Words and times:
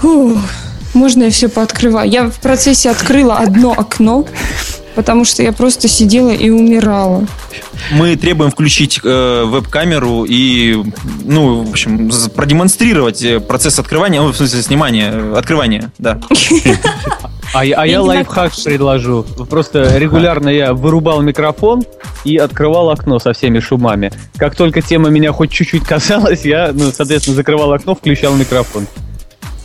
Фух, 0.00 0.38
можно 0.92 1.24
я 1.24 1.30
все 1.30 1.48
пооткрываю? 1.48 2.10
Я 2.10 2.28
в 2.28 2.38
процессе 2.40 2.90
открыла 2.90 3.38
одно 3.38 3.72
окно, 3.72 4.26
потому 4.94 5.24
что 5.24 5.42
я 5.42 5.52
просто 5.52 5.88
сидела 5.88 6.28
и 6.28 6.50
умирала. 6.50 7.26
Мы 7.90 8.16
требуем 8.16 8.50
включить 8.50 9.00
э, 9.02 9.44
веб-камеру 9.46 10.26
и, 10.28 10.82
ну, 11.24 11.64
в 11.64 11.70
общем, 11.70 12.10
продемонстрировать 12.34 13.22
э, 13.22 13.40
процесс 13.40 13.78
открывания, 13.78 14.20
ну, 14.20 14.32
в 14.32 14.36
смысле, 14.36 14.62
снимания, 14.62 15.10
э, 15.10 15.34
открывания, 15.34 15.90
да. 15.98 16.20
А, 17.58 17.64
я- 17.64 17.76
а 17.80 17.86
Я 17.86 17.92
я 17.92 18.02
лайфхак 18.02 18.52
предложу. 18.64 19.24
Просто 19.48 19.96
регулярно 19.98 20.48
я 20.50 20.74
вырубал 20.74 21.22
микрофон 21.22 21.84
и 22.24 22.36
открывал 22.36 22.90
окно 22.90 23.18
со 23.18 23.32
всеми 23.32 23.60
шумами. 23.60 24.12
Как 24.36 24.54
только 24.54 24.82
тема 24.82 25.08
меня 25.08 25.32
хоть 25.32 25.50
чуть-чуть 25.50 25.84
касалась, 25.84 26.44
я, 26.44 26.70
ну, 26.74 26.90
соответственно, 26.92 27.34
закрывал 27.36 27.72
окно, 27.72 27.94
включал 27.94 28.34
микрофон. 28.34 28.86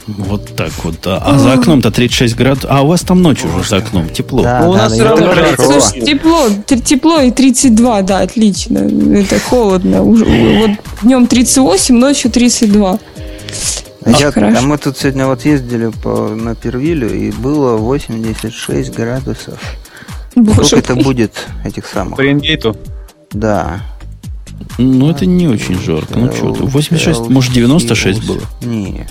Вот 0.07 0.55
так 0.55 0.71
вот, 0.83 0.95
да. 1.03 1.17
А 1.17 1.37
за 1.37 1.53
окном-то 1.53 1.91
36 1.91 2.35
градусов. 2.35 2.71
А 2.71 2.81
у 2.81 2.87
вас 2.87 3.01
там 3.01 3.21
ночью 3.21 3.49
уже 3.55 3.67
за 3.69 3.77
окном, 3.77 4.09
тепло. 4.09 4.41
Да, 4.41 4.61
Ну, 4.63 4.69
у 4.71 4.73
да, 4.73 4.83
нас 4.89 4.99
равно. 4.99 5.33
Слушай, 5.57 6.01
тепло, 6.01 6.47
тепло 6.65 7.19
и 7.21 7.29
32, 7.31 8.01
да, 8.01 8.19
отлично. 8.21 8.79
Это 9.15 9.39
холодно. 9.39 10.01
Вот 10.01 10.71
днем 11.03 11.27
38, 11.27 11.95
ночью 11.97 12.31
32. 12.31 12.99
Я- 14.05 14.31
Хорошо. 14.31 14.57
а 14.57 14.61
мы 14.61 14.77
тут 14.77 14.97
сегодня 14.97 15.27
вот 15.27 15.45
ездили 15.45 15.89
по, 16.03 16.29
на 16.29 16.55
Первилю, 16.55 17.13
и 17.13 17.31
было 17.31 17.77
86 17.77 18.93
градусов. 18.95 19.59
Боже 20.35 20.63
Сколько 20.63 20.77
это 20.85 20.95
мой. 20.95 21.03
будет 21.03 21.47
этих 21.63 21.85
самых? 21.85 22.15
Фаренгейту. 22.17 22.75
Да. 23.31 23.81
Ну, 24.77 25.09
это 25.11 25.25
не 25.25 25.47
очень 25.47 25.79
жарко. 25.79 26.17
Ну, 26.17 26.31
что 26.33 26.53
ты, 26.53 26.63
86, 26.63 27.29
может, 27.29 27.53
96 27.53 28.25
было? 28.27 28.41
Не. 28.61 29.07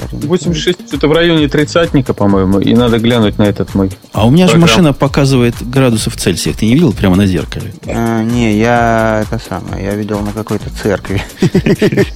Фаренгейт. 0.00 0.24
86 0.24 0.92
это 0.94 1.08
в 1.08 1.12
районе 1.12 1.48
тридцатника, 1.48 2.14
по-моему, 2.14 2.60
и 2.60 2.74
надо 2.74 2.98
глянуть 2.98 3.38
на 3.38 3.44
этот 3.44 3.74
мой. 3.74 3.90
А 4.12 4.26
у 4.26 4.30
меня 4.30 4.48
же 4.48 4.56
машина 4.58 4.92
показывает 4.92 5.54
градусов 5.60 6.14
в 6.14 6.18
Цельсиях. 6.18 6.56
Ты 6.56 6.66
не 6.66 6.74
видел 6.74 6.92
прямо 6.92 7.16
на 7.16 7.26
зеркале? 7.26 7.72
А, 7.86 8.22
не, 8.22 8.56
я 8.58 9.24
это 9.26 9.40
самое, 9.42 9.84
я 9.84 9.94
видел 9.94 10.20
на 10.20 10.32
какой-то 10.32 10.70
церкви. 10.82 11.22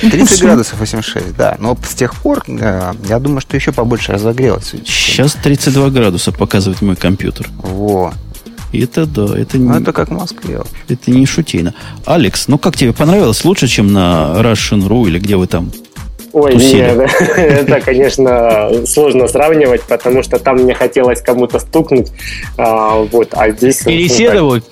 30 0.00 0.42
градусов 0.42 0.80
86, 0.80 1.36
да. 1.36 1.56
Но 1.58 1.76
с 1.88 1.94
тех 1.94 2.14
пор, 2.14 2.42
э, 2.48 2.92
я 3.08 3.18
думаю, 3.18 3.40
что 3.40 3.56
еще 3.56 3.72
побольше 3.72 4.12
разогрелось. 4.12 4.74
Сейчас 4.84 5.34
32 5.34 5.90
градуса 5.90 6.32
показывает 6.32 6.82
мой 6.82 6.96
компьютер. 6.96 7.48
Во. 7.58 8.12
Это 8.72 9.04
да, 9.06 9.38
это 9.38 9.58
Ну, 9.58 9.74
не, 9.74 9.82
это 9.82 9.92
как 9.92 10.08
в 10.08 10.12
Москве. 10.12 10.62
это 10.88 11.10
не 11.10 11.26
шутейно. 11.26 11.74
Алекс, 12.06 12.48
ну 12.48 12.56
как 12.58 12.74
тебе 12.76 12.92
понравилось? 12.94 13.44
Лучше, 13.44 13.68
чем 13.68 13.92
на 13.92 14.32
Russian.ru 14.38 15.06
или 15.08 15.18
где 15.18 15.36
вы 15.36 15.46
там? 15.46 15.70
Ой, 16.32 16.52
Тусили. 16.52 16.78
нет, 16.78 17.10
это, 17.36 17.80
конечно, 17.80 18.70
сложно 18.86 19.28
сравнивать, 19.28 19.82
потому 19.82 20.22
что 20.22 20.38
там 20.38 20.56
мне 20.56 20.74
хотелось 20.74 21.20
кому-то 21.20 21.58
стукнуть, 21.58 22.08
а, 22.56 22.96
вот, 23.12 23.28
а 23.32 23.50
здесь... 23.50 23.80
ну, 23.84 23.92
Переседову, 23.92 24.60
так. 24.60 24.64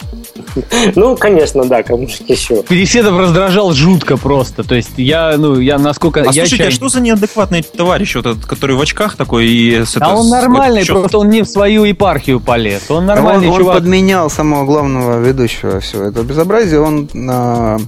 Ну, 0.97 1.17
конечно, 1.17 1.64
да, 1.67 1.83
кому 1.83 2.08
же 2.08 2.14
еще. 2.27 2.62
Переседов 2.62 3.19
раздражал 3.19 3.72
жутко 3.72 4.17
просто. 4.17 4.62
То 4.64 4.75
есть 4.75 4.92
я, 4.97 5.34
ну, 5.36 5.58
я 5.61 5.77
насколько... 5.78 6.20
А 6.20 6.25
я 6.25 6.33
слушайте, 6.33 6.56
а 6.64 6.67
чай- 6.69 6.70
что 6.72 6.89
за 6.89 7.00
неадекватный 7.00 7.62
товарищ, 7.62 8.14
вот 8.17 8.27
этот, 8.27 8.47
который 8.47 8.74
в 8.74 8.80
очках 8.80 9.17
такой 9.17 9.47
и... 9.47 9.84
с 9.84 9.97
А 9.97 10.00
это- 10.00 10.08
он 10.17 10.30
нормальный, 10.30 10.84
чё- 10.84 10.95
просто 10.95 11.19
он 11.19 11.28
не 11.28 11.42
в 11.42 11.47
свою 11.47 11.84
епархию 11.84 12.41
полез. 12.41 12.91
Он 12.91 13.05
А 13.05 13.14
нормальный 13.14 13.48
он, 13.48 13.52
он 13.55 13.58
чувак. 13.61 13.77
подменял 13.78 14.30
самого 14.30 14.64
главного 14.64 15.20
ведущего 15.20 15.80
всего 15.80 16.05
этого 16.05 16.24
безобразия. 16.24 16.80
Он 16.80 17.08
а, 17.28 17.78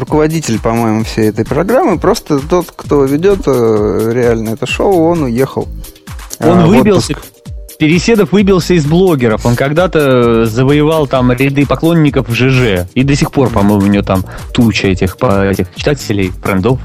руководитель, 0.00 0.58
по-моему, 0.58 1.04
всей 1.04 1.28
этой 1.28 1.44
программы. 1.44 1.98
Просто 1.98 2.40
тот, 2.40 2.72
кто 2.74 3.04
ведет 3.04 3.42
э, 3.46 4.10
реально 4.12 4.50
это 4.50 4.66
шоу, 4.66 5.10
он 5.10 5.22
уехал. 5.22 5.68
Он 6.40 6.58
а, 6.58 6.66
выбился, 6.66 7.12
отпуск. 7.12 7.30
Переседов 7.78 8.32
выбился 8.32 8.74
из 8.74 8.84
блогеров. 8.84 9.46
Он 9.46 9.56
когда-то 9.56 10.44
завоевал 10.44 11.06
там 11.06 11.32
ряды 11.32 11.64
поклонников 11.64 12.28
в 12.28 12.34
ЖЖ. 12.34 12.86
И 12.94 13.04
до 13.04 13.14
сих 13.14 13.32
пор, 13.32 13.48
по-моему, 13.48 13.84
у 13.84 13.88
него 13.88 14.02
там 14.02 14.24
туча 14.52 14.88
этих, 14.88 15.16
по- 15.16 15.46
этих 15.46 15.74
читателей, 15.74 16.30
брендов. 16.42 16.78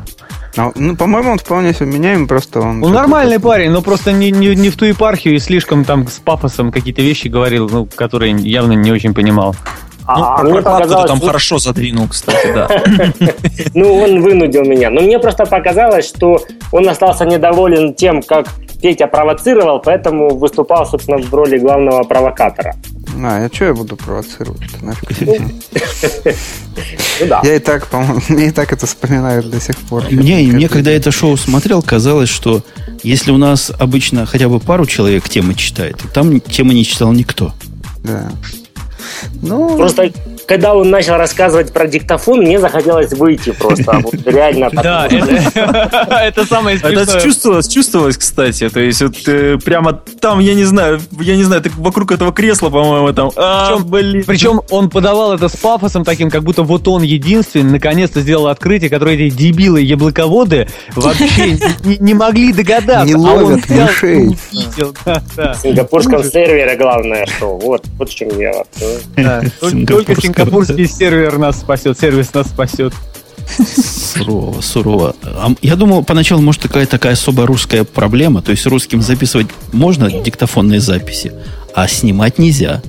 А, 0.57 0.71
ну, 0.75 0.95
по-моему, 0.95 1.31
он 1.31 1.37
вполне 1.37 1.73
себе 1.73 1.87
меняем, 1.87 2.27
просто 2.29 2.61
он... 2.61 2.81
Он 2.81 2.93
нормальный 2.93 3.39
парень, 3.39 3.71
но 3.71 3.81
просто 3.81 4.13
не, 4.13 4.31
не, 4.31 4.55
не 4.55 4.69
в 4.69 4.77
ту 4.77 4.85
епархию 4.85 5.35
и 5.35 5.39
слишком 5.39 5.83
там 5.83 6.07
с 6.07 6.19
пафосом 6.19 6.71
какие-то 6.71 7.01
вещи 7.01 7.27
говорил, 7.27 7.69
ну, 7.69 7.89
которые 7.93 8.31
явно 8.31 8.71
не 8.71 8.91
очень 8.91 9.13
понимал. 9.13 9.53
Ну, 10.07 10.13
А, 10.13 10.37
про 10.37 10.43
мне 10.43 10.53
прокладку 10.53 10.79
ты 10.79 10.83
показалось, 10.83 11.09
там 11.09 11.19
ну, 11.19 11.25
хорошо 11.25 11.57
задвинул, 11.57 12.07
кстати, 12.07 12.53
да. 12.53 12.67
Ну, 13.73 13.93
он 13.95 14.21
вынудил 14.21 14.63
меня. 14.63 14.89
Но 14.89 15.01
мне 15.01 15.17
просто 15.19 15.45
показалось, 15.45 16.07
что 16.07 16.39
он 16.71 16.87
остался 16.87 17.25
недоволен 17.25 17.93
тем, 17.95 18.21
как 18.21 18.47
Петя 18.81 19.07
провоцировал, 19.07 19.79
поэтому 19.79 20.35
выступал, 20.35 20.85
собственно, 20.85 21.17
в 21.17 21.33
роли 21.33 21.57
главного 21.57 22.03
провокатора. 22.03 22.75
А, 23.23 23.41
я 23.41 23.49
что 23.51 23.65
я 23.65 23.73
буду 23.73 23.95
провоцировать? 23.95 24.81
Нафиг. 24.81 25.09
Ну 27.21 27.27
да. 27.27 27.41
Я 27.45 27.55
и 27.55 27.59
так, 27.59 27.87
по-моему, 27.87 28.19
мне 28.29 28.47
и 28.47 28.51
так 28.51 28.73
это 28.73 28.85
вспоминают 28.85 29.49
до 29.49 29.61
сих 29.61 29.77
пор. 29.77 30.03
Мне, 30.11 30.41
мне, 30.51 30.67
когда 30.67 30.91
это 30.91 31.11
шоу 31.11 31.37
смотрел, 31.37 31.81
казалось, 31.81 32.27
что 32.27 32.61
если 33.03 33.31
у 33.31 33.37
нас 33.37 33.71
обычно 33.79 34.25
хотя 34.25 34.49
бы 34.49 34.59
пару 34.59 34.85
человек 34.85 35.29
темы 35.29 35.53
читает, 35.55 35.97
то 35.97 36.09
там 36.09 36.41
темы 36.41 36.73
не 36.73 36.83
читал 36.83 37.13
никто. 37.13 37.53
Да. 38.03 38.29
Ну, 39.41 39.77
Просто 39.77 40.11
когда 40.45 40.75
он 40.75 40.89
начал 40.89 41.17
рассказывать 41.17 41.73
про 41.73 41.87
диктофон, 41.87 42.41
мне 42.41 42.59
захотелось 42.59 43.13
выйти 43.13 43.51
просто. 43.51 43.99
Вот 44.03 44.15
реально. 44.25 44.69
так 44.69 44.83
Да, 44.83 45.07
это, 46.25 46.45
самое 46.45 46.79
А 46.81 46.89
Это 46.89 47.03
смешное. 47.03 47.21
чувствовалось, 47.21 47.67
чувствовалось, 47.67 48.17
кстати. 48.17 48.69
То 48.69 48.79
есть, 48.79 49.01
вот 49.01 49.15
э, 49.27 49.57
прямо 49.63 49.93
там, 50.19 50.39
я 50.39 50.53
не 50.53 50.63
знаю, 50.63 50.99
я 51.19 51.35
не 51.35 51.43
знаю, 51.43 51.63
вокруг 51.77 52.11
этого 52.11 52.31
кресла, 52.31 52.69
по-моему, 52.69 53.13
там. 53.13 53.31
А, 53.35 53.77
Причем- 53.77 54.61
он 54.69 54.89
подавал 54.89 55.33
это 55.33 55.49
с 55.49 55.55
пафосом 55.55 56.03
таким, 56.03 56.29
как 56.29 56.43
будто 56.43 56.63
вот 56.63 56.87
он 56.87 57.03
единственный 57.03 57.71
наконец-то 57.71 58.21
сделал 58.21 58.47
открытие, 58.47 58.89
которое 58.89 59.15
эти 59.15 59.35
дебилы 59.35 59.81
яблоководы 59.81 60.67
вообще 60.95 61.57
не, 61.99 62.13
могли 62.13 62.53
догадаться. 62.53 63.05
Не 63.05 63.13
а 63.13 63.17
он 63.17 63.43
ловят 63.43 63.69
мышей. 63.69 64.37
В 64.51 65.57
сингапурском 65.61 66.23
сервере 66.23 66.75
главное, 66.75 67.25
что 67.25 67.57
вот, 67.57 67.83
вот 67.97 68.09
в 68.09 68.15
чем 68.15 68.29
дело. 68.29 68.65
Только 69.59 70.15
сингапурский 70.35 70.87
сервер 70.87 71.37
нас 71.37 71.59
спасет, 71.59 71.99
сервис 71.99 72.33
нас 72.33 72.47
спасет. 72.47 72.93
Сурово, 73.57 74.61
сурово. 74.61 75.15
А 75.23 75.51
я 75.61 75.75
думал, 75.75 76.03
поначалу, 76.03 76.41
может, 76.41 76.61
такая 76.61 76.85
такая 76.87 77.13
особо 77.13 77.45
русская 77.45 77.83
проблема. 77.83 78.41
То 78.41 78.51
есть 78.51 78.65
русским 78.65 79.01
записывать 79.01 79.47
можно 79.71 80.09
диктофонные 80.09 80.79
записи, 80.79 81.31
а 81.73 81.87
снимать 81.87 82.39
нельзя. 82.39 82.81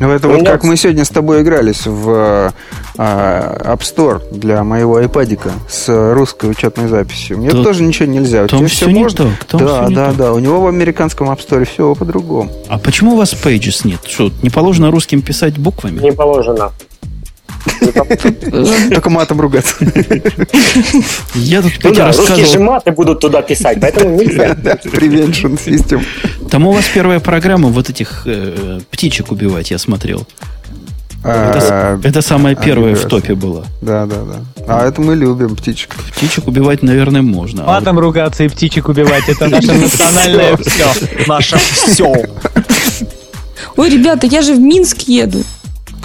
Ну, 0.00 0.10
это 0.10 0.28
вот 0.28 0.46
как 0.46 0.64
мы 0.64 0.78
сегодня 0.78 1.04
с 1.04 1.10
тобой 1.10 1.42
игрались 1.42 1.86
в 1.86 2.08
э, 2.08 2.50
App 2.96 3.80
Store 3.80 4.22
для 4.30 4.64
моего 4.64 4.98
iPadика 4.98 5.52
с 5.68 6.14
русской 6.14 6.50
учетной 6.50 6.88
записью. 6.88 7.36
Мне 7.36 7.50
Тут- 7.50 7.64
тоже 7.64 7.82
ничего 7.82 8.08
нельзя. 8.08 8.44
У 8.44 8.46
там 8.46 8.66
всё 8.66 8.86
не 8.88 9.00
можно? 9.00 9.26
так, 9.26 9.44
там 9.44 9.60
да, 9.60 9.88
да, 9.88 10.06
так. 10.06 10.16
да. 10.16 10.32
У 10.32 10.38
него 10.38 10.62
в 10.62 10.66
американском 10.68 11.28
App 11.28 11.46
Store 11.46 11.66
все 11.66 11.94
по-другому. 11.94 12.50
А 12.68 12.78
почему 12.78 13.12
у 13.12 13.16
вас 13.18 13.34
Pages 13.34 13.82
нет? 13.84 14.00
Что, 14.08 14.32
не 14.42 14.48
положено 14.48 14.90
русским 14.90 15.20
писать 15.20 15.58
буквами? 15.58 16.00
Не 16.00 16.12
положено. 16.12 16.72
Только 18.90 19.10
матом 19.10 19.40
ругаться. 19.40 19.74
Я 21.34 21.62
тут 21.62 21.72
Ну 21.82 21.90
Петя 21.90 21.94
да, 22.02 22.06
русские 22.08 22.26
же 22.26 22.42
рассказывал. 22.42 22.64
маты 22.64 22.90
будут 22.92 23.20
туда 23.20 23.42
писать, 23.42 23.78
поэтому 23.80 24.16
нельзя. 24.20 24.50
Prevention 24.54 25.58
system. 25.62 26.04
Там 26.50 26.66
у 26.66 26.72
вас 26.72 26.84
первая 26.92 27.20
программа 27.20 27.68
вот 27.68 27.90
этих 27.90 28.22
э, 28.26 28.80
птичек 28.90 29.30
убивать, 29.32 29.70
я 29.70 29.78
смотрел. 29.78 30.26
А, 31.22 31.50
Это, 31.54 32.08
это 32.08 32.22
самая 32.22 32.54
первая 32.54 32.94
в 32.94 33.04
топе 33.04 33.34
была. 33.34 33.64
Да, 33.82 34.06
да, 34.06 34.16
да. 34.22 34.64
А 34.66 34.88
это 34.88 35.02
мы 35.02 35.14
любим 35.14 35.54
птичек. 35.54 35.94
Птичек 36.16 36.48
убивать, 36.48 36.82
наверное, 36.82 37.20
можно. 37.20 37.64
А 37.64 37.66
Матом 37.66 37.98
ругаться 37.98 38.44
и 38.44 38.48
птичек 38.48 38.88
убивать, 38.88 39.28
это 39.28 39.48
наше 39.48 39.72
национальное 39.74 40.56
все. 40.56 40.86
Наше 41.26 41.58
все. 41.58 42.10
Ой, 43.76 43.90
ребята, 43.90 44.26
я 44.26 44.40
же 44.40 44.54
в 44.54 44.60
Минск 44.60 45.02
еду. 45.02 45.42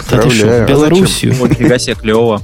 Что, 0.04 0.16
в 0.16 0.22
Поздравляю. 0.22 0.68
Белоруссию? 0.68 1.34
Вот, 1.34 1.50
нифига 1.50 1.78
себе, 1.78 1.94
клево. 1.94 2.42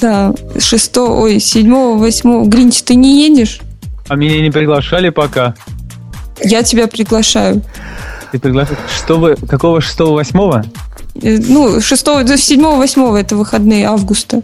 Да, 0.00 0.32
6, 0.58 0.96
ой, 0.98 1.40
7, 1.40 1.98
8. 1.98 2.44
Гринч, 2.48 2.82
ты 2.82 2.94
не 2.94 3.22
едешь? 3.28 3.60
А 4.08 4.16
меня 4.16 4.40
не 4.40 4.50
приглашали 4.50 5.10
пока. 5.10 5.54
Я 6.42 6.62
тебя 6.62 6.86
приглашаю. 6.86 7.62
Ты 8.32 8.38
приглашаешь? 8.38 8.78
Вы, 9.08 9.36
какого 9.36 9.80
шестого, 9.80 10.14
восьмого? 10.14 10.64
Э, 11.22 11.38
Ну, 11.38 11.80
6, 11.80 12.06
7, 12.38 12.62
8 12.76 13.16
это 13.16 13.36
выходные 13.36 13.86
августа. 13.86 14.42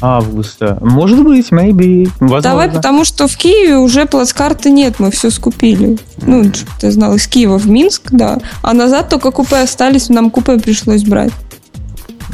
Августа. 0.00 0.78
Может 0.82 1.22
быть, 1.22 1.50
maybe. 1.50 2.10
Возможно. 2.20 2.42
Давай, 2.42 2.68
потому 2.70 3.04
что 3.04 3.26
в 3.26 3.36
Киеве 3.36 3.78
уже 3.78 4.06
плацкарты 4.06 4.70
нет, 4.70 4.98
мы 4.98 5.10
все 5.10 5.30
скупили. 5.30 5.96
Ну, 6.20 6.50
ты 6.80 6.90
знал, 6.90 7.14
из 7.14 7.26
Киева 7.26 7.58
в 7.58 7.68
Минск, 7.68 8.10
да. 8.10 8.38
А 8.62 8.74
назад 8.74 9.08
только 9.08 9.30
купе 9.30 9.56
остались, 9.58 10.08
нам 10.08 10.30
купе 10.30 10.58
пришлось 10.58 11.04
брать. 11.04 11.32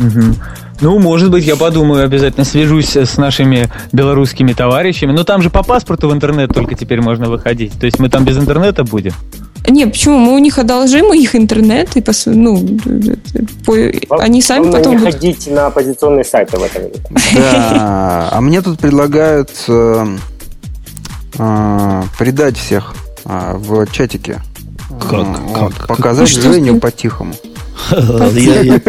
Мгм. 0.01 0.35
Ну, 0.81 0.99
может 0.99 1.31
быть, 1.31 1.45
я 1.45 1.57
подумаю, 1.57 2.05
обязательно 2.05 2.45
свяжусь 2.45 2.97
с 2.97 3.19
нашими 3.19 3.71
белорусскими 3.93 4.55
товарищами. 4.55 5.13
Но 5.13 5.25
там 5.25 5.43
же 5.43 5.51
по 5.51 5.63
паспорту 5.63 6.09
в 6.09 6.13
интернет 6.13 6.53
только 6.55 6.75
теперь 6.75 7.03
можно 7.03 7.29
выходить. 7.29 7.79
То 7.79 7.85
есть 7.85 7.99
мы 7.99 8.09
там 8.09 8.25
без 8.25 8.39
интернета 8.39 8.83
будем. 8.83 9.13
Не, 9.69 9.87
почему? 9.87 10.19
Мы 10.19 10.35
у 10.35 10.39
них 10.39 10.59
одолжим 10.59 11.13
их 11.13 11.37
интернет, 11.37 11.95
и 11.95 12.01
пос... 12.01 12.25
ну, 12.25 12.67
по- 13.67 14.19
они 14.19 14.41
сами 14.41 14.63
Главное, 14.63 14.79
потом 14.79 14.93
не 14.93 14.99
будут... 14.99 15.15
ходить 15.15 15.51
на 15.51 15.67
оппозиционные 15.67 16.25
сайты 16.25 16.57
в 16.57 16.63
этом. 16.63 16.85
Да, 17.35 18.31
а 18.33 18.41
мне 18.41 18.63
тут 18.63 18.79
предлагают 18.79 19.51
э, 19.69 20.07
э, 21.39 22.03
предать 22.19 22.57
всех 22.57 22.95
э, 23.27 23.53
в 23.55 23.87
чатике. 23.93 24.41
Как? 24.99 25.27
Как? 25.55 25.87
Показать 25.87 26.29
Женю 26.29 26.79
по-тихому. 26.81 27.35
Я, 28.35 28.61
я- 28.61 28.81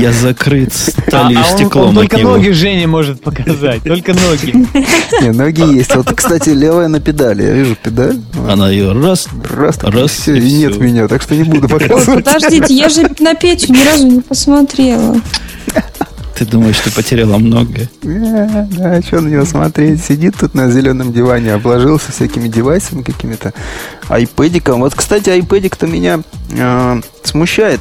я 0.00 0.12
закрыт 0.22 0.72
сталью 0.72 1.38
а 1.38 1.42
и 1.42 1.52
он- 1.52 1.56
стеклом 1.58 1.84
он 1.84 1.90
от 1.90 1.94
только 1.94 2.16
него. 2.18 2.30
ноги 2.32 2.50
Жене 2.50 2.88
может 2.88 3.22
показать, 3.22 3.84
только 3.84 4.14
ноги. 4.14 4.52
Не, 5.22 5.30
ноги 5.30 5.76
есть. 5.76 5.94
Вот, 5.94 6.12
кстати, 6.12 6.48
левая 6.50 6.88
на 6.88 6.98
педали. 7.00 7.44
Я 7.44 7.52
вижу 7.52 7.76
педаль. 7.80 8.18
Она 8.50 8.68
ее 8.70 8.92
раз, 8.92 9.28
Раз, 9.48 9.78
Раз, 9.82 10.10
все, 10.10 10.34
и 10.34 10.40
и 10.48 10.52
нет 10.54 10.76
меня, 10.78 11.06
так 11.06 11.22
что 11.22 11.36
не 11.36 11.44
буду 11.44 11.68
Ой, 11.72 11.80
показывать. 11.80 12.24
подождите, 12.24 12.74
я 12.74 12.88
же 12.88 13.08
на 13.20 13.34
Петю 13.36 13.72
ни 13.72 13.84
разу 13.88 14.08
не 14.08 14.20
посмотрела. 14.20 15.14
Ты 16.44 16.50
думаешь, 16.50 16.78
ты 16.80 16.90
потеряла 16.92 17.38
многое. 17.38 17.88
Э, 18.02 18.64
Да, 18.70 19.00
что 19.02 19.20
на 19.20 19.28
него 19.28 19.44
смотреть? 19.44 20.02
Сидит 20.04 20.34
тут 20.38 20.54
на 20.54 20.70
зеленом 20.70 21.12
диване, 21.12 21.54
обложился 21.54 22.10
всякими 22.12 22.48
девайсами 22.48 23.02
какими-то, 23.02 23.52
айпэдиком. 24.08 24.80
Вот, 24.80 24.94
кстати, 24.94 25.30
айпэдик-то 25.30 25.86
меня 25.86 26.20
э, 26.56 27.00
смущает 27.22 27.80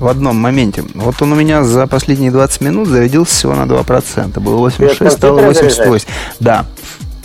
в 0.00 0.06
одном 0.06 0.36
моменте. 0.36 0.84
Вот 0.94 1.20
он 1.22 1.32
у 1.32 1.34
меня 1.36 1.62
за 1.64 1.86
последние 1.86 2.30
20 2.30 2.60
минут 2.60 2.88
зарядился 2.88 3.34
всего 3.34 3.54
на 3.54 3.62
2%. 3.62 4.38
Было 4.40 4.56
86, 4.56 5.16
стало 5.16 5.38
компьютера 5.40 5.46
88. 5.46 6.06
Да. 6.40 6.66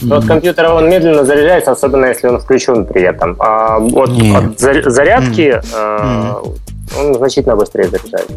Но 0.02 0.16
от 0.18 0.26
компьютера 0.26 0.70
он 0.74 0.90
медленно 0.90 1.26
заряжается, 1.26 1.72
особенно 1.72 2.06
если 2.06 2.28
он 2.28 2.40
включен 2.40 2.86
при 2.86 3.02
этом. 3.04 3.36
А 3.40 3.80
вот 3.80 4.10
Не. 4.10 4.36
от 4.36 4.60
зар- 4.60 4.90
зарядки 4.90 5.62
э, 5.74 6.34
он 7.00 7.14
значительно 7.16 7.56
быстрее 7.56 7.88
заряжается. 7.90 8.34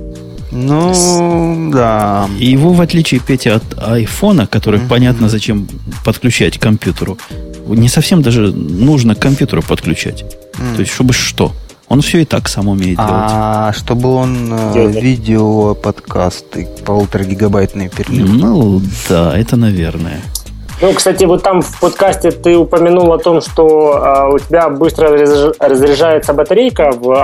Ну, 0.55 1.71
да. 1.73 2.29
И 2.39 2.47
его, 2.47 2.73
в 2.73 2.81
отличие, 2.81 3.21
Петя, 3.21 3.57
от 3.57 3.65
айфона, 3.77 4.47
который 4.47 4.81
понятно, 4.81 5.29
зачем 5.29 5.67
подключать 6.05 6.59
к 6.59 6.63
компьютеру, 6.63 7.19
не 7.67 7.89
совсем 7.89 8.23
даже 8.23 8.53
нужно 8.53 9.15
к 9.15 9.19
компьютеру 9.19 9.63
подключать. 9.63 10.25
То 10.77 10.81
есть, 10.81 10.93
чтобы 10.93 11.13
что? 11.13 11.53
Он 11.89 12.01
все 12.01 12.21
и 12.21 12.25
так 12.25 12.49
сам 12.49 12.69
умеет 12.69 12.97
делать. 12.97 13.11
А 13.11 13.73
чтобы 13.75 14.15
он 14.15 14.49
э, 14.53 15.01
видео 15.01 15.75
подкасты 15.75 16.67
полутора 16.85 17.25
гигабайтные 17.25 17.91
перелив. 17.91 18.29
Ну, 18.31 18.81
да, 19.09 19.37
это 19.37 19.57
наверное. 19.57 20.23
Ну, 20.81 20.93
кстати, 20.93 21.25
вот 21.25 21.43
там 21.43 21.63
в 21.63 21.81
подкасте 21.81 22.31
ты 22.31 22.57
упомянул 22.57 23.13
о 23.13 23.19
том, 23.19 23.41
что 23.41 24.03
а, 24.03 24.29
у 24.29 24.39
тебя 24.39 24.69
быстро 24.69 25.09
разряж- 25.09 25.55
разряжается 25.59 26.33
батарейка 26.33 26.91
в 26.93 27.23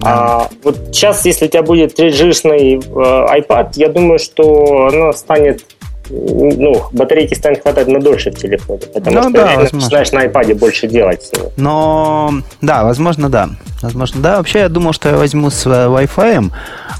А, 0.00 0.48
вот 0.62 0.76
сейчас, 0.92 1.24
если 1.26 1.46
у 1.46 1.48
тебя 1.48 1.62
будет 1.62 1.98
3G-шный 1.98 2.82
э, 2.82 3.40
iPad, 3.40 3.72
я 3.76 3.88
думаю, 3.88 4.18
что 4.18 4.88
оно 4.90 5.12
станет 5.12 5.64
ну, 6.12 6.88
батарейки 6.92 7.34
станет 7.34 7.62
хватать 7.62 7.88
на 7.88 7.98
дольше 7.98 8.30
в 8.30 8.38
телефоне, 8.38 8.80
потому 8.92 9.16
Ну 9.16 9.22
что 9.22 9.32
да, 9.32 9.52
реально 9.52 9.68
начинаешь 9.72 10.12
на 10.12 10.26
iPad 10.26 10.54
больше 10.54 10.86
делать 10.86 11.22
всего. 11.22 11.50
Но, 11.56 12.34
да, 12.60 12.84
возможно, 12.84 13.30
да. 13.30 13.48
Возможно, 13.80 14.20
да. 14.20 14.36
Вообще, 14.36 14.60
я 14.60 14.68
думал, 14.68 14.92
что 14.92 15.08
я 15.08 15.16
возьму 15.16 15.50
с 15.50 15.66
э, 15.66 15.70
Wi-Fi, 15.70 16.52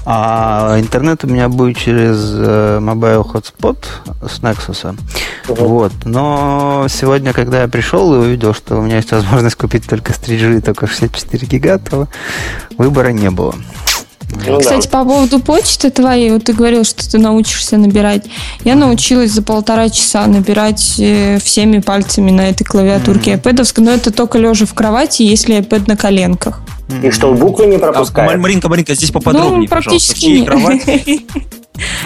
а 0.05 0.77
интернет 0.79 1.23
у 1.23 1.27
меня 1.27 1.47
будет 1.47 1.77
через 1.77 2.17
э, 2.35 2.79
Mobile 2.81 3.23
Hotspot 3.23 3.77
с 4.27 4.39
Nexus. 4.41 4.97
Вот. 5.47 5.93
Но 6.05 6.87
сегодня, 6.89 7.33
когда 7.33 7.61
я 7.61 7.67
пришел 7.67 8.13
и 8.15 8.17
увидел, 8.17 8.53
что 8.53 8.77
у 8.77 8.81
меня 8.81 8.97
есть 8.97 9.11
возможность 9.11 9.55
купить 9.55 9.87
только 9.87 10.11
с 10.13 10.17
3G 10.17 10.57
и 10.57 10.61
только 10.61 10.87
64 10.87 11.47
гига, 11.47 11.77
то 11.77 12.07
выбора 12.77 13.09
не 13.09 13.29
было. 13.29 13.53
Ну, 14.45 14.59
Кстати, 14.59 14.87
по 14.87 15.03
поводу 15.05 15.39
почты 15.39 15.89
твоей, 15.89 16.31
вот 16.31 16.43
ты 16.45 16.53
говорил, 16.53 16.83
что 16.83 17.09
ты 17.09 17.17
научишься 17.17 17.77
набирать. 17.77 18.25
Я 18.63 18.75
научилась 18.75 19.31
за 19.31 19.41
полтора 19.41 19.89
часа 19.89 20.25
набирать 20.27 20.95
э, 20.99 21.39
всеми 21.43 21.79
пальцами 21.79 22.31
на 22.31 22.49
этой 22.49 22.63
клавиатурке 22.63 23.33
iPad, 23.35 23.73
но 23.77 23.91
это 23.91 24.11
только 24.11 24.37
лежа 24.37 24.65
в 24.65 24.73
кровати, 24.73 25.23
если 25.23 25.57
iPad 25.59 25.83
на 25.87 25.95
коленках. 25.97 26.61
да. 26.89 27.07
И 27.07 27.11
что, 27.11 27.33
буквы 27.33 27.67
не 27.67 27.75
А, 27.77 27.79
пропускает? 27.79 28.31
Ма- 28.31 28.37
Маринка, 28.37 28.69
Маринка, 28.69 28.95
здесь 28.95 29.11
поподробнее, 29.11 29.61
ну, 29.61 29.67
пожалуйста. 29.67 29.89
Практически 29.89 30.19
чьей 30.19 30.39
нет. 30.41 30.47
кровати? 30.49 31.25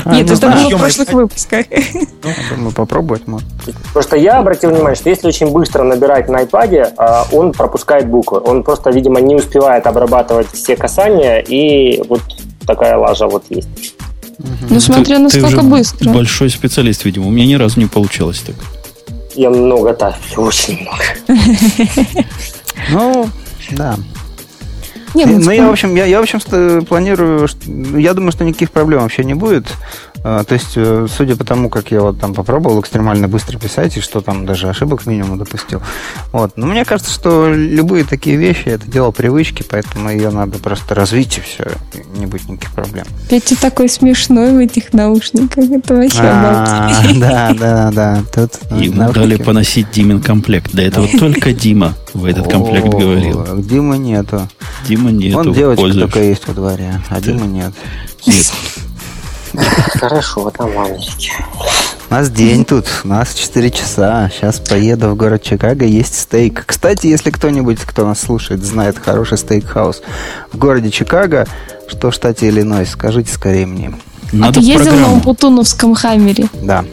А, 0.06 0.16
Нет, 0.16 0.28
ну, 0.28 0.34
это 0.34 0.50
было 0.50 0.70
в 0.70 0.80
прошлых 0.80 1.12
выпусках. 1.12 1.66
Я 1.72 2.56
думаю, 2.56 2.72
попробовать 2.72 3.28
можно. 3.28 3.48
Потому 3.88 4.04
что 4.04 4.16
я 4.16 4.40
обратил 4.40 4.70
внимание, 4.70 4.96
что 4.96 5.10
если 5.10 5.28
очень 5.28 5.48
быстро 5.52 5.84
набирать 5.84 6.30
на 6.30 6.44
iPad, 6.44 6.94
а, 6.98 7.28
он 7.32 7.52
пропускает 7.52 8.08
буквы. 8.08 8.40
Он 8.40 8.64
просто, 8.64 8.92
видимо, 8.92 9.20
не 9.20 9.36
успевает 9.36 9.86
обрабатывать 9.86 10.48
все 10.54 10.76
касания, 10.78 11.40
и 11.40 12.02
вот 12.08 12.22
такая 12.66 12.98
лажа 12.98 13.28
вот 13.28 13.44
есть. 13.50 13.96
Ну, 14.70 14.80
смотря 14.80 15.18
Ты- 15.18 15.24
насколько 15.24 15.62
быстро. 15.64 16.12
большой 16.12 16.50
специалист, 16.50 17.04
видимо. 17.06 17.28
У 17.28 17.32
меня 17.32 17.46
ни 17.48 17.56
разу 17.56 17.80
не 17.80 17.88
получалось 17.88 18.40
так. 18.40 18.56
Я 19.36 19.50
много 19.50 19.94
тащу, 19.94 20.42
очень 20.44 20.80
много. 20.82 21.04
Ну, 22.92 23.28
да. 23.72 23.96
Не, 25.14 25.26
Ну, 25.26 25.40
ну, 25.40 25.52
я, 25.52 25.68
в 25.68 25.72
общем, 25.72 25.96
я, 25.96 26.06
я, 26.06 26.20
в 26.20 26.24
общем, 26.24 26.40
планирую, 26.86 27.48
что- 27.48 27.70
я 27.98 28.14
думаю, 28.14 28.32
что 28.32 28.44
никаких 28.44 28.72
проблем 28.72 29.02
вообще 29.02 29.24
не 29.24 29.34
будет. 29.34 29.66
А, 30.24 30.44
То 30.44 30.54
есть, 30.56 30.74
э, 30.76 31.08
судя 31.16 31.36
по 31.36 31.44
тому, 31.44 31.70
как 31.70 31.92
я 31.92 32.02
вот 32.02 32.20
там 32.20 32.34
попробовал 32.34 32.80
экстремально 32.82 33.28
быстро 33.28 33.58
писать, 33.58 33.98
и 33.98 34.02
что 34.02 34.22
там 34.22 34.46
даже 34.46 34.68
ошибок 34.70 35.06
минимум 35.06 35.38
допустил. 35.38 35.82
Вот. 36.32 36.54
Но 36.58 36.68
мне 36.68 36.86
кажется, 36.86 37.12
что 37.14 37.52
любые 37.54 38.04
такие 38.04 38.36
вещи 38.36 38.68
это 38.70 38.88
дело 38.90 39.12
привычки, 39.12 39.64
поэтому 39.68 40.10
ее 40.10 40.30
надо 40.30 40.60
просто 40.60 40.96
развить 40.96 41.38
и 41.38 41.42
все, 41.42 41.66
не 42.18 42.26
будет 42.26 42.48
никаких 42.50 42.74
проблем. 42.74 43.06
Петя 43.30 43.56
такой 43.60 43.90
смешной 43.90 44.52
в 44.54 44.58
этих 44.58 44.94
наушниках. 44.94 45.66
Это 45.70 45.96
вообще 45.96 46.20
А, 46.22 46.88
обалдеть. 46.90 47.20
Да, 47.28 47.54
да, 47.58 47.92
да. 47.92 48.24
Тут 48.34 48.54
Ему 48.80 49.12
дали 49.12 49.38
поносить 49.38 49.92
Димин 49.92 50.22
комплект. 50.22 50.72
До 50.74 50.82
этого 50.82 51.08
только 51.08 51.54
Дима 51.54 51.94
в 52.14 52.26
этот 52.26 52.50
комплект 52.50 52.88
говорил. 52.88 53.46
Дима 53.62 53.98
нету. 53.98 54.48
Дима 54.88 55.12
нету. 55.12 55.38
Вон 55.38 55.54
девочка 55.54 56.00
только 56.00 56.22
есть 56.24 56.48
во 56.48 56.54
дворе, 56.54 57.02
а 57.10 57.22
Дима 57.22 57.46
нет. 57.46 57.74
Нет. 58.26 58.52
Хорошо, 60.00 60.50
там 60.52 60.74
мальчики. 60.74 61.32
У 62.10 62.14
нас 62.14 62.30
день 62.30 62.64
тут, 62.64 62.86
у 63.04 63.08
нас 63.08 63.34
4 63.34 63.70
часа. 63.72 64.30
Сейчас 64.34 64.60
поеду 64.60 65.10
в 65.10 65.16
город 65.16 65.42
Чикаго, 65.44 65.84
есть 65.86 66.18
стейк. 66.20 66.64
Кстати, 66.66 67.08
если 67.08 67.32
кто-нибудь, 67.32 67.80
кто 67.82 68.06
нас 68.06 68.22
слушает, 68.22 68.64
знает 68.64 68.98
хороший 68.98 69.38
стейкхаус 69.38 70.02
в 70.54 70.58
городе 70.58 70.90
Чикаго, 70.90 71.46
что 71.88 72.12
в 72.12 72.14
штате 72.14 72.48
Иллинойс, 72.50 72.92
скажите 72.92 73.34
скорее 73.34 73.66
мне. 73.66 73.92
А 74.32 74.36
Надо 74.36 74.60
ты 74.60 74.66
ездил 74.66 74.94
на. 74.96 75.12
Умпутуновском 75.14 75.96
хаммере? 75.96 76.46
Да. 76.62 76.86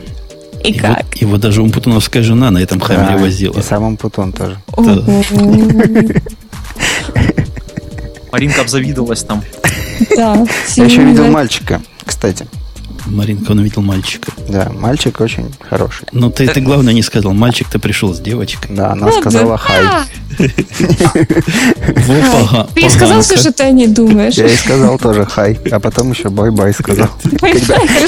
И 0.64 0.72
Его, 0.72 0.80
как? 0.94 1.16
его 1.16 1.36
даже 1.36 1.62
умпутуновская 1.62 2.22
жена 2.22 2.50
на 2.50 2.58
этом 2.58 2.80
хаммере 2.80 3.16
Да, 3.16 3.18
возила. 3.18 3.58
И 3.58 3.62
самым 3.62 3.96
Путон 3.96 4.32
тоже. 4.32 4.58
Маринка 8.32 8.62
обзавидовалась 8.62 9.22
там. 9.22 9.42
Да, 10.16 10.44
Я 10.76 10.84
еще 10.84 11.04
видел 11.04 11.26
мальчика, 11.28 11.80
кстати. 12.04 12.46
Маринка, 13.06 13.52
он 13.52 13.58
увидел 13.58 13.82
мальчика. 13.82 14.32
Да, 14.48 14.70
мальчик 14.70 15.20
очень 15.20 15.52
хороший. 15.68 16.06
Но 16.12 16.30
ты, 16.30 16.48
ты 16.48 16.60
главное 16.60 16.94
не 16.94 17.02
сказал. 17.02 17.34
Мальчик-то 17.34 17.78
пришел 17.78 18.14
с 18.14 18.20
девочкой. 18.20 18.74
Да, 18.74 18.92
она 18.92 19.06
Ладно. 19.06 19.20
сказала 19.20 19.58
хай. 19.58 19.84
А, 19.84 20.04
пога- 22.08 22.68
Ты 22.74 22.80
ей 22.80 22.90
сказал 22.90 23.20
все, 23.20 23.36
что 23.36 23.52
ты 23.52 23.64
о 23.64 23.70
ней 23.70 23.88
думаешь. 23.88 24.34
Я 24.34 24.46
ей 24.46 24.56
сказал 24.56 24.98
тоже 24.98 25.26
хай, 25.26 25.58
а 25.70 25.80
потом 25.80 26.12
еще 26.12 26.30
bye-bye 26.30 26.72
сказал. 26.72 27.08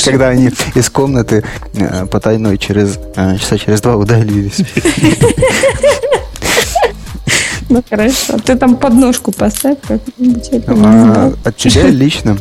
Когда, 0.04 0.28
они 0.28 0.50
из 0.74 0.88
комнаты 0.88 1.44
э, 1.74 2.06
потайной 2.06 2.56
через 2.56 2.98
э, 3.16 3.36
часа 3.38 3.58
через 3.58 3.80
два 3.82 3.96
удалились. 3.96 4.60
Ну 7.68 7.82
хорошо. 7.88 8.38
Ты 8.44 8.54
там 8.56 8.76
подножку 8.76 9.32
поставь 9.32 9.78
как-нибудь. 9.86 10.50
А. 10.68 11.32
От 11.44 11.56
тебя 11.56 11.88
лично. 11.88 12.38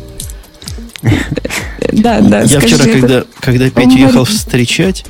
Да, 1.92 2.20
да, 2.20 2.42
Я 2.42 2.60
вчера, 2.60 2.84
когда, 2.84 3.24
когда 3.40 3.70
Петю 3.70 3.96
ехал 3.96 4.24
встречать, 4.24 5.04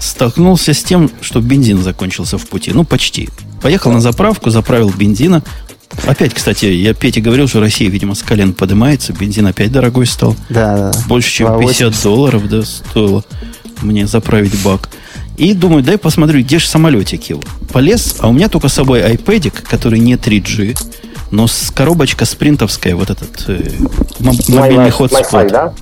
столкнулся 0.00 0.74
с 0.74 0.82
тем, 0.82 1.10
что 1.20 1.40
бензин 1.40 1.82
закончился 1.82 2.38
в 2.38 2.46
пути. 2.46 2.72
Ну, 2.72 2.84
почти. 2.84 3.28
Поехал 3.62 3.92
на 3.92 4.00
заправку, 4.00 4.50
заправил 4.50 4.90
бензина. 4.90 5.42
Опять, 6.06 6.34
кстати, 6.34 6.66
я 6.66 6.92
Пете 6.92 7.20
говорил, 7.20 7.48
что 7.48 7.60
Россия, 7.60 7.88
видимо, 7.88 8.14
с 8.14 8.22
колен 8.22 8.52
поднимается. 8.52 9.12
Бензин 9.12 9.46
опять 9.46 9.72
дорогой 9.72 10.06
стал. 10.06 10.36
Да, 10.48 10.92
да. 10.92 10.98
Больше, 11.06 11.30
чем 11.30 11.48
2,80. 11.48 11.60
50 11.60 12.02
долларов, 12.02 12.48
да, 12.48 12.62
стоило 12.62 13.24
мне 13.82 14.06
заправить 14.06 14.60
бак. 14.62 14.90
И 15.36 15.52
думаю, 15.52 15.82
дай 15.82 15.98
посмотрю, 15.98 16.40
где 16.40 16.58
же 16.58 16.66
самолетик 16.66 17.24
его. 17.24 17.42
Полез, 17.72 18.16
а 18.20 18.28
у 18.28 18.32
меня 18.32 18.48
только 18.48 18.68
с 18.68 18.74
собой 18.74 19.00
iPad, 19.00 19.52
который 19.68 19.98
не 19.98 20.14
3G, 20.14 20.78
но 21.30 21.46
с 21.46 21.70
коробочка 21.74 22.24
спринтовская, 22.24 22.94
вот 22.96 23.10
этот 23.10 23.44
э, 23.48 23.70
моб- 24.20 24.54
мобильный 24.54 24.88
MyFi, 24.88 24.90
хотспот. 24.90 25.48
да? 25.48 25.74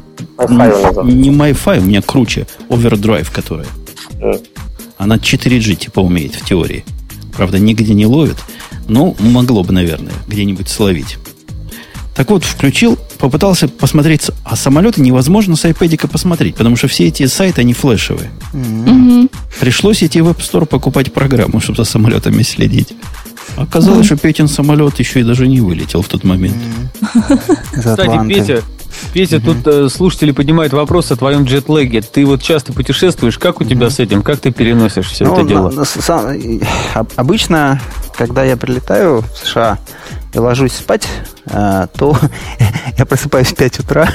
Назвал. 0.48 1.04
Не 1.04 1.30
MiFi, 1.30 1.78
у 1.78 1.82
меня 1.82 2.02
круче. 2.02 2.46
Overdrive, 2.68 3.30
которая. 3.32 3.66
М. 4.20 4.38
Она 4.98 5.16
4G 5.16 5.74
типа 5.74 6.00
умеет 6.00 6.34
в 6.34 6.44
теории. 6.44 6.84
Правда, 7.36 7.58
нигде 7.58 7.92
не 7.94 8.06
ловит. 8.06 8.36
Но 8.88 9.14
могло 9.18 9.62
бы, 9.64 9.72
наверное, 9.72 10.12
где-нибудь 10.28 10.68
словить. 10.68 11.18
Так 12.14 12.28
вот, 12.28 12.44
включил, 12.44 12.98
попытался 13.18 13.68
посмотреть, 13.68 14.30
а 14.44 14.54
самолеты 14.54 15.00
невозможно 15.00 15.56
с 15.56 15.64
iPad 15.64 16.08
посмотреть, 16.08 16.56
потому 16.56 16.76
что 16.76 16.86
все 16.86 17.06
эти 17.08 17.24
сайты, 17.26 17.62
они 17.62 17.72
флешевые. 17.72 18.30
Мгм. 18.52 19.30
Пришлось 19.58 20.02
идти 20.02 20.20
в 20.20 20.28
App 20.28 20.38
Store 20.38 20.66
покупать 20.66 21.12
программу, 21.12 21.60
чтобы 21.60 21.78
за 21.78 21.84
самолетами 21.84 22.42
следить. 22.42 22.92
Оказалось, 23.56 24.06
что 24.06 24.16
Петин 24.16 24.48
самолет 24.48 24.98
еще 24.98 25.20
и 25.20 25.22
даже 25.24 25.46
не 25.46 25.60
вылетел 25.60 26.02
в 26.02 26.08
тот 26.08 26.24
момент. 26.24 26.56
Кстати. 27.72 28.26
Петя, 28.28 28.62
Петя, 29.12 29.40
тут 29.40 29.66
э, 29.66 29.88
слушатели 29.88 30.30
поднимают 30.32 30.72
вопрос 30.72 31.10
о 31.10 31.16
твоем 31.16 31.44
джетлеге. 31.44 32.02
Ты 32.02 32.24
вот 32.26 32.42
часто 32.42 32.72
путешествуешь, 32.72 33.38
как 33.38 33.60
у 33.60 33.64
тебя 33.64 33.90
с 33.90 33.98
этим? 33.98 34.22
Как 34.22 34.40
ты 34.40 34.50
переносишь 34.52 35.08
все 35.08 35.24
Ну, 35.24 35.34
это 35.34 35.44
дело? 35.44 35.70
на- 35.70 35.84
сам- 35.84 36.28
обычно, 37.16 37.80
когда 38.16 38.44
я 38.44 38.56
прилетаю 38.56 39.22
в 39.22 39.38
США 39.46 39.78
и 40.34 40.38
ложусь 40.38 40.72
спать, 40.72 41.06
а, 41.46 41.86
то 41.88 42.16
я 42.98 43.04
просыпаюсь 43.06 43.48
в 43.48 43.54
5 43.56 43.80
утра, 43.80 44.08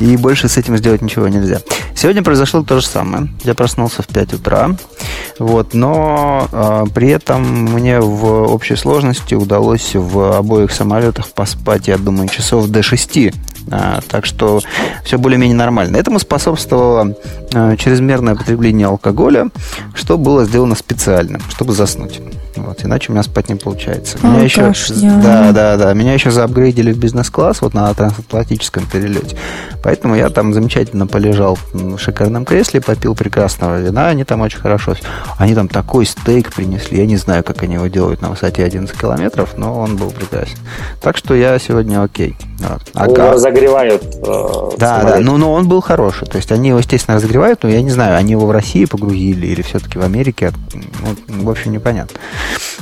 и 0.00 0.16
больше 0.16 0.48
с 0.48 0.56
этим 0.56 0.76
сделать 0.76 1.02
ничего 1.02 1.28
нельзя. 1.28 1.60
Сегодня 1.94 2.22
произошло 2.22 2.62
то 2.62 2.80
же 2.80 2.86
самое. 2.86 3.28
Я 3.44 3.54
проснулся 3.54 4.02
в 4.02 4.06
5 4.06 4.34
утра, 4.34 4.70
вот, 5.38 5.74
но 5.74 6.48
а, 6.52 6.84
при 6.86 7.08
этом 7.08 7.42
мне 7.42 8.00
в 8.00 8.24
общей 8.52 8.76
сложности 8.76 9.34
удалось 9.34 9.94
в 9.94 10.36
обоих 10.36 10.72
самолетах 10.72 11.28
поспать, 11.28 11.88
я 11.88 11.98
думаю, 11.98 12.28
часов 12.28 12.68
до 12.68 12.82
6. 12.82 13.18
А, 13.70 14.00
так 14.08 14.24
что 14.24 14.60
все 15.04 15.18
более-менее 15.18 15.56
нормально. 15.56 15.96
Этому 15.96 16.18
способствовало 16.18 17.14
э, 17.52 17.76
чрезмерное 17.76 18.34
потребление 18.34 18.86
алкоголя, 18.86 19.48
что 19.94 20.16
было 20.16 20.44
сделано 20.44 20.74
специально, 20.74 21.38
чтобы 21.50 21.74
заснуть. 21.74 22.20
Вот, 22.56 22.84
иначе 22.84 23.10
у 23.10 23.12
меня 23.12 23.22
спать 23.22 23.48
не 23.48 23.54
получается. 23.54 24.18
Меня 24.22 24.42
еще, 24.42 24.72
да, 25.22 25.52
да, 25.52 25.76
да, 25.76 25.92
меня 25.94 26.14
еще 26.14 26.30
заапгрейдили 26.30 26.92
в 26.92 26.98
бизнес-класс 26.98 27.60
вот 27.60 27.74
на 27.74 27.92
трансатлантическом 27.94 28.86
перелете. 28.86 29.36
Поэтому 29.88 30.16
я 30.16 30.28
там 30.28 30.52
замечательно 30.52 31.06
полежал 31.06 31.58
в 31.72 31.96
шикарном 31.96 32.44
кресле, 32.44 32.82
попил 32.82 33.14
прекрасного 33.14 33.80
вина, 33.80 34.08
они 34.08 34.22
там 34.24 34.42
очень 34.42 34.58
хорошо. 34.58 34.94
Они 35.38 35.54
там 35.54 35.66
такой 35.66 36.04
стейк 36.04 36.52
принесли, 36.52 36.98
я 36.98 37.06
не 37.06 37.16
знаю, 37.16 37.42
как 37.42 37.62
они 37.62 37.76
его 37.76 37.86
делают 37.86 38.20
на 38.20 38.28
высоте 38.28 38.64
11 38.64 38.94
километров, 38.94 39.54
но 39.56 39.80
он 39.80 39.96
был 39.96 40.10
прекрасен. 40.10 40.58
Так 41.00 41.16
что 41.16 41.34
я 41.34 41.58
сегодня 41.58 42.02
окей. 42.02 42.36
Вот. 42.58 42.82
А 42.94 43.06
его 43.06 43.32
разогревают. 43.32 44.02
э, 44.02 44.70
да, 44.78 45.04
да, 45.04 45.18
ну, 45.20 45.36
но 45.36 45.52
он 45.52 45.68
был 45.68 45.80
хороший. 45.80 46.26
То 46.26 46.38
есть 46.38 46.50
они 46.50 46.70
его, 46.70 46.78
естественно, 46.78 47.16
разогревают, 47.16 47.62
но 47.62 47.68
я 47.68 47.82
не 47.82 47.90
знаю, 47.90 48.16
они 48.16 48.32
его 48.32 48.46
в 48.46 48.50
России 48.50 48.84
погрузили 48.84 49.46
или 49.46 49.62
все-таки 49.62 49.98
в 49.98 50.02
Америке. 50.02 50.52
Ну, 50.74 51.44
в 51.44 51.50
общем, 51.50 51.72
непонятно. 51.72 52.18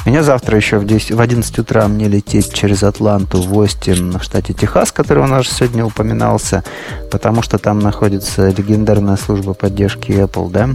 Меня 0.06 0.22
завтра 0.22 0.56
еще 0.56 0.78
в, 0.78 0.86
10, 0.86 1.12
в 1.12 1.20
11 1.20 1.58
утра 1.58 1.88
мне 1.88 2.08
лететь 2.08 2.54
через 2.54 2.82
Атланту 2.84 3.42
в 3.42 3.56
Остин 3.56 4.18
в 4.18 4.22
штате 4.22 4.54
Техас, 4.54 4.92
который 4.92 5.24
у 5.24 5.26
нас 5.26 5.48
сегодня 5.48 5.84
упоминался, 5.84 6.64
потому 7.10 7.42
что 7.42 7.58
там 7.58 7.80
находится 7.80 8.48
легендарная 8.48 9.16
служба 9.16 9.52
поддержки 9.52 10.12
Apple, 10.12 10.50
да? 10.50 10.68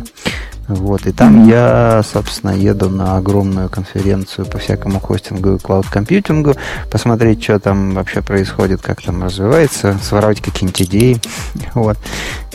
Вот, 0.76 1.06
и 1.06 1.12
там 1.12 1.48
я, 1.48 2.02
собственно, 2.04 2.52
еду 2.52 2.90
на 2.90 3.18
огромную 3.18 3.70
конференцию 3.70 4.46
по 4.46 4.58
всякому 4.58 5.00
хостингу 5.00 5.56
и 5.56 5.58
клауд-компьютингу, 5.60 6.56
посмотреть, 6.90 7.44
что 7.44 7.60
там 7.60 7.94
вообще 7.94 8.22
происходит, 8.22 8.82
как 8.82 9.02
там 9.02 9.24
развивается, 9.24 9.98
своровать 10.02 10.42
какие-нибудь 10.42 10.82
идеи. 10.84 11.22
Вот. 11.74 11.98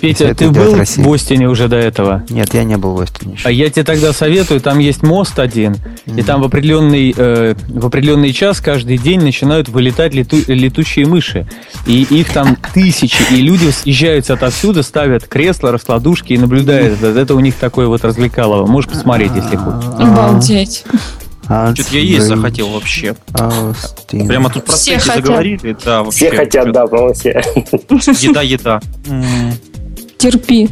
Петя, 0.00 0.34
ты 0.34 0.50
был 0.50 0.76
Россия. 0.76 1.04
в 1.04 1.12
Остине 1.12 1.48
уже 1.48 1.68
до 1.68 1.76
этого? 1.76 2.22
Нет, 2.28 2.52
я 2.54 2.64
не 2.64 2.76
был 2.76 2.94
в 2.94 3.00
Остине 3.00 3.34
еще. 3.34 3.48
А 3.48 3.50
я 3.50 3.70
тебе 3.70 3.84
тогда 3.84 4.12
советую, 4.12 4.60
там 4.60 4.78
есть 4.78 5.02
мост 5.02 5.38
один, 5.38 5.76
и 6.06 6.22
там 6.22 6.42
в 6.42 6.44
определенный, 6.44 7.14
э, 7.16 7.54
в 7.68 7.86
определенный 7.86 8.32
час 8.32 8.60
каждый 8.60 8.98
день 8.98 9.20
начинают 9.20 9.68
вылетать 9.68 10.12
лету- 10.14 10.44
летучие 10.46 11.06
мыши. 11.06 11.46
И 11.86 12.02
их 12.02 12.32
там 12.32 12.56
тысячи, 12.74 13.22
и 13.32 13.36
люди 13.40 13.70
съезжаются 13.70 14.34
отовсюду, 14.34 14.82
ставят 14.82 15.26
кресла, 15.26 15.72
раскладушки 15.72 16.32
и 16.34 16.38
наблюдают. 16.38 17.02
Это, 17.02 17.18
это 17.18 17.34
у 17.34 17.40
них 17.40 17.54
такое 17.54 17.86
вот 17.86 18.04
развлекалово. 18.04 18.66
Можешь 18.66 18.90
посмотреть, 18.90 19.32
если 19.34 19.56
хочешь. 19.56 19.88
Обалдеть. 19.98 20.84
А, 21.48 21.72
Что-то 21.74 21.94
я 21.96 22.00
есть 22.00 22.26
захотел 22.26 22.68
вообще. 22.70 23.14
Остин. 23.34 24.26
Прямо 24.26 24.50
тут 24.50 24.64
про 24.64 24.72
Все 24.74 24.98
заговорили. 24.98 25.76
Да, 25.84 26.02
вообще. 26.02 26.26
Все 26.28 26.36
хотят, 26.36 26.72
да, 26.72 26.86
по-моему, 26.88 27.14
все. 27.14 27.40
Еда, 28.26 28.42
еда. 28.42 28.80
Терпи. 30.18 30.70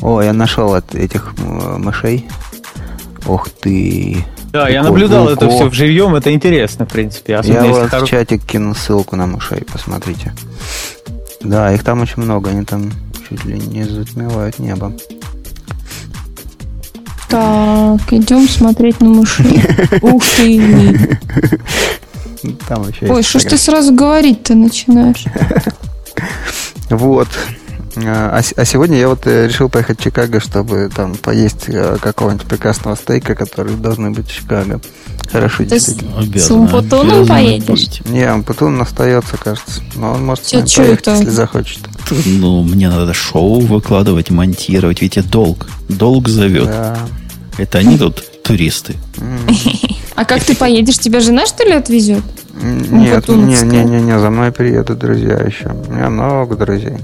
О, 0.00 0.20
я 0.22 0.32
нашел 0.32 0.74
от 0.74 0.94
этих 0.94 1.34
э, 1.38 1.76
мышей. 1.78 2.26
Ух 3.26 3.48
ты. 3.48 4.24
Да, 4.52 4.68
я 4.68 4.80
Прикольно. 4.82 4.82
наблюдал 4.84 5.28
это 5.28 5.46
Ого. 5.46 5.56
все 5.56 5.68
в 5.68 5.74
живьем, 5.74 6.14
это 6.14 6.32
интересно, 6.32 6.86
в 6.86 6.88
принципе. 6.88 7.36
Особенно 7.36 7.58
Я 7.62 7.66
если 7.66 7.80
вот 7.80 7.90
в 7.90 7.94
хоро- 7.94 8.06
чатик 8.06 8.44
кину 8.44 8.74
ссылку 8.74 9.16
на 9.16 9.26
мышей, 9.26 9.64
посмотрите. 9.70 10.32
Да, 11.42 11.72
их 11.72 11.82
там 11.84 12.00
очень 12.02 12.22
много, 12.22 12.50
они 12.50 12.64
там 12.64 12.90
чуть 13.28 13.44
ли 13.44 13.58
не 13.58 13.84
затмевают 13.84 14.58
небо. 14.58 14.92
Так, 17.28 18.00
идем 18.12 18.48
смотреть 18.48 19.00
на 19.00 19.08
мышей. 19.08 19.60
Ух 20.02 20.22
ты. 20.36 21.18
Там 22.68 22.84
вообще 22.84 23.06
Ой, 23.12 23.22
что 23.24 23.40
ж 23.40 23.42
ты 23.44 23.58
сразу 23.58 23.92
говорить-то 23.94 24.54
начинаешь? 24.54 25.24
Вот. 26.88 27.26
А, 27.98 28.40
с- 28.42 28.52
а 28.56 28.64
сегодня 28.66 28.98
я 28.98 29.08
вот 29.08 29.26
э, 29.26 29.46
решил 29.48 29.68
поехать 29.70 29.98
в 29.98 30.02
Чикаго, 30.02 30.38
чтобы 30.40 30.90
там 30.94 31.14
поесть 31.14 31.64
э, 31.68 31.96
какого-нибудь 32.00 32.46
прекрасного 32.46 32.94
стейка, 32.94 33.34
который 33.34 33.74
должны 33.74 34.10
быть 34.10 34.26
в 34.28 34.32
Чикаго. 34.34 34.80
Хорошо, 35.32 35.64
Ты 35.64 35.80
с- 35.80 35.96
С 36.36 36.50
Умпутуном 36.50 37.26
поедешь? 37.26 38.00
Не, 38.06 38.22
Ампутун 38.24 38.80
остается, 38.80 39.36
кажется. 39.38 39.80
Но 39.94 40.12
он 40.12 40.24
может 40.26 40.44
с 40.44 40.50
Чё- 40.50 40.56
нами 40.58 40.66
чё 40.68 40.82
поехать, 40.82 41.00
это? 41.02 41.10
если 41.12 41.30
захочет. 41.30 41.78
Ну, 42.26 42.62
мне 42.62 42.88
надо 42.90 43.14
шоу 43.14 43.60
выкладывать, 43.60 44.30
монтировать. 44.30 45.00
Ведь 45.02 45.16
это 45.16 45.28
долг. 45.28 45.66
Долг 45.88 46.28
зовет. 46.28 46.66
Да. 46.66 46.98
Это 47.58 47.78
они 47.78 47.96
тут 47.98 48.22
туристы. 48.42 48.94
А 50.14 50.24
как 50.24 50.44
ты 50.44 50.54
поедешь? 50.54 50.98
Тебя 50.98 51.20
жена, 51.20 51.46
что 51.46 51.64
ли, 51.64 51.72
отвезет? 51.72 52.22
Нет, 52.62 53.28
не, 53.28 53.34
не, 53.62 53.84
не, 53.84 54.00
не, 54.00 54.18
за 54.18 54.30
мной 54.30 54.50
приедут 54.52 54.98
друзья 54.98 55.34
еще. 55.38 55.74
У 55.88 55.92
меня 55.92 56.08
много 56.10 56.56
друзей. 56.56 56.98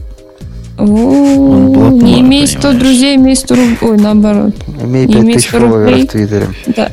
О, 0.79 1.91
не 1.93 2.21
имей 2.21 2.47
100 2.47 2.61
понимаешь. 2.61 2.79
друзей, 2.81 3.17
имей 3.17 3.37
100 3.37 3.55
рублей. 3.55 3.79
Ой, 3.83 3.97
наоборот. 3.99 4.55
Имей 4.83 5.05
Имей 5.07 5.35
5000 5.35 5.49
100 5.49 5.59
фолловеров 5.59 5.85
рублей. 5.91 6.07
в 6.07 6.11
Твиттере. 6.11 6.49
Да. 6.77 6.91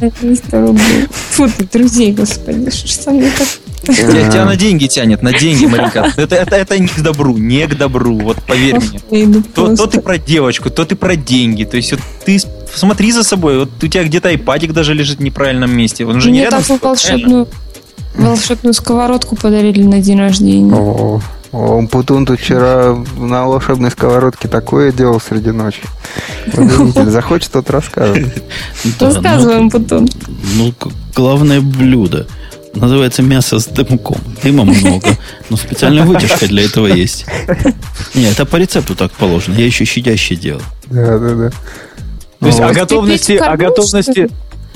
Имей 0.00 0.36
100 0.36 0.60
рублей. 0.66 1.06
Фу 1.10 1.48
ты, 1.56 1.64
друзей, 1.78 2.12
господи, 2.12 2.70
что 2.70 3.02
со 3.02 3.10
мной 3.10 3.30
так? 3.38 3.48
Тебя, 3.82 4.30
тебя 4.30 4.44
на 4.44 4.54
деньги 4.56 4.86
тянет, 4.86 5.22
на 5.22 5.32
деньги, 5.36 5.66
Маринка. 5.66 6.12
Это, 6.16 6.36
это, 6.36 6.54
это 6.56 6.78
не 6.78 6.86
к 6.86 7.00
добру, 7.00 7.36
не 7.36 7.66
к 7.66 7.76
добру, 7.76 8.16
вот 8.20 8.40
поверь 8.42 8.78
мне. 9.10 9.26
Ну 9.26 9.42
То, 9.54 9.74
то 9.74 9.86
ты 9.88 10.00
про 10.00 10.18
девочку, 10.18 10.70
то 10.70 10.84
ты 10.84 10.94
про 10.94 11.16
деньги. 11.16 11.64
То 11.64 11.76
есть 11.76 11.90
вот 11.92 12.00
ты 12.24 12.38
смотри 12.72 13.10
за 13.10 13.24
собой. 13.24 13.58
Вот 13.58 13.70
у 13.82 13.86
тебя 13.88 14.04
где-то 14.04 14.28
айпадик 14.28 14.72
даже 14.72 14.94
лежит 14.94 15.18
в 15.18 15.22
неправильном 15.22 15.76
месте. 15.76 16.06
Он 16.06 16.20
же 16.20 16.30
не 16.30 16.38
Мне 16.38 16.44
рядом 16.44 16.62
такую 16.62 16.78
волшебную, 16.80 17.48
волшебную 18.14 18.74
сковородку 18.74 19.34
подарили 19.34 19.82
на 19.82 19.98
день 19.98 20.18
рождения. 20.20 20.72
О, 20.72 21.20
о, 21.52 21.76
Умпутун 21.76 22.24
тут 22.26 22.40
вчера 22.40 22.96
на 23.16 23.46
волшебной 23.46 23.90
сковородке 23.90 24.48
такое 24.48 24.90
делал 24.92 25.20
среди 25.20 25.50
ночи. 25.50 25.82
Удивительно. 26.52 27.10
Захочет, 27.10 27.52
тот 27.52 27.68
расскажет. 27.70 28.42
Рассказываем. 28.98 29.70
Ну, 29.72 30.06
ну, 30.56 30.72
к- 30.72 30.88
главное 31.14 31.60
блюдо. 31.60 32.26
Называется 32.74 33.22
мясо 33.22 33.58
с 33.58 33.66
дымком. 33.66 34.16
Дыма 34.42 34.64
много, 34.64 35.06
но 35.50 35.58
специальная 35.58 36.04
вытяжка 36.06 36.46
для 36.46 36.64
этого 36.64 36.86
есть. 36.86 37.26
Не, 38.14 38.24
это 38.30 38.46
по 38.46 38.56
рецепту 38.56 38.94
так 38.94 39.12
положено. 39.12 39.54
Я 39.56 39.66
еще 39.66 39.84
щадящий 39.84 40.36
делал. 40.36 40.62
Да, 40.86 41.18
да, 41.18 41.34
да. 41.34 41.50
То 42.40 42.46
есть 42.46 42.58
Ну, 42.58 42.66
о 42.66 42.72
готовности, 42.72 43.32
о 43.32 43.56
готовности? 43.58 44.30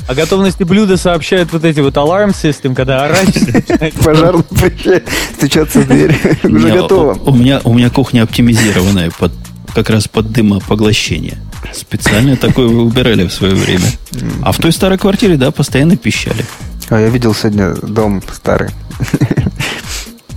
О 0.06 0.14
готовности 0.14 0.62
блюда 0.62 0.96
сообщают 0.96 1.52
вот 1.52 1.64
эти 1.64 1.80
вот 1.80 1.94
alarm 1.96 2.30
system, 2.30 2.75
когда 2.75 3.04
орать. 3.04 3.34
Пожарный 4.04 4.44
приезжает, 4.44 5.08
стучаться 5.36 5.80
в 5.80 5.88
дверь. 5.88 6.16
Уже 6.44 6.70
готово. 6.70 7.14
У, 7.14 7.34
меня, 7.34 7.60
у 7.64 7.75
меня 7.75 7.90
кухня 7.90 8.22
оптимизированная 8.22 9.10
под, 9.10 9.32
как 9.75 9.90
раз 9.90 10.06
под 10.06 10.30
дымопоглощение. 10.30 11.38
Специально 11.72 12.36
такое 12.36 12.68
вы 12.68 12.82
убирали 12.82 13.26
в 13.26 13.32
свое 13.32 13.54
время. 13.54 13.86
А 14.42 14.52
в 14.52 14.58
той 14.58 14.72
старой 14.72 14.98
квартире, 14.98 15.36
да, 15.36 15.50
постоянно 15.50 15.96
пищали. 15.96 16.44
А 16.88 17.00
я 17.00 17.08
видел 17.08 17.34
сегодня 17.34 17.75
дом 17.75 18.22
старый. 18.32 18.70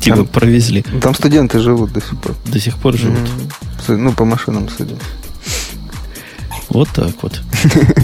Типа 0.01 0.17
Там- 0.17 0.27
провезли. 0.27 0.81
Там 1.01 1.13
студенты 1.13 1.59
живут 1.59 1.93
до 1.93 2.01
сих 2.01 2.19
пор. 2.19 2.35
До 2.45 2.59
сих 2.59 2.77
пор 2.77 2.97
живут. 2.97 3.19
Ну, 3.87 4.13
по 4.13 4.25
машинам 4.25 4.67
судя. 4.75 4.95
Вот 6.69 6.89
так 6.89 7.11
вот. 7.21 7.41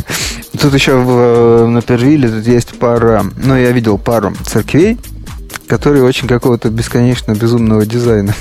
Тут 0.62 0.74
еще 0.74 0.95
в, 0.95 1.09
э, 1.09 1.67
на 1.67 1.81
Первиле 1.81 2.29
тут 2.29 2.47
есть 2.47 2.77
пара, 2.79 3.25
ну, 3.38 3.55
я 3.55 3.71
видел 3.71 3.97
пару 3.97 4.33
церквей, 4.45 4.97
которые 5.67 6.03
очень 6.03 6.27
какого-то 6.27 6.69
бесконечно 6.69 7.33
безумного 7.33 7.85
дизайна. 7.85 8.33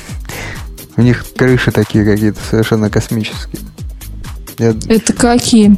У 0.96 1.02
них 1.02 1.24
крыши 1.36 1.72
такие 1.72 2.04
какие-то 2.04 2.38
совершенно 2.48 2.90
космические. 2.90 3.62
Я, 4.58 4.74
Это 4.88 5.12
какие? 5.12 5.76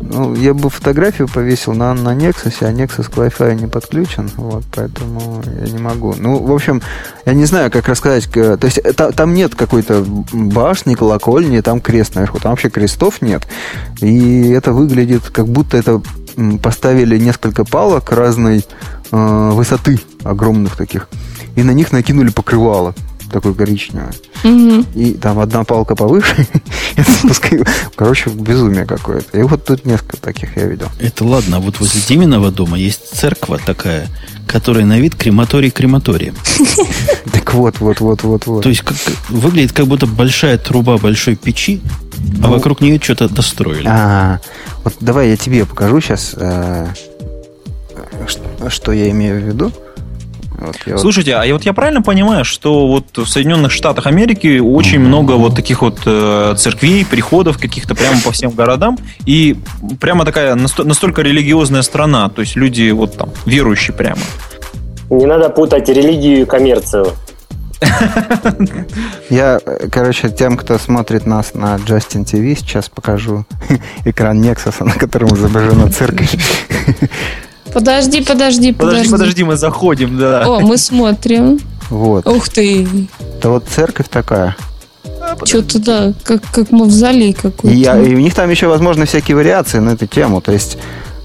Ну, 0.00 0.34
я 0.34 0.54
бы 0.54 0.70
фотографию 0.70 1.28
повесил 1.28 1.74
на, 1.74 1.92
на 1.94 2.14
Nexus, 2.14 2.54
а 2.60 2.72
Nexus 2.72 3.10
к 3.10 3.16
Wi-Fi 3.16 3.54
не 3.60 3.66
подключен, 3.66 4.30
вот, 4.36 4.64
поэтому 4.74 5.42
я 5.60 5.72
не 5.72 5.78
могу. 5.78 6.14
Ну, 6.16 6.38
в 6.38 6.52
общем, 6.52 6.82
я 7.26 7.34
не 7.34 7.44
знаю, 7.44 7.70
как 7.70 7.88
рассказать. 7.88 8.30
То 8.30 8.58
есть 8.62 8.80
та- 8.96 9.12
там 9.12 9.34
нет 9.34 9.54
какой-то 9.54 10.04
башни, 10.32 10.94
колокольни, 10.94 11.60
там 11.60 11.80
крест 11.80 12.14
наверху, 12.14 12.38
там 12.38 12.52
вообще 12.52 12.70
крестов 12.70 13.20
нет. 13.22 13.46
И 14.00 14.50
это 14.50 14.72
выглядит, 14.72 15.30
как 15.30 15.48
будто 15.48 15.76
это 15.76 16.00
поставили 16.62 17.18
несколько 17.18 17.64
палок 17.64 18.12
разной 18.12 18.64
э, 19.10 19.50
высоты, 19.52 20.00
огромных 20.22 20.76
таких, 20.76 21.08
и 21.56 21.62
на 21.64 21.72
них 21.72 21.90
накинули 21.90 22.30
покрывало 22.30 22.94
такое 23.30 23.54
коричневое. 23.54 24.12
Мгм. 24.42 24.86
И 24.94 25.12
там 25.12 25.38
одна 25.38 25.64
палка 25.64 25.94
повыше. 25.94 26.46
Короче, 27.96 28.30
безумие 28.30 28.84
какое-то. 28.84 29.38
И 29.38 29.42
вот 29.42 29.64
тут 29.64 29.84
несколько 29.84 30.16
таких 30.16 30.56
я 30.56 30.64
видел. 30.66 30.88
Это 31.00 31.24
ладно, 31.24 31.58
а 31.58 31.60
вот 31.60 31.80
возле 31.80 32.00
Диминого 32.02 32.50
дома 32.50 32.78
есть 32.78 33.16
церковь 33.16 33.64
такая, 33.64 34.08
которая 34.46 34.84
на 34.84 34.98
вид 34.98 35.14
крематорий 35.14 35.70
крематорием. 35.70 36.34
Так 37.32 37.54
вот, 37.54 37.80
вот, 37.80 38.00
вот, 38.00 38.22
вот, 38.24 38.46
вот. 38.46 38.62
То 38.62 38.68
есть 38.68 38.82
как, 38.82 38.96
выглядит 39.30 39.72
как 39.72 39.86
будто 39.86 40.06
большая 40.06 40.58
труба 40.58 40.98
большой 40.98 41.34
печи, 41.34 41.80
а 42.42 42.48
вокруг 42.48 42.80
нее 42.82 43.00
что-то 43.02 43.28
достроили. 43.28 43.86
А, 43.88 44.40
вот 44.84 44.94
давай 45.00 45.30
я 45.30 45.36
тебе 45.36 45.64
покажу 45.64 46.00
сейчас, 46.00 46.34
что 48.68 48.92
я 48.92 49.10
имею 49.10 49.40
в 49.40 49.44
виду. 49.44 49.72
Вот 50.58 50.76
я 50.86 50.92
вот- 50.94 51.00
Слушайте, 51.02 51.34
а 51.36 51.44
я 51.44 51.52
вот 51.54 51.62
я 51.64 51.72
правильно 51.72 52.02
понимаю, 52.02 52.44
что 52.44 52.88
вот 52.88 53.16
в 53.16 53.26
Соединенных 53.26 53.70
Штатах 53.72 54.06
Америки 54.06 54.58
очень 54.58 54.98
много 54.98 55.32
вот 55.32 55.54
таких 55.54 55.82
вот 55.82 56.00
э, 56.04 56.54
церквей, 56.58 57.04
приходов 57.04 57.58
каких-то 57.58 57.94
прямо 57.94 58.16
по 58.24 58.32
всем 58.32 58.50
городам, 58.50 58.98
и 59.24 59.56
прямо 60.00 60.24
такая 60.24 60.54
насто- 60.56 60.84
настолько 60.84 61.22
религиозная 61.22 61.82
страна, 61.82 62.28
то 62.28 62.40
есть 62.42 62.56
люди 62.56 62.90
вот 62.90 63.16
там 63.16 63.30
верующие 63.46 63.94
прямо. 63.96 64.20
Не 65.10 65.26
надо 65.26 65.48
путать 65.48 65.88
религию 65.88 66.42
и 66.42 66.44
коммерцию. 66.44 67.12
Я, 69.30 69.60
короче, 69.92 70.28
тем, 70.30 70.56
кто 70.56 70.78
смотрит 70.78 71.26
нас 71.26 71.54
на 71.54 71.76
Justin 71.76 72.24
TV, 72.24 72.56
сейчас 72.56 72.88
покажу 72.88 73.44
экран 74.04 74.42
Nexus, 74.42 74.82
на 74.84 74.92
котором 74.92 75.28
изображена 75.34 75.90
церковь. 75.90 76.34
Подожди, 77.72 78.22
подожди, 78.22 78.72
Подожди, 78.72 78.74
подожди. 78.74 79.10
подожди, 79.10 79.44
мы 79.44 79.56
заходим, 79.56 80.18
да. 80.18 80.46
О, 80.46 80.60
мы 80.60 80.76
смотрим. 80.78 81.58
Вот. 81.90 82.26
Ух 82.26 82.48
ты. 82.48 82.86
Это 83.38 83.50
вот 83.50 83.64
церковь 83.68 84.08
такая. 84.08 84.56
Что-то 85.44 85.78
да, 85.78 86.12
как, 86.24 86.42
как 86.52 86.70
мавзолей 86.70 87.30
И, 87.30 87.32
какой-то. 87.34 87.76
я- 87.76 87.98
и 88.00 88.14
у 88.14 88.18
них 88.18 88.34
там 88.34 88.48
еще, 88.50 88.66
возможно, 88.66 89.04
всякие 89.04 89.36
вариации 89.36 89.78
на 89.78 89.90
эту 89.90 90.06
тему. 90.06 90.40
То 90.40 90.52
есть, 90.52 90.78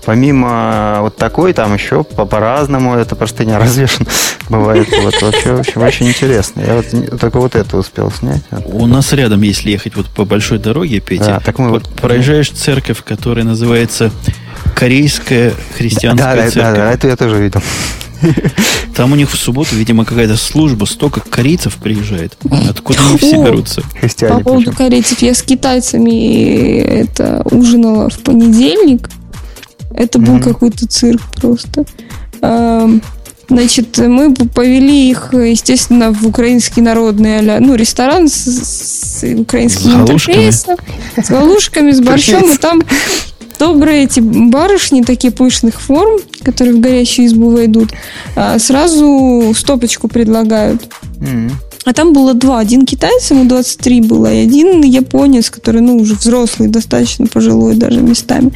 помимо 0.06 1.00
вот 1.02 1.16
такой, 1.18 1.54
там 1.54 1.74
еще 1.74 2.04
по- 2.04 2.26
по-разному 2.26 2.96
эта 2.96 3.16
простыня 3.16 3.60
развешена. 3.60 4.06
Бывает 4.50 4.88
вот 5.02 5.22
вообще, 5.22 5.54
очень, 5.54 5.82
очень 5.82 6.08
интересно. 6.10 6.62
Я 6.62 6.76
вот 6.76 7.20
только 7.20 7.40
вот 7.40 7.56
это 7.56 7.78
успел 7.78 8.12
снять. 8.12 8.42
У 8.66 8.86
нас 8.88 9.12
рядом, 9.14 9.42
если 9.42 9.72
ехать 9.72 9.96
вот 9.96 10.08
по 10.08 10.26
большой 10.26 10.60
дороге, 10.60 11.00
Петя, 11.00 11.26
Да, 11.26 11.40
так 11.40 11.60
мы 11.60 11.68
по- 11.68 11.74
вот- 11.76 11.90
проезжаешь 11.90 12.50
церковь, 12.50 13.04
которая 13.04 13.46
называется 13.46 14.12
Корейская 14.76 15.52
Да, 15.52 15.56
христианская 15.78 16.36
да, 16.36 16.44
да, 16.44 16.50
церковь. 16.52 16.76
да, 16.78 16.92
это 16.92 17.08
я 17.08 17.16
тоже 17.16 17.42
видел. 17.44 17.62
Там 18.96 19.12
у 19.12 19.16
них 19.16 19.30
в 19.30 19.36
субботу, 19.38 19.76
видимо, 19.76 20.06
какая-то 20.06 20.38
служба, 20.38 20.86
столько 20.86 21.20
корейцев 21.20 21.76
приезжает. 21.76 22.38
Откуда 22.70 23.00
они 23.10 23.18
все 23.18 23.44
берутся? 23.44 23.82
По 23.82 24.00
Христиане 24.00 24.44
поводу 24.44 24.66
причем. 24.72 24.78
корейцев, 24.78 25.22
я 25.22 25.34
с 25.34 25.42
китайцами 25.44 26.80
это 26.80 27.42
ужинала 27.52 28.10
в 28.10 28.20
понедельник. 28.20 29.10
Это 29.96 30.20
был 30.20 30.36
Мгм. 30.36 30.44
какой-то 30.44 30.88
цирк 30.88 31.22
просто. 31.36 31.86
Значит, 33.50 33.98
мы 33.98 34.34
повели 34.34 35.10
их, 35.10 35.30
естественно, 35.34 36.12
в 36.14 36.26
украинский 36.26 36.82
народный 36.82 37.40
а 37.40 37.60
ну, 37.60 37.76
ресторан 37.76 38.28
с, 38.30 38.34
с 38.34 39.24
украинским 39.38 39.92
С 39.92 39.96
интерфейсом, 39.96 40.78
с 41.22 41.30
галушками, 41.30 41.92
с 41.92 42.00
борщом, 42.00 42.50
и 42.52 42.58
там 42.58 42.82
добрые 43.60 44.06
эти 44.06 44.22
барышни, 44.22 45.02
такие 45.02 45.32
пышных 45.32 45.80
форм, 45.80 46.20
которые 46.44 46.76
в 46.76 46.80
горящую 46.80 47.28
избу 47.28 47.50
войдут, 47.50 47.92
а, 48.36 48.58
сразу 48.60 49.54
стопочку 49.56 50.08
предлагают. 50.08 50.88
М. 51.22 51.52
А 51.86 51.94
там 51.94 52.14
было 52.14 52.34
два. 52.34 52.60
Один 52.60 52.86
китаец, 52.86 53.30
ему 53.32 53.46
23 53.46 54.02
было, 54.02 54.32
и 54.34 54.38
один 54.46 54.82
японец, 54.82 55.50
который, 55.50 55.82
ну, 55.82 55.98
уже 55.98 56.14
взрослый, 56.16 56.70
достаточно 56.70 57.28
пожилой 57.28 57.76
даже 57.76 58.00
местами. 58.00 58.52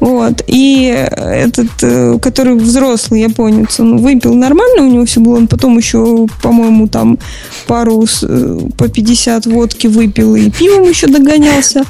Вот. 0.00 0.42
И 0.46 0.84
этот, 0.86 1.68
э, 1.82 2.18
который 2.22 2.54
взрослый 2.54 3.22
японец, 3.22 3.80
он 3.80 3.98
выпил 3.98 4.34
нормально, 4.34 4.82
у 4.84 4.90
него 4.90 5.04
все 5.06 5.20
было. 5.20 5.36
Он 5.38 5.48
потом 5.48 5.76
еще, 5.76 6.26
по-моему, 6.42 6.86
там 6.86 7.18
пару 7.66 8.04
э, 8.22 8.58
по 8.76 8.88
50 8.88 9.46
водки 9.46 9.88
выпил 9.88 10.36
и 10.36 10.48
пивом 10.50 10.88
еще 10.88 11.08
догонялся. 11.08 11.82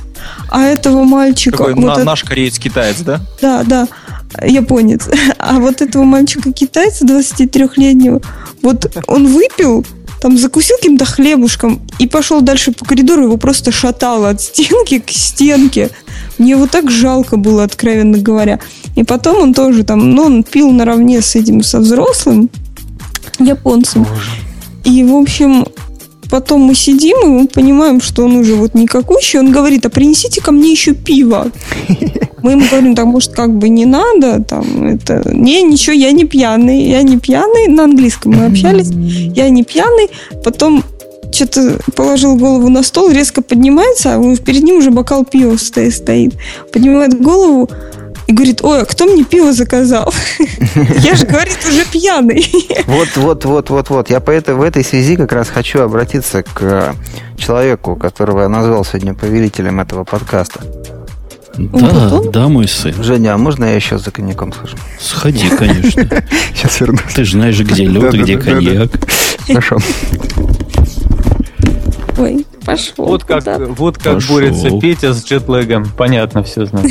А 0.51 0.63
этого 0.65 1.05
мальчика... 1.05 1.59
Какой 1.59 1.75
вот 1.75 1.85
на- 1.85 1.93
это- 1.93 2.05
наш 2.05 2.25
кореец-китаец, 2.25 3.01
да? 3.01 3.21
да, 3.43 3.63
да, 3.63 3.89
японец. 4.45 5.03
А 5.39 5.59
вот 5.59 5.83
этого 5.83 6.05
мальчика-китайца 6.05 7.05
23-летнего, 7.05 8.23
вот 8.63 8.91
он 9.07 9.27
выпил, 9.27 9.85
там 10.21 10.37
закусил 10.37 10.77
каким-то 10.77 11.05
хлебушком 11.05 11.81
и 11.99 12.07
пошел 12.07 12.41
дальше 12.41 12.73
по 12.73 12.85
коридору, 12.85 13.25
его 13.25 13.37
просто 13.37 13.71
шатало 13.71 14.31
от 14.31 14.41
стенки 14.41 14.99
к 14.99 15.11
стенке. 15.11 15.91
Мне 16.39 16.53
его 16.53 16.67
так 16.67 16.91
жалко 16.91 17.37
было, 17.37 17.65
откровенно 17.65 18.19
говоря. 18.19 18.61
И 18.97 19.05
потом 19.05 19.43
он 19.43 19.55
тоже 19.55 19.85
там, 19.85 20.11
ну, 20.11 20.25
он 20.25 20.43
пил 20.43 20.71
наравне 20.71 21.21
с 21.21 21.35
этим, 21.35 21.63
со 21.63 21.79
взрослым 21.81 22.51
японцем. 23.39 24.07
И, 24.85 25.05
в 25.05 25.15
общем, 25.15 25.67
потом 26.31 26.63
мы 26.63 26.75
сидим, 26.75 27.19
и 27.23 27.27
мы 27.27 27.49
понимаем, 27.49 28.01
что 28.01 28.25
он 28.25 28.37
уже 28.37 28.55
вот 28.55 28.75
никакущий. 28.75 29.39
Он 29.39 29.53
говорит, 29.53 29.87
а 29.87 29.91
принесите 29.91 30.41
ко 30.41 30.53
мне 30.53 30.71
еще 30.71 30.95
пиво. 30.95 31.51
Мы 32.43 32.53
ему 32.53 32.67
говорим, 32.69 32.95
так, 32.95 33.07
может, 33.07 33.33
как 33.33 33.55
бы 33.55 33.69
не 33.69 33.87
надо, 33.87 34.43
там, 34.43 34.87
это... 34.87 35.23
Не, 35.33 35.63
ничего, 35.63 35.95
я 35.95 36.13
не 36.13 36.25
пьяный, 36.25 36.83
я 36.83 37.03
не 37.03 37.19
пьяный. 37.19 37.69
На 37.69 37.85
английском 37.85 38.33
мы 38.33 38.47
общались. 38.47 38.91
Я 38.91 39.49
не 39.49 39.65
пьяный. 39.65 40.11
Потом 40.45 40.85
что-то 41.33 41.79
положил 41.95 42.37
голову 42.37 42.69
на 42.69 42.83
стол, 42.83 43.11
резко 43.11 43.43
поднимается, 43.43 44.15
а 44.15 44.37
перед 44.37 44.63
ним 44.63 44.77
уже 44.77 44.91
бокал 44.91 45.25
пива 45.25 45.57
стоит. 45.57 45.95
стоит. 45.95 46.35
Поднимает 46.73 47.21
голову 47.21 47.69
и 48.27 48.33
говорит, 48.33 48.63
ой, 48.63 48.83
а 48.83 48.85
кто 48.85 49.07
мне 49.07 49.25
пиво 49.25 49.53
заказал? 49.53 50.13
Я 51.03 51.15
же, 51.15 51.27
говорит, 51.27 51.59
уже 51.67 51.85
пьяный. 51.87 52.47
Вот, 52.87 53.09
вот, 53.17 53.45
вот, 53.45 53.71
вот, 53.71 53.91
вот. 53.91 54.11
Я 54.11 54.21
по 54.21 54.31
этой, 54.31 54.55
в 54.55 54.63
этой 54.63 54.85
связи 54.85 55.17
как 55.17 55.33
раз 55.33 55.49
хочу 55.49 55.81
обратиться 55.81 56.43
к 56.43 56.95
человеку, 57.37 57.97
которого 57.97 58.43
я 58.43 58.49
назвал 58.49 58.85
сегодня 58.85 59.15
повелителем 59.15 59.81
этого 59.81 60.05
подкаста. 60.05 60.61
Да, 61.59 61.89
потом? 61.89 62.31
да, 62.31 62.49
мой 62.49 62.69
сын. 62.69 62.95
Женя, 63.03 63.35
а 63.35 63.39
можно 63.39 63.65
я 63.65 63.75
еще 63.75 63.99
за 63.99 64.11
коньяком 64.11 64.53
схожу? 64.53 64.77
Сходи, 65.01 65.49
конечно. 65.49 66.09
Сейчас 66.55 66.81
вернусь. 66.81 67.03
Ты 67.15 67.25
же 67.25 67.33
знаешь, 67.33 67.59
где 67.59 67.85
лед, 67.85 68.15
где 68.15 68.39
коньяк. 68.39 68.91
Хорошо. 69.47 69.79
Ой, 72.17 72.47
пошел. 72.65 73.07
Вот 73.07 73.25
как, 73.25 73.45
вот 73.77 73.99
как 73.99 74.23
борется 74.23 74.71
Петя 74.81 75.13
с 75.13 75.25
джетлегом. 75.25 75.87
Понятно 75.97 76.43
все, 76.43 76.65
знаю. 76.67 76.89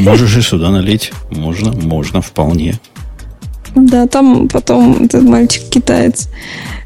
Можешь 0.00 0.36
и 0.36 0.42
сюда 0.42 0.70
налить. 0.70 1.12
Можно, 1.30 1.72
можно, 1.72 2.22
вполне. 2.22 2.78
Да, 3.74 4.06
там 4.06 4.48
потом 4.48 5.04
этот 5.04 5.22
мальчик-китаец 5.22 6.28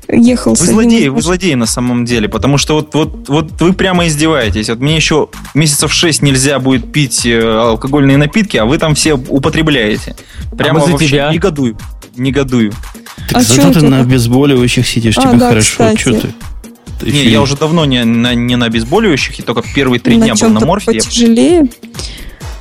ехал 0.09 0.51
Вы 0.53 0.57
с 0.57 0.61
одним 0.62 0.75
злодеи, 0.75 1.09
вы 1.09 1.23
злодеи 1.23 1.55
на 1.55 1.66
самом 1.66 2.05
деле, 2.05 2.29
потому 2.29 2.59
что 2.59 2.75
вот, 2.75 2.95
вот, 2.95 3.29
вот 3.29 3.61
вы 3.61 3.73
прямо 3.73 4.07
издеваетесь. 4.07 4.68
Вот 4.68 4.81
мне 4.81 4.97
еще 4.97 5.29
месяцев 5.55 5.92
6 5.92 6.23
нельзя 6.23 6.59
будет 6.59 6.92
пить 6.92 7.25
э, 7.25 7.40
алкогольные 7.42 8.16
напитки, 8.18 8.57
а 8.59 8.64
вы 8.66 8.79
там 8.79 8.95
все 8.95 9.14
употребляете. 9.14 10.14
Прямо 10.57 10.81
мы 10.81 10.87
за 10.87 10.92
вообще 10.92 11.09
тебя. 11.09 11.33
негодую. 11.33 11.79
Негодую. 12.16 12.73
Так 13.29 13.38
А 13.38 13.42
зато 13.42 13.73
ты 13.73 13.79
это? 13.79 13.88
на 13.88 14.01
обезболивающих 14.01 14.87
сидишь, 14.87 15.16
А, 15.16 15.23
тебе 15.23 15.38
да, 15.38 15.49
хорошо. 15.49 15.71
кстати. 15.71 15.97
Чё 15.99 16.21
ты? 16.21 16.29
Не, 17.11 17.21
ещё 17.21 17.31
я 17.31 17.40
уже 17.42 17.57
давно 17.57 17.85
не 17.87 18.05
на, 18.05 18.35
не 18.35 18.57
на 18.57 18.66
обезболивающих, 18.66 19.38
и 19.38 19.42
только 19.42 19.62
первые 19.75 19.99
три 19.99 20.18
на 20.18 20.27
дня 20.27 20.35
был 20.35 20.51
на 20.51 20.61
морфе. 20.66 20.92
Я- 20.92 21.01
потяжелее. 21.03 21.64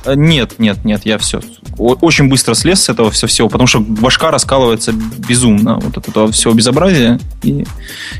Нет, 0.06 0.58
нет, 0.58 0.84
нет, 0.84 1.02
я 1.04 1.18
все. 1.18 1.40
очень 1.78 2.28
быстро 2.28 2.54
слез 2.54 2.82
с 2.82 2.88
этого 2.88 3.10
все 3.10 3.26
всего, 3.26 3.48
потому 3.48 3.66
что 3.66 3.80
башка 3.80 4.30
раскалывается 4.30 4.92
безумно 4.92 5.78
вот 5.80 5.96
от 5.96 6.08
этого 6.08 6.32
всего 6.32 6.54
безобразия. 6.54 7.18
И 7.42 7.64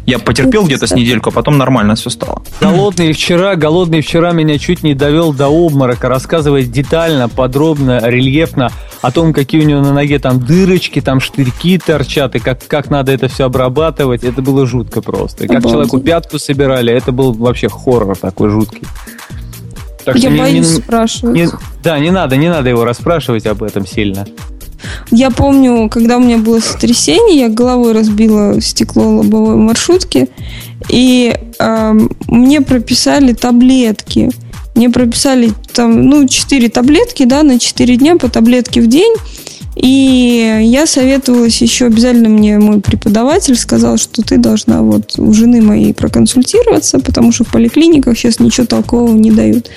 я 0.06 0.18
потерпел 0.18 0.64
где-то 0.64 0.86
с 0.86 0.92
недельку, 0.94 1.30
а 1.30 1.32
потом 1.32 1.58
нормально 1.58 1.94
все 1.94 2.10
стало. 2.10 2.42
Голодный 2.60 3.12
вчера, 3.12 3.56
голодный 3.56 4.00
вчера 4.00 4.32
меня 4.32 4.58
чуть 4.58 4.82
не 4.82 4.94
довел 4.94 5.32
до 5.32 5.48
обморока, 5.48 6.08
рассказывает 6.08 6.70
детально, 6.70 7.28
подробно, 7.28 8.00
рельефно 8.02 8.70
о 9.02 9.10
том, 9.10 9.32
какие 9.32 9.60
у 9.60 9.64
него 9.64 9.80
на 9.80 9.92
ноге 9.92 10.18
там 10.18 10.40
дырочки, 10.40 11.00
там 11.00 11.20
штырьки 11.20 11.78
торчат, 11.78 12.36
и 12.36 12.38
как, 12.38 12.66
как 12.66 12.88
надо 12.88 13.12
это 13.12 13.28
все 13.28 13.46
обрабатывать. 13.46 14.24
Это 14.24 14.42
было 14.42 14.66
жутко 14.66 15.02
просто. 15.02 15.44
И 15.44 15.48
как 15.48 15.62
человеку 15.62 15.98
пятку 16.00 16.38
собирали, 16.38 16.92
это 16.92 17.12
был 17.12 17.32
вообще 17.32 17.68
хоррор 17.68 18.16
такой 18.16 18.50
жуткий. 18.50 18.86
Так 20.04 20.16
Я 20.16 20.30
боюсь 20.30 20.68
не- 20.68 20.76
спрашивать. 20.76 21.34
не- 21.36 21.48
да, 21.82 21.98
не 21.98 22.10
надо, 22.10 22.36
не 22.36 22.48
надо 22.48 22.68
его 22.68 22.84
расспрашивать 22.84 23.46
об 23.46 23.62
этом 23.62 23.86
сильно. 23.86 24.26
Я 25.12 25.30
помню, 25.30 25.88
когда 25.88 26.16
у 26.16 26.20
меня 26.20 26.38
было 26.38 26.58
сотрясение, 26.58 27.38
я 27.38 27.48
головой 27.48 27.92
разбила 27.92 28.60
стекло 28.60 29.16
лобовой 29.18 29.54
маршрутки, 29.56 30.28
и 30.88 31.34
эм, 31.60 32.10
мне 32.26 32.60
прописали 32.62 33.32
таблетки. 33.32 34.30
Мне 34.74 34.88
прописали 34.90 35.52
там, 35.74 36.02
ну, 36.06 36.26
4 36.26 36.68
таблетки, 36.68 37.24
да, 37.24 37.42
на 37.42 37.58
4 37.60 37.96
дня 37.96 38.16
по 38.16 38.28
таблетке 38.28 38.80
в 38.80 38.86
день. 38.88 39.14
И 39.74 40.60
я 40.64 40.86
советовалась 40.86 41.62
еще 41.62 41.86
обязательно 41.86 42.28
мне 42.28 42.58
мой 42.58 42.80
преподаватель 42.80 43.56
сказал, 43.56 43.96
что 43.96 44.22
ты 44.22 44.36
должна 44.36 44.82
вот 44.82 45.18
у 45.18 45.32
жены 45.32 45.62
моей 45.62 45.94
проконсультироваться, 45.94 47.00
потому 47.00 47.32
что 47.32 47.44
в 47.44 47.50
поликлиниках 47.50 48.18
сейчас 48.18 48.38
ничего 48.38 48.66
толкового 48.66 49.14
не 49.14 49.30
дают. 49.30 49.70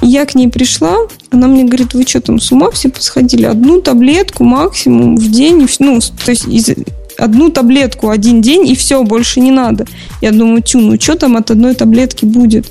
И 0.00 0.06
я 0.06 0.24
к 0.24 0.34
ней 0.34 0.48
пришла, 0.48 0.96
она 1.30 1.46
мне 1.46 1.64
говорит, 1.64 1.92
вы 1.94 2.04
что 2.06 2.20
там 2.20 2.40
с 2.40 2.50
ума 2.52 2.70
все 2.70 2.88
посходили? 2.88 3.44
Одну 3.44 3.80
таблетку 3.82 4.44
максимум 4.44 5.16
в 5.16 5.30
день, 5.30 5.68
ну, 5.78 6.00
то 6.00 6.30
есть 6.30 6.48
из- 6.48 6.70
одну 7.18 7.50
таблетку 7.50 8.08
один 8.08 8.40
день, 8.40 8.66
и 8.66 8.74
все, 8.74 9.02
больше 9.04 9.40
не 9.40 9.50
надо. 9.50 9.86
Я 10.20 10.30
думаю, 10.30 10.62
тю, 10.62 10.80
ну 10.80 10.98
что 10.98 11.16
там 11.16 11.36
от 11.36 11.50
одной 11.50 11.74
таблетки 11.74 12.24
будет? 12.24 12.66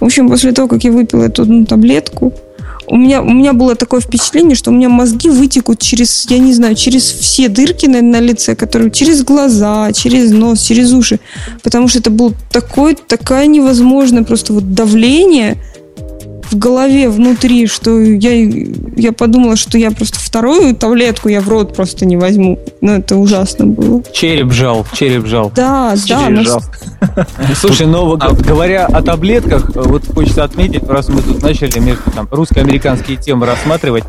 В 0.00 0.04
общем, 0.04 0.28
после 0.28 0.52
того, 0.52 0.66
как 0.66 0.82
я 0.84 0.92
выпила 0.92 1.24
эту 1.24 1.42
одну 1.42 1.66
таблетку, 1.66 2.32
у 2.88 2.96
меня, 2.96 3.22
у 3.22 3.30
меня 3.30 3.52
было 3.52 3.74
такое 3.74 4.00
впечатление, 4.00 4.54
что 4.54 4.70
у 4.70 4.74
меня 4.74 4.88
мозги 4.88 5.28
вытекут 5.28 5.80
через, 5.80 6.26
я 6.30 6.38
не 6.38 6.52
знаю, 6.52 6.74
через 6.74 7.02
все 7.02 7.48
дырки 7.48 7.86
на, 7.86 8.02
на 8.02 8.20
лице, 8.20 8.54
которые 8.54 8.90
через 8.90 9.22
глаза, 9.24 9.92
через 9.92 10.30
нос, 10.30 10.60
через 10.62 10.92
уши. 10.92 11.18
Потому 11.62 11.88
что 11.88 11.98
это 11.98 12.10
было 12.10 12.32
такое, 12.50 12.94
такая 12.94 13.46
невозможное 13.46 14.22
просто 14.22 14.52
вот 14.52 14.74
давление 14.74 15.58
в 16.50 16.56
голове 16.58 17.08
внутри, 17.08 17.66
что 17.66 17.98
я, 18.00 18.32
я 18.96 19.12
подумала, 19.12 19.56
что 19.56 19.78
я 19.78 19.90
просто 19.90 20.18
вторую 20.18 20.74
таблетку 20.74 21.28
я 21.28 21.40
в 21.40 21.48
рот 21.48 21.74
просто 21.74 22.06
не 22.06 22.16
возьму. 22.16 22.58
Ну, 22.80 22.92
это 22.92 23.16
ужасно 23.16 23.66
было. 23.66 24.02
Череп 24.12 24.52
жал, 24.52 24.86
череп 24.92 25.26
жал. 25.26 25.52
Да, 25.54 25.94
да. 26.08 26.26
Через 26.26 26.38
нас- 26.38 26.46
жал. 26.46 26.62
Слушай, 27.54 27.86
но 27.86 28.06
вот 28.06 28.22
говоря 28.42 28.86
о 28.86 29.02
таблетках, 29.02 29.74
вот 29.74 30.04
хочется 30.14 30.44
отметить, 30.44 30.84
раз 30.88 31.08
мы 31.08 31.22
тут 31.22 31.42
начали 31.42 31.78
между 31.78 32.10
там 32.10 32.28
русско-американские 32.30 33.16
темы 33.16 33.46
рассматривать, 33.46 34.04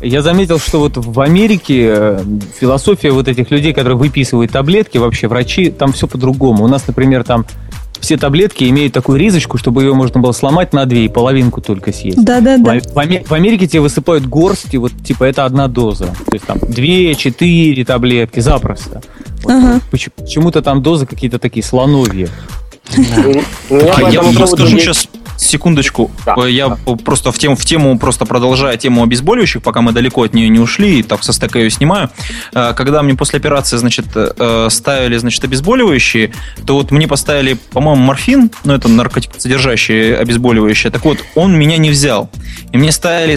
я 0.00 0.22
заметил, 0.22 0.58
что 0.58 0.80
вот 0.80 0.96
в 0.96 1.20
Америке 1.20 1.86
э, 1.88 2.24
философия 2.58 3.10
вот 3.10 3.28
этих 3.28 3.50
людей, 3.50 3.74
которые 3.74 3.98
выписывают 3.98 4.50
таблетки, 4.50 4.96
вообще 4.96 5.28
врачи, 5.28 5.70
там 5.70 5.92
все 5.92 6.06
по-другому. 6.06 6.64
У 6.64 6.68
нас, 6.68 6.86
например, 6.86 7.22
там 7.24 7.44
все 8.00 8.16
таблетки 8.16 8.64
имеют 8.64 8.92
такую 8.92 9.18
ризочку, 9.18 9.58
чтобы 9.58 9.82
ее 9.82 9.94
можно 9.94 10.20
было 10.20 10.32
сломать 10.32 10.72
на 10.72 10.86
две 10.86 11.04
и 11.04 11.08
половинку 11.08 11.60
только 11.60 11.92
съесть. 11.92 12.22
Да-да-да. 12.24 12.80
В, 12.80 12.94
в 12.94 12.98
Аме- 12.98 13.22
в 13.24 13.32
Америке 13.32 13.66
тебе 13.66 13.80
высыпают 13.82 14.26
горсти, 14.26 14.76
вот 14.76 14.92
типа 15.04 15.24
это 15.24 15.44
одна 15.44 15.68
доза. 15.68 16.06
То 16.06 16.32
есть 16.34 16.46
там 16.46 16.58
две, 16.60 17.14
четыре 17.14 17.84
таблетки 17.84 18.40
запросто. 18.40 19.02
Вот, 19.44 19.52
Ага. 19.52 19.80
поч- 19.90 20.08
Почему-то 20.16 20.62
там 20.62 20.82
дозы 20.82 21.06
какие-то 21.06 21.38
такие 21.38 21.62
слоновьи. 21.62 22.28
У 22.96 23.00
меня 23.74 23.92
по 23.94 24.06
А 24.06 24.10
я 24.10 24.22
вам 24.22 24.36
расскажу 24.36 24.78
сейчас 24.78 25.08
секундочку. 25.40 26.10
Да. 26.26 26.34
Э, 26.38 26.50
Я 26.50 26.68
просто 27.04 27.32
в 27.32 27.38
тему, 27.38 27.56
в 27.56 27.64
тему, 27.64 27.98
просто 27.98 28.24
продолжая 28.26 28.76
тему 28.76 29.02
обезболивающих, 29.02 29.62
пока 29.62 29.80
мы 29.80 29.92
далеко 29.92 30.22
от 30.24 30.34
нее 30.34 30.48
не 30.48 30.58
ушли, 30.58 31.00
и 31.00 31.02
так 31.02 31.22
со 31.22 31.32
стека 31.32 31.58
ее 31.58 31.70
снимаю. 31.70 32.10
Э, 32.52 32.72
Когда 32.76 33.02
мне 33.02 33.14
после 33.14 33.38
операции, 33.38 33.76
значит, 33.76 34.06
э, 34.14 34.68
ставили, 34.70 35.16
значит, 35.18 35.42
обезболивающие, 35.44 36.32
то 36.66 36.74
вот 36.74 36.90
мне 36.90 37.06
поставили, 37.08 37.54
по-моему, 37.72 38.02
морфин, 38.02 38.50
ну, 38.64 38.74
это 38.74 38.88
наркотик 38.88 39.30
содержащее 39.38 40.16
обезболивающее. 40.16 40.90
Так 40.90 41.04
вот, 41.04 41.18
он 41.34 41.56
меня 41.56 41.76
не 41.78 41.90
взял. 41.90 42.30
И 42.72 42.78
мне 42.78 42.92
ставили 42.92 43.30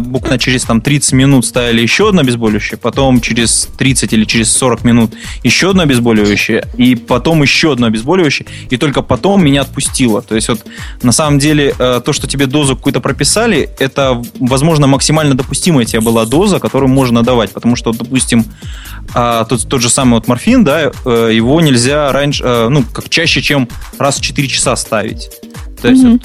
буквально 0.00 0.38
через 0.38 0.64
там 0.64 0.80
30 0.80 1.12
минут 1.12 1.44
ставили 1.46 1.80
еще 1.82 2.08
одно 2.08 2.22
обезболивающее, 2.22 2.78
потом 2.78 3.20
через 3.20 3.68
30 3.78 4.12
или 4.12 4.24
через 4.24 4.50
40 4.52 4.84
минут 4.84 5.12
еще 5.42 5.70
одно 5.70 5.82
обезболивающее, 5.82 6.64
и 6.76 6.94
потом 6.94 7.42
еще 7.42 7.72
одно 7.72 7.86
обезболивающее, 7.88 8.46
и 8.70 8.76
только 8.76 9.02
потом 9.02 9.44
меня 9.44 9.62
отпустило. 9.62 10.22
То 10.22 10.34
есть 10.34 10.48
вот 10.48 10.64
на 11.02 11.12
самом 11.12 11.27
деле 11.36 11.74
э, 11.78 12.00
то, 12.02 12.12
что 12.14 12.26
тебе 12.26 12.46
дозу 12.46 12.76
какую-то 12.76 13.00
прописали, 13.00 13.68
это, 13.78 14.22
возможно, 14.40 14.86
максимально 14.86 15.34
допустимая 15.34 15.84
тебе 15.84 16.00
была 16.00 16.24
доза, 16.24 16.60
которую 16.60 16.88
можно 16.88 17.22
давать, 17.22 17.50
потому 17.50 17.76
что, 17.76 17.92
допустим, 17.92 18.46
а, 19.14 19.44
тот, 19.44 19.68
тот 19.68 19.82
же 19.82 19.90
самый 19.90 20.14
вот 20.14 20.28
морфин, 20.28 20.64
да, 20.64 20.92
э, 21.04 21.30
его 21.32 21.60
нельзя 21.60 22.10
раньше, 22.12 22.44
э, 22.44 22.68
ну, 22.68 22.84
как 22.92 23.10
чаще, 23.10 23.42
чем 23.42 23.68
раз 23.98 24.18
в 24.18 24.22
4 24.22 24.48
часа 24.48 24.76
ставить. 24.76 25.28
То 25.82 25.88
есть 25.88 26.04
вот 26.04 26.22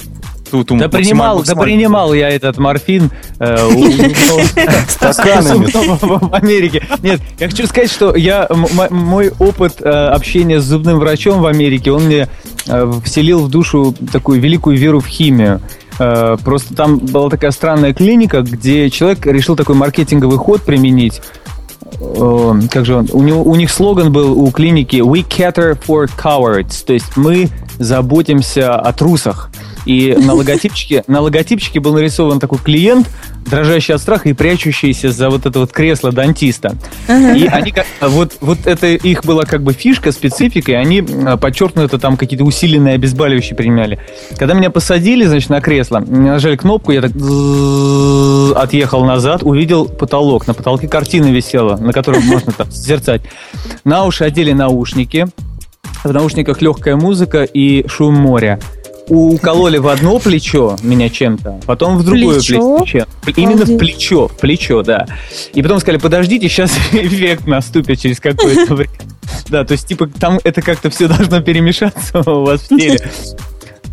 тут 0.50 0.78
Да 0.78 0.88
принимал, 0.88 1.42
да 1.42 1.56
принимал 1.56 2.14
я 2.14 2.28
этот 2.28 2.58
морфин 2.58 3.10
Стаканами. 4.88 5.66
в 6.00 6.34
Америке. 6.34 6.86
Нет, 7.02 7.20
я 7.40 7.48
хочу 7.48 7.66
сказать, 7.66 7.90
что 7.90 8.14
я 8.14 8.48
мой 8.90 9.32
опыт 9.38 9.82
общения 9.82 10.60
с 10.60 10.64
зубным 10.64 10.98
врачом 10.98 11.40
в 11.40 11.46
Америке, 11.46 11.90
он 11.90 12.04
мне 12.04 12.28
вселил 13.04 13.40
в 13.40 13.50
душу 13.50 13.94
такую 14.12 14.40
великую 14.40 14.76
веру 14.78 15.00
в 15.00 15.06
химию. 15.06 15.60
Э, 15.98 16.36
Просто 16.44 16.74
там 16.74 16.98
была 16.98 17.30
такая 17.30 17.50
странная 17.50 17.92
клиника, 17.94 18.42
где 18.42 18.90
человек 18.90 19.26
решил 19.26 19.56
такой 19.56 19.74
маркетинговый 19.74 20.38
ход 20.38 20.62
применить. 20.62 21.20
Э, 22.00 22.52
Как 22.70 22.84
же 22.84 22.96
он? 22.96 23.08
У, 23.12 23.22
него, 23.22 23.42
у 23.42 23.54
них 23.54 23.70
слоган 23.70 24.12
был 24.12 24.38
у 24.40 24.50
клиники 24.50 24.96
«We 24.96 25.26
cater 25.26 25.78
for 25.86 26.10
cowards», 26.16 26.84
то 26.84 26.92
есть 26.92 27.16
мы 27.16 27.48
заботимся 27.78 28.74
о 28.74 28.92
трусах. 28.92 29.50
И 29.84 30.16
на 30.18 30.34
логотипчике, 30.34 31.04
на 31.06 31.20
логотипчике 31.20 31.80
был 31.80 31.94
нарисован 31.94 32.40
такой 32.40 32.58
клиент, 32.58 33.08
дрожащий 33.46 33.94
от 33.94 34.00
страха 34.00 34.28
и 34.28 34.32
прячущийся 34.32 35.10
за 35.10 35.30
вот 35.30 35.46
это 35.46 35.58
вот 35.60 35.72
кресло 35.72 36.12
дантиста. 36.12 36.76
И 37.08 37.46
они 37.46 37.74
вот, 38.00 38.36
вот 38.40 38.66
это 38.66 38.86
их 38.86 39.24
была 39.24 39.44
как 39.44 39.62
бы 39.62 39.72
фишка, 39.72 40.12
специфика, 40.12 40.72
и 40.72 40.74
они 40.74 41.04
а, 41.26 41.36
подчеркнуто 41.36 41.98
там 41.98 42.16
какие-то 42.16 42.44
усиленные 42.44 42.94
обезболивающие 42.94 43.56
применяли. 43.56 43.98
Когда 44.38 44.54
меня 44.54 44.70
посадили, 44.70 45.24
значит, 45.26 45.50
на 45.50 45.60
кресло, 45.60 46.00
нажали 46.00 46.56
кнопку, 46.56 46.92
я 46.92 47.02
так 47.02 47.12
отъехал 48.56 49.04
назад, 49.04 49.42
увидел 49.42 49.86
потолок. 49.86 50.46
На 50.46 50.54
потолке 50.54 50.88
картина 50.88 51.26
висела, 51.26 51.76
на 51.76 51.92
которой 51.92 52.20
можно 52.22 52.52
там 52.52 52.70
созерцать. 52.70 53.22
На 53.84 54.04
уши 54.04 54.24
одели 54.24 54.52
наушники, 54.52 55.26
в 56.02 56.12
наушниках 56.12 56.62
легкая 56.62 56.96
музыка 56.96 57.44
и 57.44 57.86
шум 57.88 58.14
моря. 58.14 58.60
Укололи 59.08 59.76
в 59.78 59.88
одно 59.88 60.18
плечо 60.18 60.76
меня 60.82 61.10
чем-то, 61.10 61.60
потом 61.66 61.98
в 61.98 62.04
другое 62.04 62.36
Плечо? 62.40 62.78
плечо. 62.78 63.06
Именно 63.36 63.64
в 63.64 63.76
плечо, 63.76 64.28
в 64.28 64.36
плечо, 64.38 64.82
да. 64.82 65.06
И 65.52 65.62
потом 65.62 65.78
сказали, 65.80 65.98
подождите, 65.98 66.48
сейчас 66.48 66.72
эффект 66.92 67.46
наступит 67.46 68.00
через 68.00 68.20
какое-то 68.20 68.74
время. 68.74 68.90
Да, 69.48 69.64
то 69.64 69.72
есть, 69.72 69.86
типа, 69.88 70.06
там 70.06 70.38
это 70.44 70.62
как-то 70.62 70.90
все 70.90 71.08
должно 71.08 71.40
перемешаться 71.40 72.18
у 72.30 72.44
вас 72.44 72.60
в 72.62 72.68
теле. 72.68 73.00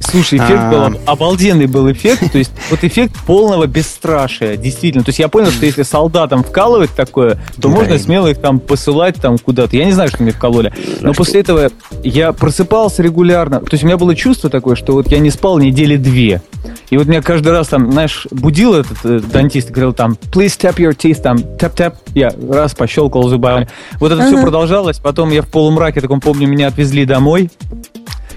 Слушай, 0.01 0.39
эффект 0.39 0.69
был, 0.69 0.81
А. 0.81 0.85
об- 0.87 0.97
обалденный 1.05 1.67
был 1.67 1.91
эффект, 1.91 2.31
то 2.31 2.37
есть 2.37 2.51
вот 2.69 2.83
эффект 2.83 3.15
полного 3.25 3.65
бесстрашия, 3.67 4.57
действительно. 4.57 5.03
То 5.03 5.09
есть 5.09 5.19
я 5.19 5.27
понял, 5.27 5.51
что 5.51 5.65
если 5.65 5.83
солдатам 5.83 6.43
вкалывать 6.43 6.91
такое, 6.91 7.35
то 7.61 7.63
Да. 7.63 7.69
можно 7.69 7.97
смело 7.97 8.27
их 8.27 8.39
там 8.39 8.59
посылать 8.59 9.15
там 9.15 9.37
куда-то. 9.37 9.75
Я 9.77 9.85
не 9.85 9.91
знаю, 9.93 10.09
что 10.09 10.23
мне 10.23 10.31
вкололи. 10.31 10.73
Но 11.01 11.13
после 11.13 11.41
этого 11.41 11.69
я 12.03 12.33
просыпался 12.33 13.03
регулярно. 13.03 13.59
То 13.61 13.69
есть 13.73 13.83
у 13.83 13.87
меня 13.87 13.97
было 13.97 14.15
чувство 14.15 14.49
такое, 14.49 14.75
что 14.75 14.93
вот 14.93 15.07
я 15.11 15.19
не 15.19 15.29
спал 15.29 15.59
недели 15.59 15.95
две. 15.97 16.41
И 16.89 16.97
вот 16.97 17.07
меня 17.07 17.21
каждый 17.21 17.53
раз 17.53 17.69
там, 17.69 17.91
знаешь, 17.91 18.27
будил 18.31 18.73
этот 18.73 18.97
э, 19.05 19.19
дантист, 19.31 19.69
говорил 19.71 19.93
там, 19.93 20.17
please 20.31 20.57
tap 20.59 20.75
your 20.75 20.95
teeth, 20.95 21.21
там, 21.21 21.37
tap-tap. 21.37 21.93
Я 22.13 22.33
раз 22.49 22.73
пощелкал 22.75 23.29
зубами. 23.29 23.69
Вот 23.99 24.11
это 24.11 24.25
все 24.27 24.41
продолжалось. 24.41 24.99
Потом 24.99 25.29
я 25.31 25.41
в 25.41 25.47
полумраке, 25.47 26.01
таком 26.01 26.19
помню, 26.19 26.47
меня 26.47 26.67
отвезли 26.67 27.05
домой. 27.05 27.49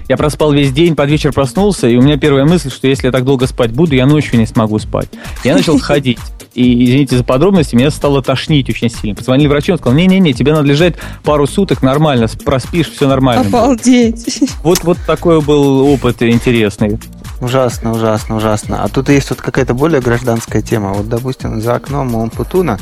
Я 0.07 0.17
проспал 0.17 0.51
весь 0.51 0.71
день, 0.71 0.95
под 0.95 1.09
вечер 1.09 1.33
проснулся, 1.33 1.87
и 1.87 1.95
у 1.95 2.01
меня 2.01 2.17
первая 2.17 2.45
мысль, 2.45 2.69
что 2.69 2.87
если 2.87 3.07
я 3.07 3.11
так 3.11 3.25
долго 3.25 3.47
спать 3.47 3.71
буду, 3.71 3.95
я 3.95 4.05
ночью 4.05 4.39
не 4.39 4.45
смогу 4.45 4.77
спать. 4.79 5.09
Я 5.43 5.55
начал 5.55 5.79
ходить. 5.79 6.19
И, 6.53 6.85
извините 6.85 7.17
за 7.17 7.23
подробности, 7.23 7.75
меня 7.75 7.91
стало 7.91 8.21
тошнить 8.21 8.69
очень 8.69 8.89
сильно. 8.89 9.15
Позвонили 9.15 9.47
врачу, 9.47 9.73
он 9.73 9.79
сказал, 9.79 9.97
не-не-не, 9.97 10.33
тебе 10.33 10.53
надо 10.53 10.67
лежать 10.67 10.95
пару 11.23 11.47
суток 11.47 11.81
нормально, 11.81 12.27
проспишь, 12.45 12.89
все 12.89 13.07
нормально. 13.07 13.43
будет». 13.43 13.53
Обалдеть. 13.55 14.39
Вот, 14.63 14.83
вот 14.83 14.97
такой 15.05 15.41
был 15.41 15.85
опыт 15.87 16.21
интересный. 16.21 16.99
Ужасно, 17.41 17.91
ужасно, 17.91 18.37
ужасно. 18.37 18.83
А 18.83 18.87
тут 18.87 19.09
есть 19.09 19.29
вот 19.29 19.41
какая-то 19.41 19.73
более 19.73 20.01
гражданская 20.01 20.61
тема. 20.61 20.93
Вот, 20.93 21.09
допустим, 21.09 21.61
за 21.61 21.75
окном 21.75 22.15
у 22.15 22.29
Путуна 22.29 22.77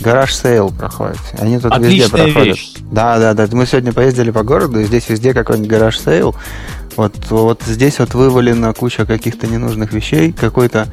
garage 0.00 0.34
sale 0.34 0.70
проходит. 0.70 1.18
Они 1.38 1.58
тут 1.58 1.72
Отличная 1.72 1.96
везде 1.96 2.08
проходят. 2.32 2.56
вещь. 2.56 2.72
Да, 2.90 3.18
да, 3.18 3.34
да. 3.34 3.46
Мы 3.52 3.66
сегодня 3.66 3.92
поездили 3.92 4.30
по 4.30 4.42
городу, 4.42 4.80
и 4.80 4.84
здесь 4.84 5.08
везде 5.08 5.32
какой-нибудь 5.32 5.70
garage 5.70 5.98
sale. 5.98 6.34
Вот, 6.96 7.14
вот 7.30 7.62
здесь 7.66 7.98
вот 7.98 8.14
вывалена 8.14 8.72
куча 8.72 9.04
каких-то 9.06 9.46
ненужных 9.46 9.92
вещей, 9.92 10.32
какой-то 10.32 10.88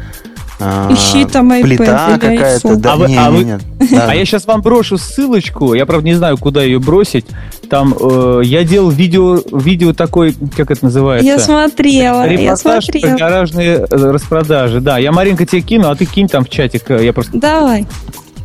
а, 0.60 0.92
Ищи 0.94 1.26
там 1.26 1.52
iPad 1.52 1.62
плита 1.64 2.18
какая-то. 2.20 2.76
Да, 2.76 2.94
А 2.94 2.96
вы- 2.98 3.08
не, 3.08 3.18
а 3.18 3.30
не, 3.32 3.38
вы- 3.38 3.44
нет. 3.44 3.62
Да. 3.92 4.08
А 4.12 4.16
я 4.16 4.24
сейчас 4.26 4.46
вам 4.46 4.62
брошу 4.62 4.98
ссылочку. 4.98 5.74
Я, 5.74 5.86
правда, 5.86 6.06
не 6.06 6.14
знаю, 6.14 6.38
куда 6.38 6.62
ее 6.64 6.80
бросить. 6.80 7.26
Там 7.74 7.96
э, 8.00 8.42
я 8.44 8.64
делал 8.64 8.92
видео, 8.92 9.42
видео 9.52 9.94
такой, 9.94 10.36
как 10.56 10.70
это 10.70 10.86
называется? 10.86 11.26
Я 11.26 11.40
смотрела, 11.40 12.22
я 12.22 12.28
Репортаж 12.28 12.86
про 12.86 13.00
смотрела. 13.00 13.18
гаражные 13.18 13.78
э, 13.78 13.86
распродажи. 13.90 14.80
Да, 14.80 15.00
я 15.00 15.12
Маринка 15.12 15.48
тебе 15.48 15.62
кину, 15.62 15.90
а 15.90 15.96
ты 15.96 16.06
кинь 16.06 16.28
там 16.28 16.46
в 16.46 16.50
чатик. 16.50 16.84
э, 16.92 17.04
Я 17.04 17.14
просто 17.14 17.36
Давай. 17.36 17.88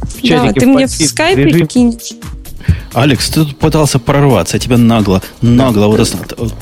в 0.00 0.14
чатике 0.22 0.34
Давай, 0.36 0.54
ты 0.54 0.66
мне 0.66 0.86
в 0.86 0.90
скайпе 0.90 1.42
режим. 1.44 1.66
кинешь. 1.66 2.12
Алекс, 2.94 3.28
ты 3.28 3.40
тут 3.44 3.58
пытался 3.58 3.98
прорваться, 3.98 4.56
я 4.56 4.60
тебя 4.60 4.78
нагло, 4.78 5.20
нагло 5.42 5.88
вот 5.88 6.00
ост- 6.00 6.16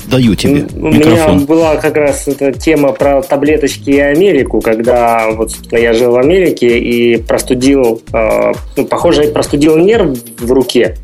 даю 0.07 0.35
тебе 0.35 0.67
У 0.73 0.87
меня 0.89 0.97
микрофон. 0.99 1.45
была 1.45 1.77
как 1.77 1.95
раз 1.95 2.27
эта 2.27 2.51
тема 2.51 2.91
про 2.91 3.21
таблеточки 3.21 3.91
и 3.91 3.99
Америку, 3.99 4.59
когда 4.59 5.31
вот 5.31 5.51
я 5.71 5.93
жил 5.93 6.11
в 6.11 6.17
Америке 6.17 6.79
и 6.79 7.15
простудил, 7.15 8.01
э, 8.11 8.51
ну, 8.75 8.85
похоже, 8.85 9.23
простудил 9.29 9.77
нерв 9.77 10.17
в 10.37 10.51
руке. 10.51 10.97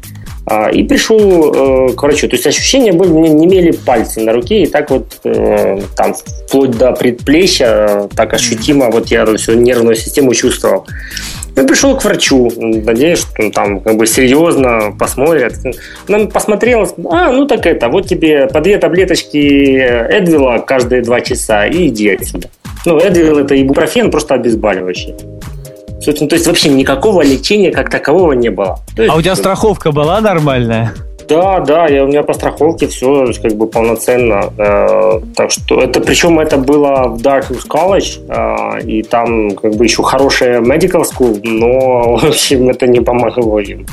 А, 0.46 0.70
и 0.70 0.84
пришел 0.84 1.90
э, 1.90 1.94
к 1.94 2.04
врачу. 2.04 2.28
То 2.28 2.36
есть 2.36 2.46
ощущения 2.46 2.92
были, 2.92 3.10
не, 3.12 3.30
не 3.30 3.46
имели 3.46 3.72
пальцы 3.72 4.20
на 4.20 4.34
руке, 4.34 4.64
и 4.64 4.68
так 4.68 4.92
вот 4.92 5.06
э, 5.24 5.80
там 5.96 6.14
вплоть 6.48 6.72
до 6.72 6.92
предплечья 6.92 8.10
так 8.16 8.34
ощутимо 8.34 8.92
вот 8.92 9.08
я 9.08 9.26
всю 9.38 9.54
нервную 9.54 9.96
систему 9.96 10.34
чувствовал. 10.34 10.86
Я 11.56 11.64
пришел 11.64 11.96
к 11.96 12.04
врачу, 12.04 12.52
надеюсь, 12.58 13.20
что 13.20 13.52
там 13.52 13.80
как 13.80 13.96
бы 13.96 14.06
серьезно 14.06 14.94
посмотрит. 14.98 15.54
Он 16.10 16.30
посмотрел, 16.30 16.90
а, 17.10 17.32
ну 17.32 17.46
так 17.46 17.66
это, 17.66 17.88
вот 17.88 18.08
тебе 18.08 18.48
по 18.48 18.60
две 18.60 18.78
таблеточки 18.80 19.78
Эдвила 19.78 20.58
каждые 20.58 21.04
два 21.04 21.22
часа 21.22 21.68
и 21.68 21.88
иди 21.88 22.10
отсюда. 22.10 22.50
Ну, 22.86 22.98
Эдвил 22.98 23.38
это 23.38 23.56
ибупрофен, 23.62 24.12
просто 24.12 24.34
обезболивающий. 24.34 25.16
Собственно, 26.04 26.30
то 26.30 26.36
есть 26.36 26.48
вообще 26.48 26.70
никакого 26.70 27.22
лечения 27.22 27.72
как 27.72 27.90
такового 27.90 28.34
не 28.34 28.50
было. 28.50 28.80
То 28.96 29.04
есть, 29.04 29.14
А 29.14 29.18
у 29.18 29.22
тебя 29.22 29.36
страховка 29.36 29.92
была 29.92 30.20
нормальная? 30.22 30.94
Да, 31.30 31.62
да, 31.62 31.88
я, 31.88 32.04
у 32.04 32.08
меня 32.08 32.24
по 32.24 32.34
страховке 32.34 32.88
все 32.88 33.32
как 33.42 33.54
бы 33.54 33.68
полноценно. 33.68 34.52
Э, 34.58 35.22
так 35.36 35.52
что 35.52 35.82
это, 35.82 36.02
причем 36.02 36.40
это 36.40 36.58
было 36.58 37.08
в 37.08 37.22
Dartmouth 37.22 37.68
College, 37.68 38.20
э, 38.28 38.86
и 38.86 39.04
там 39.04 39.52
как 39.52 39.76
бы 39.76 39.86
еще 39.86 40.04
хорошая 40.04 40.60
medical 40.60 41.04
school, 41.04 41.40
но 41.44 42.18
в 42.18 42.26
общем 42.26 42.70
это 42.70 42.88
не 42.88 43.00
помогло 43.00 43.60
им. 43.60 43.86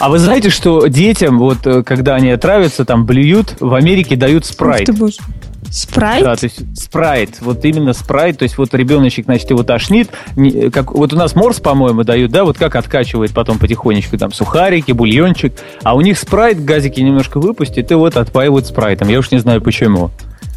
А 0.00 0.08
вы 0.08 0.18
знаете, 0.18 0.48
что 0.48 0.86
детям, 0.86 1.38
вот 1.38 1.66
э, 1.66 1.82
когда 1.82 2.14
они 2.14 2.30
отравятся, 2.30 2.84
там 2.84 3.04
блюют, 3.04 3.56
в 3.60 3.74
Америке 3.74 4.16
дают 4.16 4.44
Ух 4.44 4.50
спрайт. 4.50 4.86
ты, 4.86 4.92
боже. 4.92 5.16
Спрайт? 5.70 6.24
Да, 6.24 6.36
то 6.36 6.44
есть 6.44 6.60
спрайт, 6.78 7.40
вот 7.40 7.64
именно 7.64 7.92
спрайт, 7.92 8.38
то 8.38 8.44
есть 8.44 8.56
вот 8.58 8.72
ребеночек, 8.74 9.26
значит, 9.26 9.50
его 9.50 9.62
тошнит, 9.62 10.08
не- 10.36 10.70
как, 10.70 10.92
вот 10.92 11.12
у 11.12 11.16
нас 11.16 11.34
морс, 11.34 11.60
по-моему, 11.60 12.04
дают, 12.04 12.30
да, 12.30 12.44
вот 12.44 12.56
как 12.58 12.74
откачивает 12.76 13.32
потом 13.32 13.58
потихонечку, 13.58 14.16
там, 14.16 14.32
сухарики, 14.32 14.92
бульончик, 14.92 15.52
а 15.82 15.94
у 15.94 16.00
них 16.00 16.18
спрайт, 16.18 16.64
газики 16.64 17.00
немножко 17.00 17.38
выпустит, 17.38 17.90
и 17.90 17.94
вот 17.94 18.16
отпаивают 18.16 18.66
спрайтом, 18.66 19.08
я 19.08 19.18
уж 19.18 19.30
не 19.30 19.38
знаю 19.38 19.60
почему. 19.60 20.10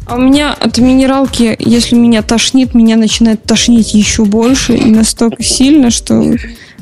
А 0.06 0.16
у 0.16 0.20
меня 0.20 0.52
от 0.52 0.78
минералки, 0.78 1.54
если 1.58 1.94
меня 1.94 2.22
тошнит, 2.22 2.74
меня 2.74 2.96
начинает 2.96 3.44
тошнить 3.44 3.94
еще 3.94 4.24
больше 4.24 4.74
и 4.74 4.90
настолько 4.90 5.42
сильно, 5.42 5.90
что 5.90 6.34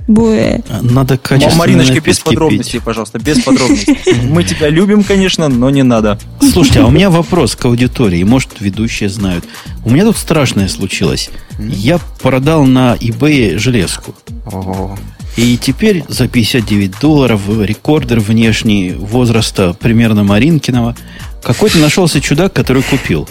буэ. 0.07 0.61
Надо 0.83 1.19
качественно 1.19 1.59
Мариночка, 1.59 2.01
без 2.01 2.19
пить. 2.19 2.25
подробностей, 2.25 2.81
пожалуйста, 2.81 3.19
без 3.19 3.41
подробностей. 3.43 3.97
Мы 4.29 4.45
тебя 4.45 4.69
любим, 4.69 5.05
конечно, 5.05 5.49
но 5.49 5.71
не 5.71 5.83
надо. 5.83 6.19
Слушайте, 6.41 6.81
а 6.81 6.87
у 6.87 6.91
меня 6.91 7.11
вопрос 7.11 7.57
к 7.57 7.65
аудитории. 7.65 8.23
Может, 8.23 8.61
ведущие 8.61 9.09
знают. 9.09 9.45
У 9.85 9.91
меня 9.91 10.05
тут 10.05 10.17
страшное 10.17 10.69
случилось. 10.69 11.31
Я 11.59 11.99
продал 12.21 12.65
на 12.65 12.95
eBay 12.97 13.59
железку. 13.59 14.15
Ого. 14.47 14.99
И 15.37 15.57
теперь 15.57 16.05
за 16.09 16.29
59 16.29 17.01
долларов 17.01 17.41
рекордер 17.49 18.21
внешний 18.21 18.93
возраста 18.93 19.75
примерно 19.79 20.25
Маринкиного. 20.25 20.97
Какой-то 21.43 21.79
нашелся 21.79 22.21
чудак, 22.21 22.53
который 22.53 22.83
купил. 22.83 23.29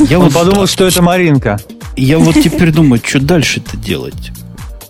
Я 0.00 0.18
Он 0.18 0.24
вот 0.24 0.34
подумал, 0.34 0.66
что 0.66 0.86
это 0.86 1.02
Маринка. 1.02 1.60
Я 1.96 2.18
вот 2.18 2.34
теперь 2.34 2.72
думаю, 2.72 3.00
что 3.04 3.20
дальше-то 3.20 3.76
делать? 3.76 4.32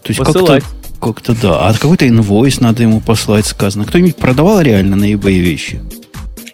То 0.03 0.09
есть 0.09 0.19
как-то, 0.19 0.33
Посылать. 0.41 0.65
Как-то 1.01 1.35
да. 1.35 1.69
А 1.69 1.73
какой-то 1.73 2.07
инвойс 2.07 2.61
надо 2.61 2.83
ему 2.83 3.01
послать, 3.01 3.47
сказано. 3.47 3.85
Кто-нибудь 3.85 4.17
продавал 4.17 4.61
реально 4.61 4.97
на 4.97 5.11
eBay 5.13 5.39
вещи? 5.39 5.81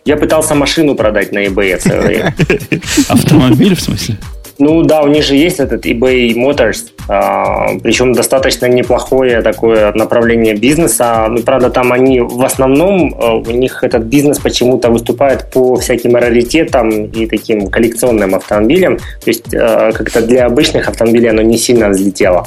Я 0.04 0.16
пытался 0.16 0.54
машину 0.54 0.94
продать 0.94 1.32
на 1.32 1.44
eBay 1.44 1.74
время. 2.00 2.35
Автомобиль, 3.09 3.74
в 3.74 3.80
смысле? 3.80 4.16
Ну 4.59 4.83
да, 4.83 5.03
у 5.03 5.09
них 5.09 5.23
же 5.23 5.35
есть 5.35 5.61
этот 5.61 5.85
eBay 5.85 6.35
Motors, 6.35 6.90
а, 7.09 7.79
причем 7.83 8.12
достаточно 8.12 8.66
неплохое 8.66 9.42
такое 9.42 9.92
направление 9.92 10.55
бизнеса. 10.55 11.27
Ну, 11.29 11.42
правда, 11.42 11.69
там 11.69 11.92
они 11.92 12.21
в 12.21 12.42
основном, 12.42 13.14
а, 13.19 13.35
у 13.35 13.51
них 13.51 13.85
этот 13.85 14.05
бизнес 14.05 14.38
почему-то 14.38 14.90
выступает 14.90 15.51
по 15.51 15.77
всяким 15.77 16.16
раритетам 16.16 16.88
и 16.88 17.27
таким 17.27 17.69
коллекционным 17.69 18.35
автомобилям. 18.35 18.97
То 18.97 19.29
есть 19.29 19.55
а, 19.55 19.92
как-то 19.92 20.23
для 20.23 20.47
обычных 20.47 20.88
автомобилей 20.88 21.29
оно 21.29 21.42
не 21.42 21.59
сильно 21.59 21.90
взлетело. 21.90 22.47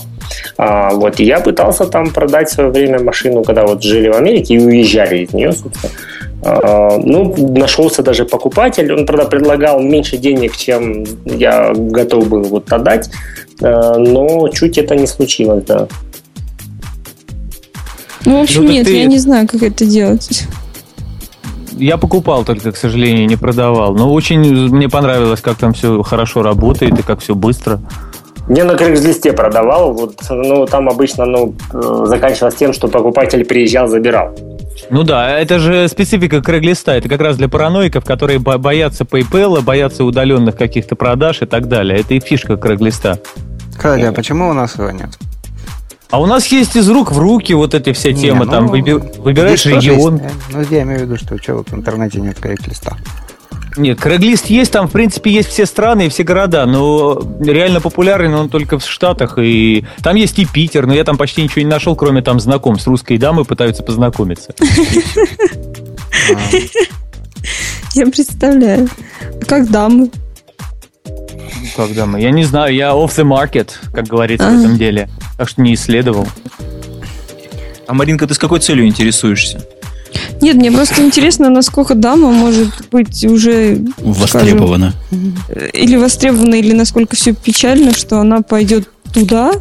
Вот, 0.58 1.20
и 1.20 1.24
я 1.24 1.40
пытался 1.40 1.86
там 1.86 2.12
продать 2.12 2.50
в 2.50 2.54
свое 2.54 2.70
время 2.70 3.00
машину, 3.00 3.44
когда 3.44 3.66
вот 3.66 3.82
жили 3.82 4.10
в 4.10 4.16
Америке 4.16 4.56
и 4.56 4.60
уезжали 4.60 5.24
из 5.24 5.34
нее, 5.34 5.52
собственно. 5.54 5.92
А, 6.44 6.98
Ну, 6.98 7.36
нашелся 7.56 8.02
даже 8.04 8.26
покупатель. 8.26 8.92
Он, 8.94 9.06
правда, 9.06 9.26
предлагал 9.26 9.80
меньше 9.82 10.18
денег, 10.18 10.56
чем 10.56 11.06
я 11.26 11.74
готов 11.74 12.28
был 12.30 12.44
вот 12.44 12.72
отдать. 12.72 13.10
А, 13.62 13.98
Но 13.98 14.48
чуть 14.50 14.78
это 14.78 14.96
не 14.96 15.08
случилось, 15.08 15.64
да. 15.66 15.88
Ну, 18.26 18.40
в 18.40 18.44
общем, 18.44 18.64
Ну, 18.66 18.72
нет, 18.72 18.86
ты- 18.86 18.98
я 18.98 19.06
не 19.06 19.18
знаю, 19.20 19.48
как 19.48 19.64
это 19.64 19.86
делать. 19.86 20.44
Я 21.78 21.98
покупал 21.98 22.44
только, 22.44 22.72
к 22.74 22.78
сожалению, 22.78 23.26
не 23.28 23.38
продавал. 23.38 23.94
Но 23.96 24.14
очень 24.14 24.40
мне 24.70 24.90
понравилось, 24.90 25.40
как 25.42 25.58
там 25.58 25.74
все 25.74 26.02
хорошо 26.04 26.42
работает 26.44 27.00
и 27.00 27.04
как 27.04 27.22
все 27.22 27.36
быстро. 27.36 27.80
Я 28.50 28.66
на 28.66 28.72
Craigslist 28.72 29.32
продавал, 29.34 29.94
вот, 29.94 30.16
ну, 30.30 30.66
там 30.66 30.90
обычно 30.90 31.26
ну, 31.26 31.54
э, 31.72 32.04
заканчивалось 32.08 32.56
тем, 32.56 32.74
что 32.74 32.88
покупатель 32.88 33.46
приезжал, 33.46 33.88
забирал. 33.88 34.36
Ну 34.90 35.04
да, 35.04 35.40
это 35.40 35.60
же 35.60 35.88
специфика 35.88 36.42
Крэглиста. 36.42 36.92
Это 36.94 37.08
как 37.10 37.22
раз 37.22 37.38
для 37.38 37.48
параноиков, 37.50 38.04
которые 38.06 38.40
бо- 38.40 38.58
боятся 38.58 39.04
PayPal, 39.04 39.62
боятся 39.62 40.04
удаленных 40.04 40.56
каких-то 40.58 40.96
продаж 40.96 41.42
и 41.42 41.46
так 41.46 41.68
далее. 41.68 42.00
Это 42.00 42.14
и 42.14 42.20
фишка 42.20 42.58
Крэглиста. 42.58 43.20
Кстати, 43.76 44.04
а 44.04 44.12
почему 44.12 44.50
у 44.50 44.54
нас 44.54 44.76
его 44.78 44.92
нет? 44.92 45.10
А 46.12 46.20
у 46.20 46.26
нас 46.26 46.48
есть 46.48 46.76
из 46.76 46.90
рук 46.90 47.12
в 47.12 47.20
руки 47.20 47.54
вот 47.54 47.76
эти 47.76 47.94
все 47.94 48.14
Не, 48.14 48.22
темы. 48.22 48.46
ну, 48.46 48.52
там 48.52 48.68
выби- 48.68 49.22
выбираешь 49.22 49.66
регион. 49.66 50.16
есть, 50.16 50.34
Ну, 50.52 50.62
я 50.70 50.82
имею 50.82 51.00
в 51.00 51.04
виду, 51.04 51.18
что 51.18 51.36
вот 51.54 51.70
в 51.70 51.76
интернете 51.76 52.20
нет 52.20 52.38
листа. 52.68 52.98
Нет, 53.78 54.00
Крэглист 54.02 54.48
есть, 54.48 54.72
там, 54.72 54.88
в 54.88 54.92
принципе, 54.92 55.32
есть 55.32 55.50
все 55.50 55.66
страны 55.66 56.08
и 56.08 56.10
все 56.10 56.24
города, 56.24 56.66
но 56.66 57.22
реально 57.40 57.80
популярен 57.82 58.34
он 58.34 58.50
только 58.50 58.80
в 58.80 58.86
Штатах, 58.88 59.38
и 59.38 59.86
там 60.04 60.16
есть 60.16 60.38
и 60.40 60.46
Питер, 60.46 60.86
но 60.88 60.94
я 60.94 61.04
там 61.04 61.18
почти 61.18 61.44
ничего 61.44 61.62
не 61.62 61.68
нашел, 61.70 61.96
кроме 61.96 62.22
там 62.22 62.40
знакомств. 62.40 62.88
Русские 62.88 63.20
дамы 63.20 63.46
пытаются 63.46 63.84
познакомиться. 63.84 64.54
Я 67.96 68.06
представляю. 68.06 68.88
Как 69.48 69.70
дамы. 69.70 70.12
Как 71.76 71.94
дамы? 71.94 72.22
Я 72.22 72.32
не 72.32 72.44
знаю, 72.44 72.74
я 72.76 72.90
off 72.92 73.10
the 73.18 73.24
market, 73.26 73.72
как 73.94 74.08
говорится 74.08 74.48
в 74.48 74.52
А. 74.52 74.60
этом 74.60 74.78
деле. 74.78 75.10
Так 75.38 75.50
что 75.50 75.62
не 75.62 75.74
исследовал. 75.74 76.28
А 77.88 77.94
Маринка, 77.94 78.28
ты 78.28 78.34
с 78.34 78.38
какой 78.38 78.60
целью 78.60 78.86
интересуешься? 78.86 79.66
Нет, 80.42 80.56
мне 80.56 80.72
просто 80.72 81.04
интересно, 81.04 81.50
насколько 81.50 81.96
дама 81.96 82.32
может 82.32 82.70
быть 82.92 83.24
уже 83.26 83.80
Востребовано. 83.98 84.94
э, 85.50 85.70
или 85.74 85.96
востребована, 85.98 86.56
или 86.56 86.74
насколько 86.74 87.16
все 87.16 87.34
печально, 87.34 87.94
что 87.94 88.20
она 88.20 88.42
пойдет 88.42 88.90
туда 89.14 89.52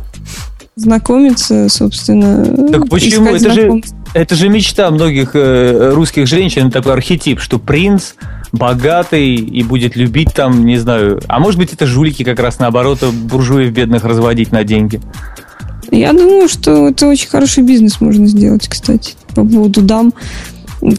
знакомиться, 0.77 1.69
собственно. 1.69 2.69
Так 2.71 2.89
почему? 2.89 3.35
Это 3.35 3.53
же-. 3.53 3.83
Это 4.15 4.35
же 4.35 4.49
мечта 4.49 4.91
многих 4.91 5.33
э, 5.35 5.91
русских 5.93 6.27
женщин, 6.27 6.71
такой 6.71 6.95
архетип, 6.95 7.41
что 7.41 7.59
принц 7.59 8.15
богатый 8.53 9.35
и 9.35 9.63
будет 9.63 9.97
любить 9.97 10.33
там, 10.35 10.65
не 10.65 10.79
знаю. 10.79 11.21
А 11.29 11.39
может 11.39 11.59
быть, 11.61 11.75
это 11.75 11.87
жулики 11.87 12.23
как 12.23 12.39
раз 12.41 12.59
наоборот, 12.59 13.03
буржуев 13.05 13.71
бедных 13.71 14.05
разводить 14.05 14.51
на 14.53 14.65
деньги. 14.65 15.01
Я 15.91 16.13
думаю, 16.13 16.49
что 16.49 16.89
это 16.89 17.07
очень 17.07 17.29
хороший 17.29 17.63
бизнес 17.63 18.01
можно 18.01 18.27
сделать, 18.27 18.69
кстати, 18.69 19.15
по 19.35 19.45
поводу 19.45 19.81
дам. 19.83 20.13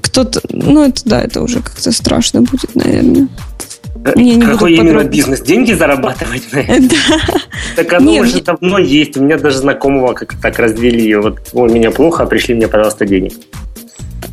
Кто-то, 0.01 0.41
ну 0.49 0.83
это 0.83 1.01
да, 1.05 1.21
это 1.21 1.41
уже 1.41 1.61
как-то 1.61 1.91
страшно 1.91 2.41
будет, 2.41 2.75
наверное. 2.75 3.27
Не, 4.15 4.35
не 4.35 4.45
Какой 4.45 4.73
именно 4.73 4.87
подробно. 4.87 5.09
бизнес? 5.09 5.41
Деньги 5.41 5.73
зарабатывать? 5.73 6.43
Да. 6.53 6.95
Так 7.75 7.93
оно 7.93 8.11
Не, 8.11 8.21
уже 8.21 8.41
давно 8.41 8.77
есть. 8.77 9.17
У 9.17 9.23
меня 9.23 9.37
даже 9.37 9.57
знакомого 9.57 10.13
как 10.13 10.35
так 10.41 10.57
развели. 10.57 11.13
Вот 11.15 11.49
у 11.53 11.67
меня 11.67 11.91
плохо, 11.91 12.23
а 12.23 12.25
пришли 12.25 12.55
мне, 12.55 12.67
пожалуйста, 12.67 13.05
денег. 13.05 13.33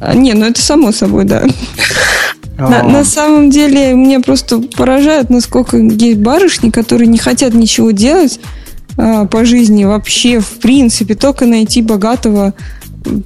А, 0.01 0.15
Не, 0.15 0.35
ну 0.35 0.47
это 0.47 0.61
само 0.61 0.93
собой, 0.93 1.25
да. 1.25 1.43
На, 2.59 2.83
на 2.83 3.05
самом 3.05 3.51
деле, 3.51 3.93
меня 3.93 4.21
просто 4.21 4.61
поражает, 4.61 5.29
насколько 5.29 5.77
есть 5.77 6.19
барышни, 6.19 6.71
которые 6.71 7.07
не 7.07 7.19
хотят 7.19 7.53
ничего 7.53 7.91
делать 7.91 8.41
а, 8.43 8.66
по 8.97 9.45
жизни 9.45 9.85
вообще, 9.85 10.41
в 10.41 10.59
принципе, 10.59 11.15
только 11.15 11.47
найти 11.47 11.83
богатого. 11.83 12.55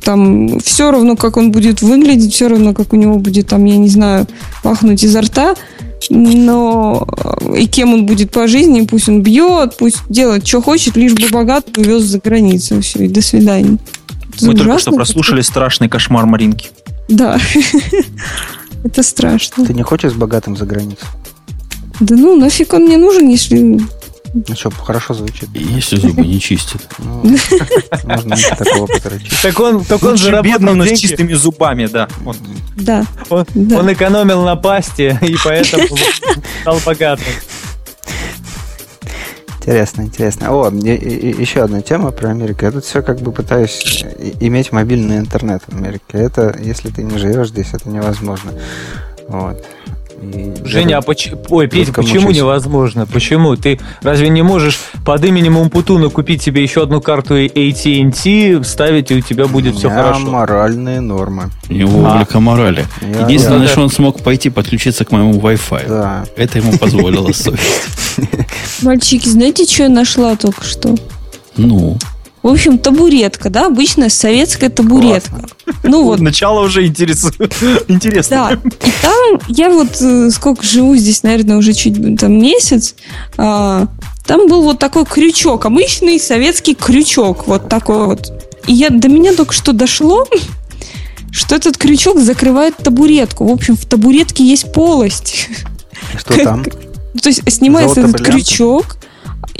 Там 0.03 0.59
все 0.61 0.91
равно, 0.91 1.17
как 1.17 1.37
он 1.37 1.53
будет 1.53 1.81
выглядеть, 1.81 2.35
все 2.35 2.49
равно, 2.49 2.75
как 2.75 2.93
у 2.93 2.97
него 2.97 3.17
будет, 3.17 3.49
там, 3.49 3.65
я 3.65 3.79
не 3.79 3.89
знаю, 3.89 4.27
пахнуть 4.63 5.03
изо 5.05 5.23
рта. 5.23 5.55
Но 6.09 7.07
э, 7.17 7.59
и 7.61 7.67
кем 7.67 7.95
он 7.95 8.07
будет 8.07 8.31
по 8.31 8.49
жизни, 8.49 8.87
пусть 8.87 9.09
он 9.09 9.23
бьет, 9.23 9.77
пусть 9.79 9.99
делает, 10.09 10.47
что 10.47 10.61
хочет, 10.63 10.97
лишь 10.97 11.13
бы 11.13 11.29
богат 11.29 11.77
увез 11.77 12.03
за 12.03 12.19
границу. 12.19 12.81
Все, 12.81 13.05
и 13.05 13.09
до 13.09 13.23
свидания. 13.23 13.79
Это 14.35 14.47
Мы 14.47 14.55
только 14.55 14.79
что 14.79 14.93
прослушали 14.93 15.43
страшный 15.43 15.89
кошмар 15.89 16.27
Маринки. 16.27 16.71
Да. 17.09 17.39
Это 18.85 19.03
страшно. 19.03 19.67
Ты 19.67 19.75
не 19.75 19.83
хочешь 19.83 20.13
с 20.13 20.15
богатым 20.15 20.57
за 20.57 20.65
границу? 20.65 21.05
Да 22.01 22.17
ну, 22.17 22.37
нафиг 22.37 22.73
он 22.73 22.85
мне 22.85 22.97
нужен, 22.97 23.29
если... 23.29 23.79
Ну 24.33 24.55
что, 24.55 24.71
хорошо 24.71 25.15
звучит. 25.15 25.49
Если 25.55 25.97
зубы 25.97 26.27
не 26.27 26.41
чистят. 26.41 26.83
Ну, 26.99 27.23
можно 28.05 28.37
такого 28.57 28.87
потрачить. 28.87 29.33
Так 29.43 29.59
он, 29.61 29.85
так 29.85 30.03
он 30.03 30.11
Лучше 30.13 30.25
заработал 30.25 30.75
но 30.75 30.85
с 30.87 30.99
чистыми 30.99 31.33
зубами, 31.35 31.87
да. 31.87 32.09
Да. 32.77 33.05
Он, 33.29 33.45
экономил 33.93 34.43
на 34.45 34.57
пасте, 34.57 35.19
и 35.23 35.37
поэтому 35.45 35.85
стал 36.63 36.79
богатым. 36.85 37.27
Интересно, 39.59 40.03
интересно. 40.03 40.51
О, 40.53 40.71
и- 40.71 40.95
и- 40.95 41.31
и 41.33 41.41
еще 41.41 41.63
одна 41.63 41.83
тема 41.83 42.13
про 42.13 42.31
Америку. 42.31 42.65
Я 42.65 42.71
тут 42.73 42.85
все 42.85 43.03
как 43.03 43.21
бы 43.21 43.31
пытаюсь 43.31 44.05
и- 44.19 44.35
иметь 44.47 44.73
мобильный 44.73 45.19
интернет 45.19 45.63
в 45.67 45.75
Америке. 45.77 46.03
Это, 46.13 46.57
если 46.59 46.89
ты 46.89 47.03
не 47.03 47.19
живешь 47.19 47.49
здесь, 47.51 47.69
это 47.75 47.89
невозможно. 47.89 48.53
Вот. 49.29 49.63
И 50.23 50.53
Женя, 50.65 50.99
а 50.99 51.03
поч... 51.03 51.31
Ой, 51.49 51.67
Петя, 51.67 51.93
почему 51.93 52.21
мучаюсь. 52.21 52.37
невозможно? 52.37 53.07
Почему? 53.07 53.57
Ты 53.57 53.81
разве 54.03 54.29
не 54.29 54.43
можешь 54.43 54.79
под 55.05 55.25
именем 55.25 55.57
Умпутуна 55.57 56.09
купить 56.11 56.43
себе 56.43 56.63
еще 56.63 56.83
одну 56.83 57.01
карту 57.01 57.37
AT&T, 57.39 58.63
ставить, 58.65 59.11
и 59.11 59.15
у 59.17 59.21
тебя 59.21 59.47
будет 59.47 59.75
у 59.75 59.79
все 59.79 59.89
хорошо? 59.89 60.21
моральные 60.21 61.01
нормы. 61.01 61.51
У 61.69 61.73
него 61.73 62.07
А. 62.07 62.15
облика 62.15 62.39
морали. 62.41 62.87
Я- 63.01 63.25
Единственное, 63.27 63.63
я- 63.63 63.69
что 63.69 63.81
он 63.83 63.91
смог 63.91 64.21
пойти 64.23 64.51
подключиться 64.51 65.05
к 65.05 65.11
моему 65.13 65.35
Wi-Fi. 65.41 65.89
Да. 65.89 66.25
Это 66.37 66.59
ему 66.59 66.77
позволило 66.77 67.33
совесть. 67.33 67.89
Мальчики, 68.83 69.29
знаете, 69.29 69.65
что 69.67 69.85
я 69.85 69.89
нашла 69.89 70.37
только 70.37 70.65
что? 70.65 70.95
Ну, 71.57 71.97
В 72.43 72.49
общем, 72.49 72.79
табуретка, 72.79 73.51
да, 73.51 73.67
обычная 73.67 74.09
советская 74.09 74.71
табуретка. 74.71 75.45
Ну 75.83 76.05
вот, 76.05 76.21
Начало 76.21 76.65
уже 76.65 76.87
интересует. 76.87 77.55
Интересно. 77.89 78.59
да. 78.63 78.71
И 78.87 78.91
там 79.03 79.41
я 79.49 79.69
вот 79.69 80.01
э, 80.01 80.31
сколько 80.31 80.65
живу 80.65 80.97
здесь, 80.97 81.23
наверное, 81.23 81.59
уже 81.59 81.75
чуть 81.75 82.19
там 82.19 82.41
месяц, 82.41 82.95
а, 83.37 83.89
там 84.25 84.49
был 84.49 84.63
вот 84.63 84.79
такой 84.79 85.05
крючок, 85.05 85.67
обычный 85.67 86.19
советский 86.19 86.75
крючок, 86.75 87.47
вот 87.47 87.69
такой 87.69 88.07
вот. 88.07 88.33
И 88.67 88.73
я, 88.73 88.89
до 88.89 89.09
меня 89.09 89.35
только 89.35 89.53
что 89.53 89.73
дошло, 89.73 90.27
что 91.33 91.57
этот 91.57 91.77
крючок 91.77 92.21
закрывает 92.21 92.77
табуретку. 92.77 93.45
В 93.45 93.53
общем, 93.53 93.77
в 93.77 93.85
табуретке 93.85 94.45
есть 94.45 94.73
полость. 94.73 95.49
Что 96.17 96.43
там? 96.43 96.65
То 97.23 97.29
есть 97.29 97.43
снимается 97.53 98.01
этот 98.01 98.13
Золото-бриллианты? 98.13 98.45
крючок, 98.45 98.97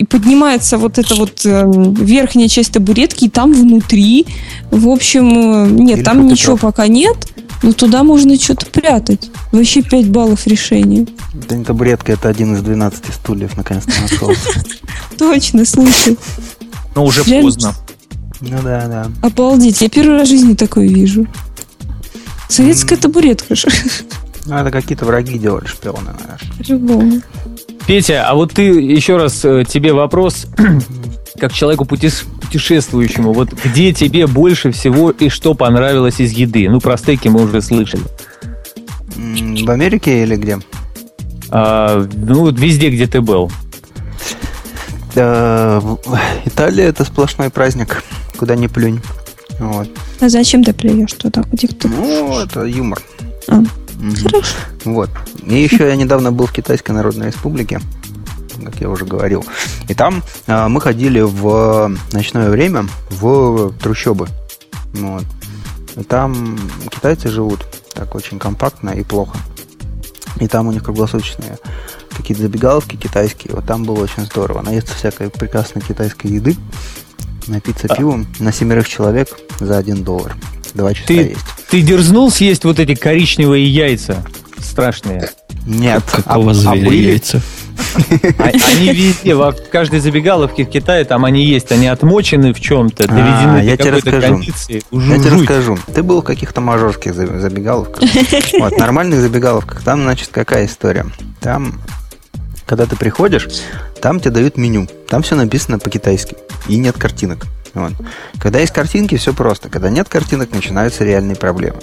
и 0.01 0.05
поднимается 0.05 0.79
вот 0.79 0.99
эта 0.99 1.15
вот 1.15 1.45
эм, 1.45 1.93
верхняя 1.93 2.49
часть 2.49 2.73
табуретки, 2.73 3.27
и 3.27 3.29
там 3.29 3.53
внутри, 3.53 4.25
в 4.71 4.89
общем, 4.89 5.29
э, 5.29 5.67
нет, 5.69 5.99
Или 5.99 6.05
там 6.05 6.27
ничего 6.27 6.57
пока 6.57 6.87
нет, 6.87 7.19
но 7.63 7.75
туда 7.75 8.03
можно 8.03 8.35
что-то 8.37 8.65
прятать. 8.65 9.31
Вообще 9.53 9.83
5 9.83 10.09
баллов 10.09 10.47
решения. 10.47 11.07
Это 11.35 11.55
не 11.55 11.65
табуретка, 11.65 12.13
это 12.13 12.31
один 12.31 12.55
из 12.55 12.63
12 12.63 13.13
стульев, 13.13 13.59
наконец-то 13.59 13.93
нашелся. 14.01 14.65
Точно, 15.19 15.67
слушай. 15.67 16.17
Но 16.95 17.05
уже 17.05 17.23
поздно. 17.23 17.75
Ну 18.41 18.57
да, 18.65 18.87
да. 18.87 19.11
Обалдеть, 19.21 19.83
я 19.83 19.91
первый 19.91 20.17
раз 20.17 20.29
в 20.29 20.31
жизни 20.31 20.55
такое 20.55 20.89
вижу. 20.89 21.27
Советская 22.49 22.97
табуретка 22.97 23.55
же. 23.55 23.69
Ну, 24.47 24.57
это 24.57 24.71
какие-то 24.71 25.05
враги 25.05 25.39
делали, 25.39 25.67
шпионы, 25.67 26.13
наверное. 26.13 26.39
По-любому. 26.59 27.21
Петя, 27.87 28.25
а 28.29 28.35
вот 28.35 28.53
ты 28.53 28.63
еще 28.63 29.17
раз 29.17 29.45
э, 29.45 29.65
тебе 29.69 29.93
вопрос, 29.93 30.47
как 31.41 31.53
человеку 31.53 31.85
путес- 31.85 32.25
путешествующему, 32.41 33.33
вот 33.33 33.51
где 33.65 33.93
тебе 33.93 34.27
больше 34.27 34.71
всего 34.71 35.11
и 35.11 35.29
что 35.29 35.55
понравилось 35.55 36.21
из 36.21 36.33
еды? 36.33 36.69
Ну, 36.69 36.81
про 36.81 36.97
стейки 36.97 37.29
мы 37.29 37.43
уже 37.45 37.61
слышали. 37.63 38.03
В 39.17 39.71
Америке 39.71 40.23
или 40.23 40.37
где? 40.37 40.59
А, 41.51 42.07
ну, 42.15 42.51
везде, 42.53 42.91
где 42.91 43.07
ты 43.07 43.21
был. 43.21 43.51
Э, 45.17 45.81
в- 45.83 45.99
Италия 46.45 46.85
это 46.87 47.05
сплошной 47.05 47.51
праздник, 47.51 48.05
куда 48.39 48.55
ни 48.55 48.69
плюнь. 48.69 49.01
Вот. 49.59 49.89
А 50.21 50.29
зачем 50.29 50.63
ты 50.63 50.73
плюешь 50.73 51.13
туда, 51.15 51.43
где 51.51 51.67
кто 51.67 51.89
Ну, 51.89 52.39
это 52.39 52.63
юмор. 52.65 53.03
А. 53.49 53.63
Хорошо. 54.23 54.57
Вот. 54.85 55.11
И 55.45 55.55
еще 55.55 55.89
я 55.89 55.97
недавно 55.97 56.33
был 56.33 56.47
в 56.47 56.53
Китайской 56.53 56.93
Народной 56.93 57.29
Республике, 57.29 57.81
как 58.65 58.77
я 58.81 58.89
уже 58.89 59.05
говорил. 59.05 59.45
И 59.89 59.95
там 59.95 60.23
э, 60.47 60.69
мы 60.69 60.81
ходили 60.81 61.21
в 61.21 61.91
ночное 62.13 62.51
время 62.51 62.87
в 63.11 63.73
трущобы. 63.83 64.29
Вот. 64.95 65.25
И 65.97 66.03
там 66.05 66.59
китайцы 66.91 67.29
живут 67.29 67.67
так 67.95 68.15
очень 68.15 68.39
компактно 68.39 68.91
и 68.91 69.03
плохо. 69.03 69.37
И 70.39 70.47
там 70.47 70.69
у 70.69 70.73
них 70.73 70.85
круглосуточные 70.85 71.59
какие-то 72.17 72.43
забегаловки 72.43 72.97
китайские. 72.97 73.55
Вот 73.55 73.67
там 73.67 73.85
было 73.85 74.01
очень 74.01 74.25
здорово. 74.25 74.63
Наесться 74.63 74.95
всякой 74.95 75.31
прекрасной 75.31 75.83
китайской 75.83 76.29
еды, 76.29 76.57
напиться 77.47 77.89
пивом 77.89 78.27
на 78.39 78.53
семерых 78.53 78.89
человек 78.89 79.39
за 79.59 79.79
один 79.79 80.03
доллар. 80.05 80.35
Два 80.75 80.95
часа 80.95 81.07
Ты, 81.09 81.15
есть. 81.15 81.37
ты 81.71 81.83
дерзнул 81.83 82.31
съесть 82.31 82.65
вот 82.65 82.79
эти 82.79 82.95
коричневые 82.95 83.67
яйца 83.67 84.23
страшные? 84.59 85.31
Нет. 85.67 86.03
какого 86.11 86.49
а- 86.49 86.51
а 86.51 86.55
зверя 86.55 86.87
были? 86.87 87.09
яйца? 87.11 87.41
А- 88.39 88.51
Они 88.73 88.93
везде, 88.93 89.35
во 89.35 89.53
в 89.53 89.69
каждой 89.71 90.01
забегаловке 90.01 90.65
в 90.65 90.69
Китае 90.71 91.05
там 91.05 91.25
они 91.25 91.45
есть, 91.45 91.73
они 91.73 91.87
отмочены 91.89 92.53
в 92.55 92.61
чем-то, 92.61 93.09
доведены 93.09 93.59
А, 93.59 93.63
я 93.63 93.77
до 93.77 93.83
тебе 93.83 93.97
какой-то 93.97 94.11
расскажу. 94.17 94.35
кондиции. 94.35 94.83
Я 94.93 95.01
Жуть. 95.01 95.23
тебе 95.25 95.31
расскажу. 95.37 95.79
Ты 95.95 96.03
был 96.03 96.21
в 96.21 96.25
каких-то 96.25 96.61
мажорских 96.61 97.15
за- 97.15 97.41
забегаловках. 97.41 98.03
Вот, 98.61 98.77
нормальных 98.79 99.21
забегаловках. 99.21 99.83
Там, 99.83 100.03
значит, 100.03 100.29
какая 100.31 100.67
история? 100.67 101.07
Там, 101.41 101.81
когда 102.67 102.87
ты 102.87 102.97
приходишь, 102.97 103.49
там 104.01 104.21
тебе 104.21 104.31
дают 104.31 104.57
меню. 104.57 104.87
Там 105.09 105.23
все 105.23 105.35
написано 105.35 105.79
по-китайски. 105.79 106.37
И 106.69 106.77
нет 106.77 106.97
картинок. 106.97 107.47
Вот. 107.75 107.93
Когда 108.39 108.59
есть 108.59 108.73
картинки, 108.73 109.17
все 109.17 109.33
просто. 109.33 109.69
Когда 109.69 109.91
нет 109.91 110.09
картинок, 110.09 110.53
начинаются 110.53 111.05
реальные 111.05 111.37
проблемы. 111.37 111.79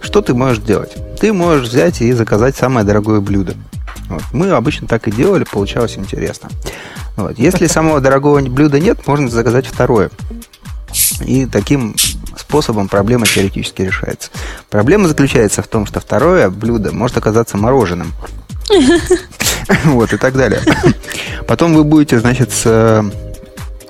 Что 0.00 0.20
ты 0.20 0.34
можешь 0.34 0.58
делать? 0.58 0.92
Ты 1.18 1.32
можешь 1.32 1.68
взять 1.68 2.02
и 2.02 2.12
заказать 2.12 2.56
самое 2.56 2.84
дорогое 2.84 3.20
блюдо. 3.20 3.54
Вот. 4.08 4.22
Мы 4.32 4.50
обычно 4.50 4.86
так 4.86 5.08
и 5.08 5.12
делали, 5.12 5.44
получалось 5.44 5.96
интересно. 5.96 6.50
Вот. 7.16 7.38
Если 7.38 7.66
самого 7.68 8.00
дорогого 8.00 8.40
блюда 8.40 8.80
нет, 8.80 9.06
можно 9.06 9.28
заказать 9.28 9.66
второе. 9.66 10.10
И 11.20 11.46
таким 11.46 11.96
способом 12.36 12.88
проблема 12.88 13.26
теоретически 13.26 13.82
решается. 13.82 14.30
Проблема 14.70 15.08
заключается 15.08 15.62
в 15.62 15.66
том, 15.66 15.86
что 15.86 16.00
второе 16.00 16.50
блюдо 16.50 16.92
может 16.92 17.16
оказаться 17.16 17.56
мороженым. 17.56 18.12
Вот, 19.84 20.12
и 20.12 20.18
так 20.18 20.34
далее. 20.36 20.60
Потом 21.46 21.72
вы 21.72 21.84
будете, 21.84 22.18
значит, 22.20 22.52
с 22.52 22.62
э, 22.66 23.02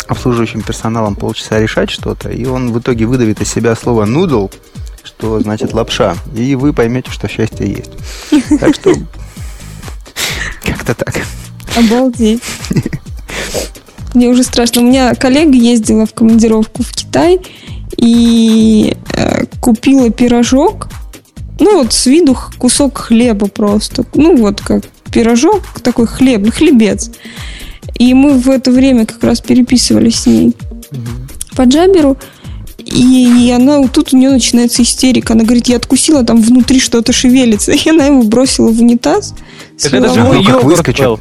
обслуживающим 0.07 0.63
персоналом 0.63 1.15
полчаса 1.15 1.59
решать 1.59 1.91
что-то, 1.91 2.31
и 2.31 2.45
он 2.47 2.73
в 2.73 2.79
итоге 2.79 3.07
выдавит 3.07 3.41
из 3.41 3.51
себя 3.51 3.75
слово 3.75 4.05
«нудл», 4.05 4.49
что 5.03 5.41
значит 5.41 5.73
лапша, 5.73 6.17
и 6.35 6.55
вы 6.55 6.73
поймете, 6.73 7.11
что 7.11 7.29
счастье 7.29 7.69
есть. 7.69 8.49
Так 8.61 8.75
что 8.75 8.95
как-то 10.63 10.95
так. 10.95 11.23
Обалдеть. 11.77 12.43
Мне 14.15 14.29
уже 14.29 14.45
страшно. 14.45 14.83
У 14.83 14.85
меня 14.85 15.15
коллега 15.15 15.57
ездила 15.57 16.07
в 16.07 16.15
командировку 16.15 16.83
в 16.83 16.91
Китай 16.93 17.41
и 17.97 18.97
э, 19.13 19.45
купила 19.61 20.11
пирожок. 20.11 20.89
Ну 21.59 21.79
вот 21.79 21.93
с 21.93 22.07
виду 22.07 22.37
кусок 22.59 22.99
хлеба 22.99 23.49
просто. 23.49 24.05
Ну 24.15 24.37
вот 24.37 24.61
как 24.61 24.85
пирожок, 25.13 25.63
такой 25.83 26.07
хлеб, 26.07 26.53
хлебец. 26.53 27.11
И 27.99 28.13
мы 28.15 28.39
в 28.39 28.49
это 28.49 28.71
время 28.71 29.07
как 29.07 29.23
раз 29.23 29.41
переписывались 29.41 30.21
с 30.21 30.27
ней 30.27 30.55
по 31.57 31.63
джаберу. 31.63 32.17
И, 32.79 33.47
и 33.47 33.51
она 33.51 33.79
вот 33.79 33.93
тут 33.93 34.13
у 34.13 34.17
нее 34.17 34.31
начинается 34.31 34.83
истерика. 34.83 35.33
Она 35.33 35.45
говорит, 35.45 35.69
я 35.69 35.77
откусила, 35.77 36.23
там 36.23 36.43
внутри 36.43 36.81
что-то 36.81 37.13
шевелится. 37.13 37.73
И 37.73 37.89
она 37.89 38.07
его 38.07 38.23
бросила 38.25 38.69
в 38.69 38.81
унитаз, 38.81 39.35
Так 39.81 39.95
это 39.95 40.13
же 40.13 40.21
Ну, 40.23 40.33
как 40.33 40.43
йогурт 40.43 40.65
выскочил. 40.65 41.21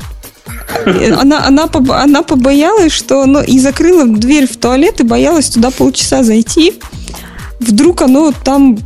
был. 0.86 1.20
Она, 1.20 1.46
она, 1.46 1.70
она 1.90 2.24
побоялась, 2.24 2.92
что... 2.92 3.26
Ну, 3.26 3.42
и 3.42 3.60
закрыла 3.60 4.06
дверь 4.06 4.48
в 4.48 4.58
туалет 4.58 5.00
и 5.00 5.04
боялась 5.04 5.50
туда 5.50 5.72
полчаса 5.72 6.24
зайти. 6.24 6.74
Вдруг 7.60 8.02
оно 8.02 8.34
там 8.44 8.78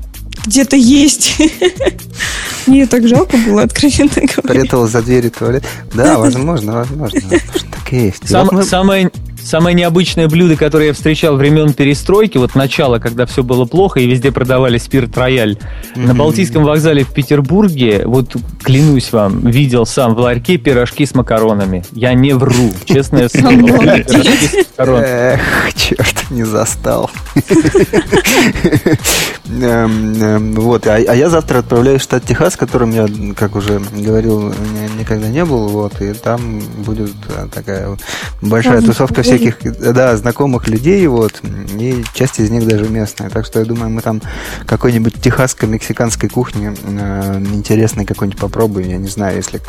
где-то 0.45 0.75
есть. 0.75 1.35
Мне 2.67 2.85
так 2.85 3.07
жалко 3.07 3.37
было, 3.37 3.63
откровенно 3.63 4.11
говоря. 4.15 4.61
Пряталась 4.61 4.91
за 4.91 5.01
дверью 5.01 5.31
туалет. 5.31 5.63
Да, 5.93 6.17
возможно, 6.17 6.73
возможно. 6.73 7.21
Так 7.87 7.93
и 7.93 8.05
есть. 8.05 8.27
Сам- 8.27 8.43
вот 8.45 8.53
мы- 8.53 8.63
самое, 8.63 9.09
самое 9.47 9.75
необычное 9.75 10.27
блюдо, 10.27 10.55
которое 10.55 10.87
я 10.87 10.93
встречал 10.93 11.35
времен 11.37 11.73
перестройки, 11.73 12.37
вот 12.37 12.55
начало, 12.55 12.99
когда 12.99 13.25
все 13.25 13.43
было 13.43 13.65
плохо 13.65 13.99
и 13.99 14.07
везде 14.07 14.31
продавали 14.31 14.77
спирт 14.77 15.17
рояль, 15.17 15.57
на. 15.95 16.13
Балтийском 16.13 16.63
вокзале 16.63 17.03
в 17.03 17.13
Петербурге, 17.13 18.03
вот 18.05 18.35
клянусь 18.63 19.11
вам, 19.11 19.47
видел 19.47 19.85
сам 19.85 20.15
в 20.15 20.19
ларьке 20.19 20.57
пирожки 20.57 21.05
с 21.05 21.15
макаронами. 21.15 21.83
Я 21.93 22.13
не 22.13 22.33
вру, 22.33 22.71
честное 22.85 23.29
слово. 23.33 23.47
Обалдеть. 23.57 24.07
Пирожки 24.07 24.47
с 24.47 24.67
макаронами. 24.77 25.05
Эх, 25.07 25.73
черт, 25.75 26.29
не 26.31 26.43
застал. 26.43 27.09
Эм, 29.49 30.21
эм, 30.21 30.53
Вот, 30.55 30.85
а 30.87 30.95
а 30.95 31.15
я 31.15 31.29
завтра 31.29 31.59
отправляюсь 31.59 32.01
в 32.01 32.03
штат 32.03 32.25
Техас, 32.25 32.53
в 32.55 32.57
котором 32.57 32.91
я, 32.91 33.07
как 33.35 33.55
уже 33.55 33.79
говорил, 33.93 34.49
ни- 34.49 34.99
никогда 34.99 35.27
не 35.29 35.45
был, 35.45 35.67
вот, 35.69 36.01
и 36.01 36.13
там 36.13 36.59
будет 36.85 37.11
э, 37.29 37.47
такая 37.53 37.97
большая 38.41 38.81
тусовка 38.81 39.21
вы- 39.21 39.23
всяких, 39.37 39.93
да, 39.93 40.15
знакомых 40.17 40.67
людей, 40.67 41.05
вот, 41.07 41.41
и 41.79 42.03
часть 42.13 42.39
из 42.39 42.49
них 42.49 42.67
даже 42.67 42.87
местная, 42.89 43.29
так 43.29 43.45
что 43.45 43.59
я 43.59 43.65
думаю, 43.65 43.89
мы 43.89 44.01
там 44.01 44.21
какой-нибудь 44.65 45.15
техасско-мексиканской 45.15 46.29
кухни 46.29 46.71
э, 46.83 47.39
интересной 47.53 48.05
какой-нибудь 48.05 48.39
попробуем, 48.39 48.89
я 48.89 48.97
не 48.97 49.07
знаю, 49.07 49.37
если 49.37 49.61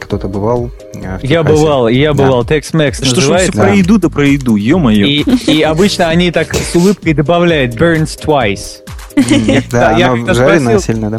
кто-то 0.00 0.28
бывал 0.28 0.70
э, 0.94 1.18
в 1.18 1.22
Я 1.24 1.42
бывал, 1.42 1.88
я 1.88 2.12
Да. 2.12 2.24
бывал, 2.24 2.44
Tex-Mex 2.44 3.04
Что 3.04 3.20
ж 3.20 3.38
все. 3.38 3.52
Да. 3.52 3.62
про 3.62 3.74
еду 3.74 3.98
да 3.98 4.08
про 4.08 4.26
еду, 4.26 4.56
ё-моё. 4.56 5.06
И, 5.06 5.22
и 5.50 5.62
обычно 5.62 6.08
они 6.08 6.30
так 6.30 6.54
с 6.54 6.74
улыбкой 6.74 7.14
добавляют 7.14 7.74
burns 7.74 8.18
twice. 8.22 8.82
Да, 9.70 9.96
я 9.96 10.12
оно 10.12 10.34
жареное 10.34 10.78
спросил- 10.78 10.94
сильно, 10.94 11.10
да? 11.10 11.18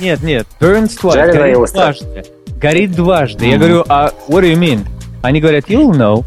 Нет, 0.00 0.22
нет, 0.22 0.46
burns 0.60 0.90
twice. 1.00 1.32
Горит 1.32 1.72
дважды. 1.72 2.24
Горит 2.56 2.92
дважды. 2.92 3.46
Я 3.46 3.58
говорю, 3.58 3.84
а 3.88 4.12
what 4.28 4.42
do 4.42 4.52
you 4.52 4.58
mean? 4.58 4.84
Они 5.22 5.40
говорят, 5.40 5.66
you'll 5.68 5.92
know. 5.92 6.24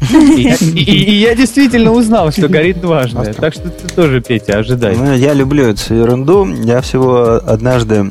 И, 0.00 1.14
я- 1.20 1.34
действительно 1.34 1.92
узнал, 1.92 2.30
что 2.30 2.48
горит 2.48 2.80
дважды. 2.80 3.32
Так 3.32 3.54
что 3.54 3.70
ты 3.70 3.88
тоже, 3.88 4.20
Петя, 4.20 4.58
ожидай. 4.58 4.96
Ну, 4.96 5.14
я 5.14 5.32
люблю 5.32 5.64
эту 5.66 5.94
ерунду. 5.94 6.46
Я 6.46 6.80
всего 6.82 7.40
однажды 7.46 8.10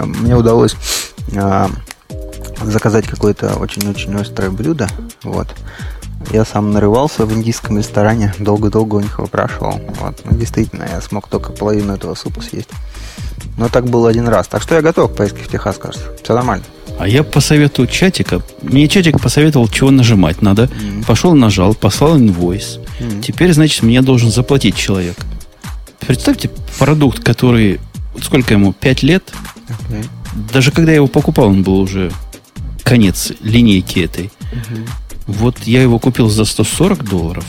мне 0.00 0.34
удалось 0.36 0.74
а, 1.36 1.68
заказать 2.62 3.06
какое-то 3.06 3.54
очень-очень 3.56 4.14
острое 4.14 4.50
блюдо. 4.50 4.88
Вот. 5.22 5.48
Я 6.30 6.44
сам 6.44 6.70
нарывался 6.70 7.26
в 7.26 7.32
индийском 7.34 7.78
ресторане, 7.78 8.32
долго-долго 8.38 8.94
у 8.96 9.00
них 9.00 9.18
выпрашивал. 9.18 9.80
Вот. 10.00 10.20
Ну, 10.24 10.36
действительно, 10.38 10.86
я 10.90 11.00
смог 11.00 11.28
только 11.28 11.52
половину 11.52 11.94
этого 11.94 12.14
супа 12.14 12.40
съесть. 12.40 12.70
Но 13.58 13.68
так 13.68 13.84
было 13.84 14.08
один 14.08 14.28
раз. 14.28 14.46
Так 14.48 14.62
что 14.62 14.74
я 14.76 14.82
готов 14.82 15.12
к 15.12 15.16
поездке 15.16 15.42
в 15.42 15.48
Техас, 15.48 15.76
кажется. 15.76 16.06
Все 16.22 16.34
нормально. 16.34 16.64
А 17.02 17.08
я 17.08 17.24
по 17.24 17.40
совету 17.40 17.84
чатика, 17.88 18.42
мне 18.62 18.86
чатик 18.86 19.20
посоветовал, 19.20 19.66
чего 19.66 19.90
нажимать 19.90 20.40
надо. 20.40 20.70
Пошел, 21.04 21.34
нажал, 21.34 21.74
послал 21.74 22.16
инвойс. 22.16 22.78
М. 23.00 23.20
Теперь, 23.20 23.52
значит, 23.52 23.82
мне 23.82 24.02
должен 24.02 24.30
заплатить 24.30 24.76
человек. 24.76 25.16
Представьте, 25.98 26.48
продукт, 26.78 27.18
который, 27.18 27.80
вот 28.14 28.22
сколько 28.22 28.54
ему, 28.54 28.72
5 28.72 29.02
лет, 29.02 29.32
Окей. 29.88 30.04
даже 30.52 30.70
когда 30.70 30.92
я 30.92 30.98
его 30.98 31.08
покупал, 31.08 31.46
он 31.48 31.64
был 31.64 31.80
уже 31.80 32.12
конец 32.84 33.32
линейки 33.40 33.98
этой. 33.98 34.30
Вот 35.26 35.58
я 35.64 35.82
его 35.82 35.98
купил 35.98 36.30
за 36.30 36.44
140 36.44 37.04
долларов, 37.04 37.44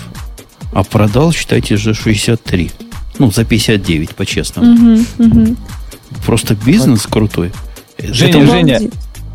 а 0.74 0.84
продал, 0.84 1.32
считайте, 1.32 1.78
за 1.78 1.94
63. 1.94 2.72
Ну, 3.20 3.30
за 3.30 3.46
59, 3.46 4.16
по-честному. 4.16 4.72
Мгм, 4.72 5.06
мгм. 5.20 5.58
Просто 6.26 6.56
бизнес 6.56 7.04
крутой. 7.06 7.52
Женя, 8.00 8.40
Это- 8.40 8.48
Женя. 8.48 8.80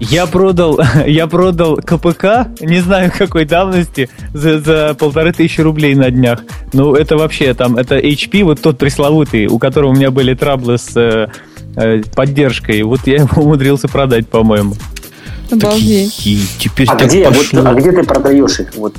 Я 0.01 0.27
продал, 0.27 0.81
я 1.07 1.27
продал 1.27 1.77
КПК, 1.77 2.49
не 2.61 2.81
знаю 2.81 3.13
какой 3.17 3.45
давности, 3.45 4.09
за, 4.33 4.61
за 4.61 4.95
полторы 4.99 5.33
тысячи 5.33 5.61
рублей 5.61 5.95
на 5.95 6.11
днях. 6.11 6.41
Ну, 6.73 6.95
это 6.95 7.17
вообще 7.17 7.55
там, 7.55 7.77
это 7.77 7.99
HP, 7.99 8.45
вот 8.45 8.61
тот 8.61 8.79
пресловутый, 8.79 9.47
у 9.47 9.59
которого 9.59 9.91
у 9.91 9.95
меня 9.95 10.11
были 10.11 10.35
траблы 10.35 10.79
с 10.79 10.97
э, 10.97 11.29
э, 11.77 12.03
поддержкой. 12.15 12.83
Вот 12.83 13.01
я 13.07 13.17
его 13.17 13.43
умудрился 13.43 13.89
продать, 13.89 14.29
по-моему. 14.29 14.75
Обалдеть. 15.51 16.27
И 16.27 16.41
теперь 16.59 16.87
А 16.91 16.97
так 16.97 17.09
где, 17.09 17.29
вот, 17.29 17.37
пошло. 17.39 17.63
а 17.65 17.75
где 17.75 17.93
ты 17.93 18.03
продаешь 18.05 18.61
их? 18.61 18.75
Вот, 18.77 18.95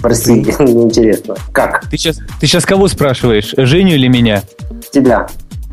прости, 0.00 0.32
мне 0.58 0.82
интересно. 0.84 1.34
Как? 1.52 1.84
Ты 1.90 1.96
сейчас, 1.96 2.18
ты 2.40 2.46
сейчас 2.46 2.64
кого 2.64 2.88
спрашиваешь, 2.88 3.54
Женю 3.56 3.94
или 3.96 4.06
меня? 4.08 4.42
Тебя. 4.92 5.28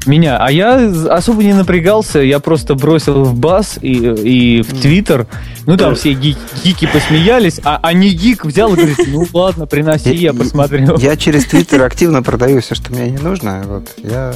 Меня. 0.05 0.37
А 0.37 0.51
я 0.51 0.75
особо 1.09 1.43
не 1.43 1.53
напрягался, 1.53 2.19
я 2.19 2.39
просто 2.39 2.75
бросил 2.75 3.23
в 3.23 3.33
бас 3.35 3.77
и, 3.81 3.91
и 3.93 4.61
в 4.61 4.79
Твиттер. 4.81 5.27
Ну, 5.65 5.77
там 5.77 5.95
все 5.95 6.13
ги- 6.13 6.37
гики 6.63 6.85
посмеялись, 6.85 7.59
а, 7.63 7.79
а 7.81 7.93
не 7.93 8.09
гик 8.09 8.45
взял 8.45 8.71
и 8.73 8.75
говорит, 8.75 8.99
ну 9.07 9.25
ладно, 9.33 9.65
приноси, 9.65 10.13
я 10.13 10.33
посмотрю. 10.33 10.97
Я 10.97 11.17
через 11.17 11.45
Твиттер 11.45 11.81
активно 11.83 12.21
продаю 12.21 12.61
все, 12.61 12.75
что 12.75 12.91
мне 12.91 13.09
не 13.09 13.17
нужно. 13.17 13.63
Вот. 13.65 13.89
Я, 13.97 14.33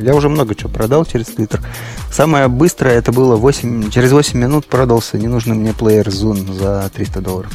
я 0.00 0.14
уже 0.14 0.28
много 0.28 0.54
чего 0.54 0.68
продал 0.68 1.04
через 1.06 1.26
Твиттер. 1.26 1.60
Самое 2.12 2.48
быстрое 2.48 2.94
это 2.98 3.12
было 3.12 3.36
8, 3.36 3.90
через 3.90 4.12
8 4.12 4.38
минут 4.38 4.66
продался 4.66 5.16
ненужный 5.18 5.56
мне 5.56 5.72
плеер 5.72 6.08
Zoom 6.08 6.52
за 6.52 6.90
300 6.94 7.20
долларов. 7.20 7.52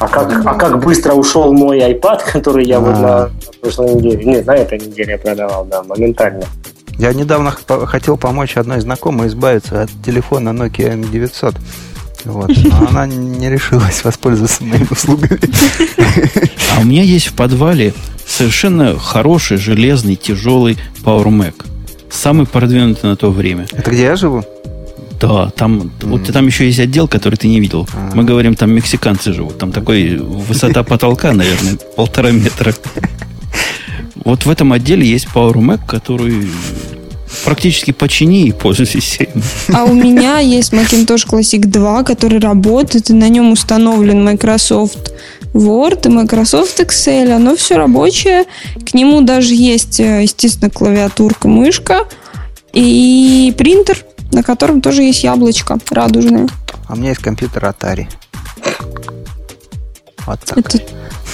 А 0.00 0.06
как, 0.06 0.46
а 0.46 0.54
как 0.54 0.84
быстро 0.84 1.14
ушел 1.14 1.52
мой 1.52 1.78
iPad, 1.78 2.20
который 2.32 2.66
я 2.66 2.80
вот 2.80 2.96
А. 2.96 3.00
на 3.00 3.30
прошлой 3.60 3.94
неделе, 3.94 4.24
нет, 4.24 4.46
на 4.46 4.54
этой 4.54 4.78
неделе 4.78 5.12
я 5.12 5.18
продавал, 5.18 5.64
да, 5.64 5.82
моментально. 5.82 6.44
Я 6.98 7.12
недавно 7.12 7.52
хотел 7.86 8.16
помочь 8.16 8.56
одной 8.56 8.80
знакомой 8.80 9.28
избавиться 9.28 9.82
от 9.82 9.90
телефона 10.04 10.50
Nokia 10.50 11.00
N900. 11.00 11.56
Вот. 12.24 12.50
Но 12.64 12.86
она 12.90 13.06
не 13.06 13.48
решилась 13.48 14.02
воспользоваться 14.02 14.64
моими 14.64 14.88
услугами. 14.90 15.40
А 16.76 16.80
у 16.80 16.84
меня 16.84 17.02
есть 17.02 17.28
в 17.28 17.34
подвале 17.34 17.94
совершенно 18.26 18.98
хороший, 18.98 19.58
железный, 19.58 20.16
тяжелый 20.16 20.76
Power 21.04 21.26
Mac. 21.26 21.64
Самый 22.10 22.46
продвинутый 22.46 23.10
на 23.10 23.16
то 23.16 23.30
время. 23.30 23.66
Это 23.72 23.90
где 23.90 24.04
я 24.04 24.16
живу? 24.16 24.44
Да, 25.20 25.50
там, 25.50 25.90
вот 26.02 26.32
там 26.32 26.46
еще 26.46 26.66
есть 26.66 26.78
отдел, 26.78 27.08
который 27.08 27.34
ты 27.34 27.48
не 27.48 27.60
видел. 27.60 27.88
А. 27.92 28.14
Мы 28.14 28.24
говорим, 28.24 28.54
там 28.54 28.72
мексиканцы 28.72 29.32
живут. 29.32 29.58
Там 29.58 29.72
такой 29.72 30.16
высота 30.16 30.84
потолка, 30.84 31.32
наверное, 31.32 31.76
полтора 31.96 32.30
метра. 32.30 32.72
Вот 34.14 34.46
в 34.46 34.50
этом 34.50 34.72
отделе 34.72 35.06
есть 35.06 35.26
Power 35.34 35.54
Mac, 35.54 35.80
который 35.86 36.46
практически 37.44 37.90
почини 37.90 38.46
и 38.46 38.52
пользуйся 38.52 39.00
всем. 39.00 39.28
А 39.72 39.84
у 39.84 39.94
меня 39.94 40.38
есть 40.38 40.72
Macintosh 40.72 41.26
Classic 41.26 41.60
2, 41.60 42.04
который 42.04 42.38
работает, 42.38 43.10
и 43.10 43.12
на 43.12 43.28
нем 43.28 43.52
установлен 43.52 44.24
Microsoft 44.24 45.12
Word 45.52 46.06
и 46.06 46.10
Microsoft 46.10 46.78
Excel. 46.80 47.32
Оно 47.32 47.56
все 47.56 47.76
рабочее. 47.76 48.44
К 48.88 48.94
нему 48.94 49.20
даже 49.22 49.54
есть, 49.54 50.00
э, 50.00 50.22
естественно, 50.22 50.70
клавиатурка, 50.70 51.48
мышка 51.48 52.06
и 52.72 53.54
принтер, 53.56 54.04
на 54.32 54.42
котором 54.42 54.80
тоже 54.80 55.02
есть 55.02 55.24
яблочко 55.24 55.78
радужное. 55.90 56.48
А 56.86 56.94
у 56.94 56.96
меня 56.96 57.10
есть 57.10 57.20
компьютер 57.22 57.64
Atari. 57.64 58.06
Вот 60.26 60.40
так. 60.40 60.58
Это 60.58 60.78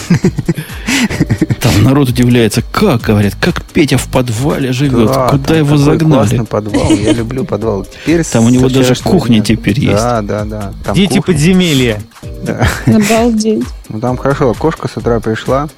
Там 1.60 1.82
народ 1.82 2.10
удивляется, 2.10 2.62
как, 2.62 3.00
говорят, 3.02 3.34
как 3.40 3.62
Петя 3.64 3.96
в 3.96 4.06
подвале 4.08 4.72
живет, 4.72 5.08
Да, 5.08 5.28
куда 5.30 5.44
там 5.44 5.56
его 5.58 5.76
загнали. 5.76 6.38
подвал. 6.44 6.90
Я 6.92 7.12
люблю 7.14 7.44
подвал. 7.44 7.84
Теперь 7.86 8.22
Там 8.24 8.44
у 8.46 8.50
него 8.50 8.68
даже 8.68 8.94
кухня 8.96 9.36
дня. 9.36 9.44
теперь 9.44 9.80
есть. 9.80 9.94
Да, 9.96 10.22
да, 10.22 10.44
да. 10.44 10.72
Там 10.84 10.94
Дети 10.94 11.16
кухня. 11.16 11.22
подземелья. 11.22 12.02
обалдеть. 12.86 13.64
Ну, 13.88 14.00
там 14.00 14.16
хорошо. 14.16 14.52
Кошка 14.54 14.88
с 14.88 14.96
утра 14.96 15.20
пришла, 15.20 15.68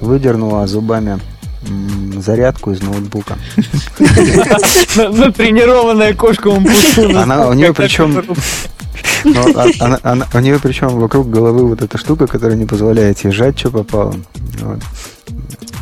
выдернула 0.00 0.66
зубами 0.66 1.20
зарядку 2.18 2.72
из 2.72 2.80
ноутбука. 2.82 3.36
Натренированная 4.96 6.14
кошка. 6.14 6.50
Она- 7.16 7.48
у 7.48 7.52
нее 7.52 7.72
причем- 7.74 8.22
Но 9.24 9.42
а- 9.54 9.68
она- 9.80 10.00
она- 10.02 10.26
у 10.32 10.38
нее 10.38 10.58
причем 10.62 10.88
вокруг 10.88 11.28
головы 11.30 11.66
вот 11.68 11.82
эта 11.82 11.98
штука, 11.98 12.26
которая 12.26 12.56
не 12.56 12.66
позволяет 12.66 13.22
ей 13.24 13.32
жать, 13.32 13.58
что 13.58 13.70
попало. 13.70 14.14
Вот. 14.60 14.80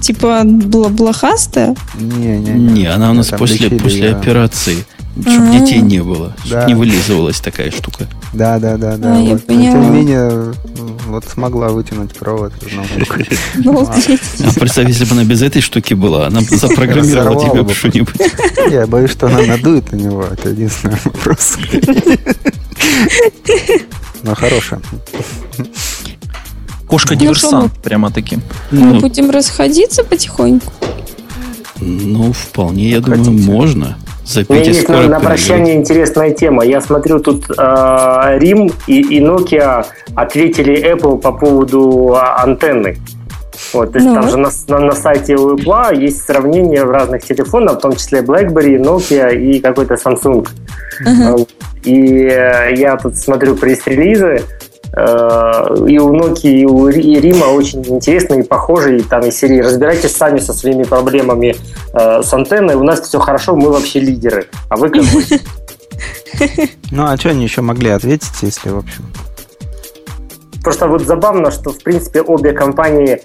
Типа 0.00 0.42
бла- 0.44 0.88
блохастая. 0.88 1.74
Не, 1.94 2.38
не, 2.38 2.50
Не, 2.50 2.86
она 2.86 3.10
у 3.10 3.14
нас 3.14 3.28
после, 3.28 3.70
после 3.70 4.10
операции. 4.10 4.84
Чтобы 5.20 5.48
А. 5.48 5.58
детей 5.58 5.80
не 5.80 6.02
было. 6.02 6.34
Чтобы 6.44 6.60
Да. 6.60 6.66
не 6.66 6.74
вылизывалась 6.74 7.40
такая 7.40 7.70
штука. 7.70 8.06
Да, 8.32 8.58
да, 8.58 8.76
да, 8.76 8.96
да. 8.96 9.16
А, 9.16 9.20
вот. 9.20 9.46
Тем 9.46 9.58
не 9.58 9.68
менее, 9.90 10.54
вот 11.06 11.24
смогла 11.24 11.68
вытянуть 11.70 12.12
провод. 12.14 12.52
А 13.66 14.60
представь, 14.60 14.88
если 14.88 15.04
бы 15.04 15.12
она 15.12 15.24
без 15.24 15.42
этой 15.42 15.60
штуки 15.62 15.94
была, 15.94 16.26
она 16.28 16.40
бы 16.40 16.56
запрограммировала 16.56 17.50
тебе 17.50 17.62
бы. 17.62 17.74
что-нибудь. 17.74 18.14
Я 18.70 18.86
боюсь, 18.86 19.10
что 19.10 19.26
она 19.26 19.42
надует 19.42 19.90
на 19.92 19.96
него. 19.96 20.24
Это 20.24 20.50
единственный 20.50 20.96
вопрос. 21.04 21.56
Но 24.22 24.34
хорошая. 24.34 24.80
Кошка-диверсант, 26.86 27.72
прямо-таки. 27.82 28.38
Мы 28.70 28.94
Ну, 28.94 29.00
будем 29.00 29.30
расходиться 29.30 30.04
потихоньку. 30.04 30.72
ну, 31.80 32.32
вполне, 32.32 32.90
я 32.90 33.00
думаю, 33.00 33.32
можно. 33.32 33.96
За 34.28 34.40
У 34.46 34.52
меня 34.52 34.60
Петя 34.62 34.70
есть 34.72 34.88
на, 34.88 34.94
скоро 34.94 35.08
на 35.08 35.16
придет. 35.16 35.22
прощание 35.28 35.74
интересная 35.74 36.30
тема. 36.32 36.62
Я 36.64 36.80
смотрю, 36.82 37.18
тут 37.20 37.46
э, 37.50 38.38
Рим 38.38 38.70
и, 38.86 39.00
и 39.00 39.20
Nokia 39.24 39.86
ответили 40.14 40.92
Apple 40.94 41.18
по 41.18 41.32
поводу 41.32 42.14
а, 42.14 42.42
антенны. 42.42 42.98
Вот, 43.72 43.92
то 43.92 43.98
есть 43.98 44.06
Ну. 44.08 44.14
там 44.14 44.28
же 44.28 44.36
на, 44.36 44.50
на, 44.68 44.78
на 44.78 44.92
сайте 44.92 45.34
у 45.34 45.56
Apple 45.56 45.96
есть 45.96 46.22
сравнение 46.26 46.82
разных 46.84 47.24
телефонов, 47.24 47.78
в 47.78 47.80
том 47.80 47.92
числе 47.96 48.20
BlackBerry, 48.20 48.76
Nokia 48.78 49.34
и 49.34 49.60
какой-то 49.60 49.94
Samsung. 49.94 50.46
Э, 51.06 51.36
И 51.84 52.26
э, 52.26 52.74
я 52.76 52.96
тут 52.96 53.16
смотрю 53.16 53.54
пресс-релизы, 53.56 54.42
и 54.98 55.98
у 55.98 56.14
Nokia, 56.14 56.50
и 56.50 56.66
у 56.66 56.88
Ри- 56.88 57.02
и 57.02 57.20
Рима 57.20 57.46
очень 57.46 57.84
интересные, 57.86 58.44
похожие, 58.44 59.02
там 59.02 59.22
из 59.22 59.38
серии 59.38 59.60
«Разбирайтесь 59.60 60.16
сами 60.16 60.38
со 60.38 60.52
своими 60.52 60.84
проблемами 60.84 61.56
э, 61.94 62.22
с 62.22 62.32
антенной, 62.34 62.74
у 62.74 62.82
нас 62.82 63.00
все 63.00 63.18
хорошо, 63.18 63.54
мы 63.54 63.70
вообще 63.70 64.00
лидеры, 64.00 64.46
а 64.68 64.76
вы 64.76 64.88
как 64.90 65.04
Ну, 66.90 67.04
а 67.04 67.16
что 67.16 67.30
они 67.30 67.44
еще 67.44 67.60
могли 67.62 67.90
ответить, 67.90 68.42
если, 68.42 68.70
в 68.70 68.78
общем... 68.78 69.04
Просто 70.62 70.88
вот 70.88 71.02
забавно, 71.02 71.50
что, 71.50 71.70
в 71.70 71.82
принципе, 71.82 72.20
обе 72.20 72.52
компании, 72.52 73.22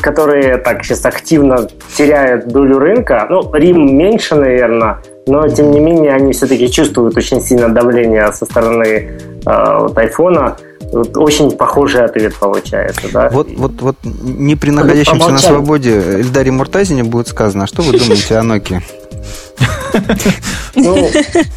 которые 0.00 0.58
так 0.58 0.84
сейчас 0.84 1.04
активно 1.04 1.68
теряют 1.96 2.48
долю 2.48 2.78
рынка, 2.78 3.26
ну, 3.28 3.52
Рим 3.52 3.96
меньше, 3.96 4.36
наверное, 4.36 5.02
но, 5.26 5.46
тем 5.48 5.70
не 5.70 5.80
менее, 5.80 6.14
они 6.14 6.32
все-таки 6.32 6.70
чувствуют 6.70 7.16
очень 7.16 7.40
сильно 7.40 7.68
давление 7.68 8.32
со 8.32 8.46
стороны 8.46 8.84
э, 8.84 9.78
вот, 9.78 9.98
айфона. 9.98 10.56
Вот 10.92 11.16
очень 11.16 11.50
похожий 11.50 12.04
ответ 12.04 12.34
получается, 12.36 13.08
да? 13.12 13.28
Вот, 13.30 13.48
вот, 13.56 13.72
вот 13.80 13.96
не 14.04 14.56
при 14.56 14.70
находящемся 14.70 15.30
на 15.30 15.38
свободе 15.38 15.98
Эльдаре 15.98 16.50
Муртазине 16.50 17.04
будет 17.04 17.28
сказано, 17.28 17.64
а 17.64 17.66
что 17.66 17.82
вы 17.82 17.98
думаете 17.98 18.36
о 18.38 18.42
Nokia? 18.42 18.82
Ну, 20.74 21.08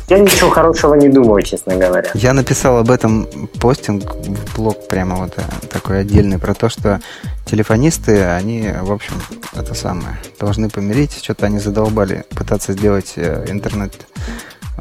я 0.10 0.20
ничего 0.20 0.50
хорошего 0.50 0.96
не 0.96 1.10
думаю, 1.10 1.44
честно 1.44 1.76
говоря. 1.76 2.10
Я 2.14 2.34
написал 2.34 2.78
об 2.78 2.90
этом 2.90 3.28
постинг 3.60 4.16
в 4.16 4.56
блог 4.56 4.88
прямо 4.88 5.18
вот 5.18 5.34
э, 5.38 5.42
такой 5.68 6.02
отдельный 6.02 6.40
про 6.40 6.54
то, 6.54 6.70
что 6.70 7.00
телефонисты, 7.46 8.24
они, 8.24 8.70
в 8.82 8.92
общем, 8.92 9.14
это 9.54 9.74
самое, 9.76 10.18
должны 10.40 10.70
помирить. 10.70 11.20
Что-то 11.22 11.46
они 11.46 11.60
задолбали 11.60 12.26
пытаться 12.30 12.74
сделать 12.74 13.14
э, 13.16 13.46
интернет 13.50 13.94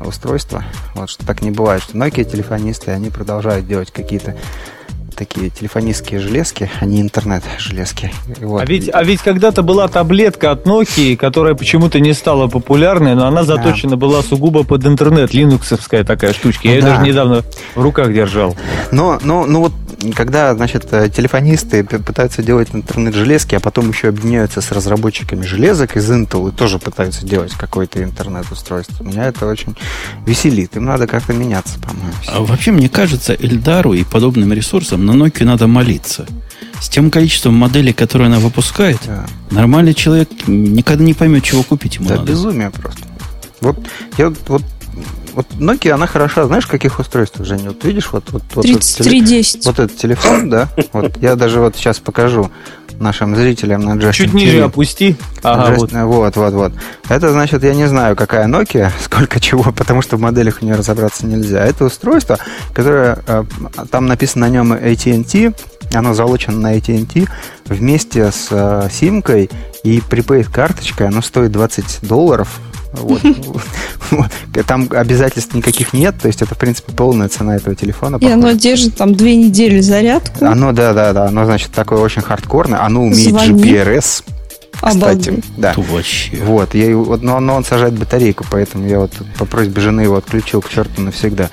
устройство. 0.00 0.64
Вот 0.94 1.10
что 1.10 1.24
так 1.26 1.42
не 1.42 1.50
бывает, 1.50 1.82
что 1.82 1.96
Nokia 1.96 2.24
телефонисты, 2.24 2.90
они 2.90 3.10
продолжают 3.10 3.66
делать 3.66 3.90
какие-то 3.90 4.36
такие 5.20 5.50
телефонистские 5.50 6.18
железки, 6.18 6.70
а 6.80 6.86
не 6.86 7.02
интернет-железки. 7.02 8.10
Вот. 8.40 8.62
А 8.62 8.64
ведь, 8.64 8.88
а 8.90 9.04
ведь 9.04 9.20
когда-то 9.20 9.62
была 9.62 9.86
таблетка 9.86 10.50
от 10.50 10.66
Nokia, 10.66 11.14
которая 11.16 11.54
почему-то 11.54 12.00
не 12.00 12.14
стала 12.14 12.48
популярной, 12.48 13.14
но 13.14 13.26
она 13.26 13.42
заточена 13.44 13.98
была 13.98 14.22
сугубо 14.22 14.64
под 14.64 14.86
интернет, 14.86 15.34
линуксовская 15.34 16.04
такая 16.04 16.32
штучка. 16.32 16.68
Я 16.68 16.70
Ну 16.70 16.76
ее 16.76 16.82
да. 16.82 16.88
даже 16.96 17.06
недавно 17.06 17.44
в 17.74 17.82
руках 17.82 18.14
держал. 18.14 18.56
Но, 18.92 19.18
но, 19.22 19.44
ну 19.44 19.60
вот, 19.60 19.72
когда, 20.14 20.54
значит, 20.54 20.88
э, 20.92 21.08
телефонисты 21.10 21.84
пытаются 21.84 22.42
делать 22.42 22.68
интернет-железки, 22.72 23.54
а 23.54 23.60
потом 23.60 23.90
еще 23.90 24.08
объединяются 24.08 24.60
с 24.60 24.72
разработчиками 24.72 25.44
железок 25.44 25.96
из 25.96 26.10
Intel 26.10 26.48
и 26.48 26.52
тоже 26.52 26.78
пытаются 26.78 27.26
делать 27.26 27.52
какое-то 27.52 28.02
интернет-устройство, 28.02 29.04
меня 29.04 29.26
это 29.26 29.46
очень 29.46 29.76
веселит. 30.26 30.76
Им 30.76 30.86
надо 30.86 31.06
как-то 31.06 31.32
меняться, 31.32 31.78
по-моему. 31.78 32.12
А 32.26 32.40
вообще, 32.40 32.72
мне 32.72 32.88
кажется, 32.88 33.34
Эльдару 33.34 33.92
и 33.92 34.04
подобным 34.04 34.52
ресурсам 34.52 35.04
на 35.04 35.12
Nokia 35.12 35.44
надо 35.44 35.66
молиться. 35.66 36.26
С 36.80 36.88
тем 36.88 37.10
количеством 37.10 37.54
моделей, 37.54 37.92
которые 37.92 38.26
она 38.26 38.38
выпускает, 38.38 38.98
Да, 39.06 39.26
нормальный 39.50 39.92
человек 39.92 40.30
никогда 40.46 41.04
не 41.04 41.12
поймет, 41.12 41.44
чего 41.44 41.62
купить 41.62 41.96
ему 41.96 42.08
да, 42.08 42.16
надо. 42.16 42.32
безумие 42.32 42.70
просто. 42.70 43.02
Вот, 43.60 43.78
я 44.16 44.32
вот, 44.48 44.62
вот, 45.34 45.46
вот 45.50 45.60
Nokia, 45.60 45.92
она 45.92 46.06
хороша, 46.06 46.46
знаешь, 46.46 46.66
каких 46.66 46.98
устройствах, 46.98 47.46
Женя? 47.46 47.68
Вот 47.68 47.84
видишь, 47.84 48.10
вот, 48.12 48.24
вот, 48.30 48.42
вот, 48.54 48.64
этот 48.64 48.82
теле- 48.82 49.10
3310. 49.10 49.66
вот 49.66 49.78
этот 49.78 49.96
телефон, 49.96 50.50
да, 50.50 50.68
вот 50.92 51.16
я 51.18 51.36
даже 51.36 51.60
вот 51.60 51.76
сейчас 51.76 51.98
покажу 51.98 52.50
нашим 52.98 53.34
зрителям 53.34 53.80
на 53.80 53.92
Justin 53.92 54.12
Чуть 54.12 54.34
ниже 54.34 54.58
TV. 54.58 54.64
опусти. 54.64 55.16
Ага, 55.42 55.74
вот. 55.76 55.90
Just- 55.90 56.04
вот, 56.04 56.36
вот, 56.36 56.52
вот. 56.52 56.72
Это 57.08 57.32
значит, 57.32 57.64
я 57.64 57.74
не 57.74 57.86
знаю, 57.86 58.14
какая 58.14 58.46
Nokia, 58.46 58.90
сколько 59.02 59.40
чего, 59.40 59.72
потому 59.72 60.02
что 60.02 60.16
в 60.16 60.20
моделях 60.20 60.58
у 60.60 60.64
нее 60.66 60.74
разобраться 60.74 61.26
нельзя. 61.26 61.64
Это 61.64 61.86
устройство, 61.86 62.38
которое 62.74 63.18
э, 63.26 63.44
там 63.90 64.06
написано 64.06 64.46
на 64.46 64.50
нем 64.52 64.72
AT&T, 64.74 65.52
оно 65.94 66.14
залочено 66.14 66.58
на 66.58 66.76
AT&T 66.76 67.26
вместе 67.66 68.30
с 68.30 68.48
э, 68.50 68.88
симкой 68.92 69.50
и 69.82 69.98
prepaid 70.00 70.52
карточкой, 70.52 71.08
оно 71.08 71.22
стоит 71.22 71.52
20 71.52 72.00
долларов. 72.02 72.60
Вот. 72.92 73.20
Там 74.66 74.88
обязательств 74.90 75.54
никаких 75.54 75.92
нет, 75.92 76.16
то 76.20 76.26
есть 76.26 76.42
это, 76.42 76.54
в 76.54 76.58
принципе, 76.58 76.92
полная 76.92 77.28
цена 77.28 77.56
этого 77.56 77.74
телефона. 77.76 78.18
И 78.20 78.26
оно 78.26 78.52
держит 78.52 78.96
там 78.96 79.14
две 79.14 79.36
недели 79.36 79.80
зарядку. 79.80 80.44
Оно, 80.44 80.72
да, 80.72 80.92
да, 80.92 81.12
да, 81.12 81.26
оно, 81.26 81.44
значит, 81.44 81.70
такое 81.70 82.00
очень 82.00 82.22
хардкорное, 82.22 82.82
оно 82.82 83.02
умеет 83.04 83.30
Звони. 83.30 83.62
GPRS, 83.62 84.24
кстати. 84.72 84.96
Обалдеть. 84.96 85.44
Да. 85.56 85.74
Вообще. 85.76 86.36
Вот, 86.42 86.74
я, 86.74 86.86
его- 86.86 87.04
вот, 87.04 87.22
но, 87.22 87.38
но 87.38 87.54
он 87.54 87.64
сажает 87.64 87.94
батарейку, 87.98 88.44
поэтому 88.50 88.88
я 88.88 88.98
вот 88.98 89.12
по 89.38 89.44
просьбе 89.44 89.80
жены 89.80 90.00
его 90.02 90.16
отключил 90.16 90.60
к 90.60 90.68
черту 90.68 91.02
навсегда. 91.02 91.50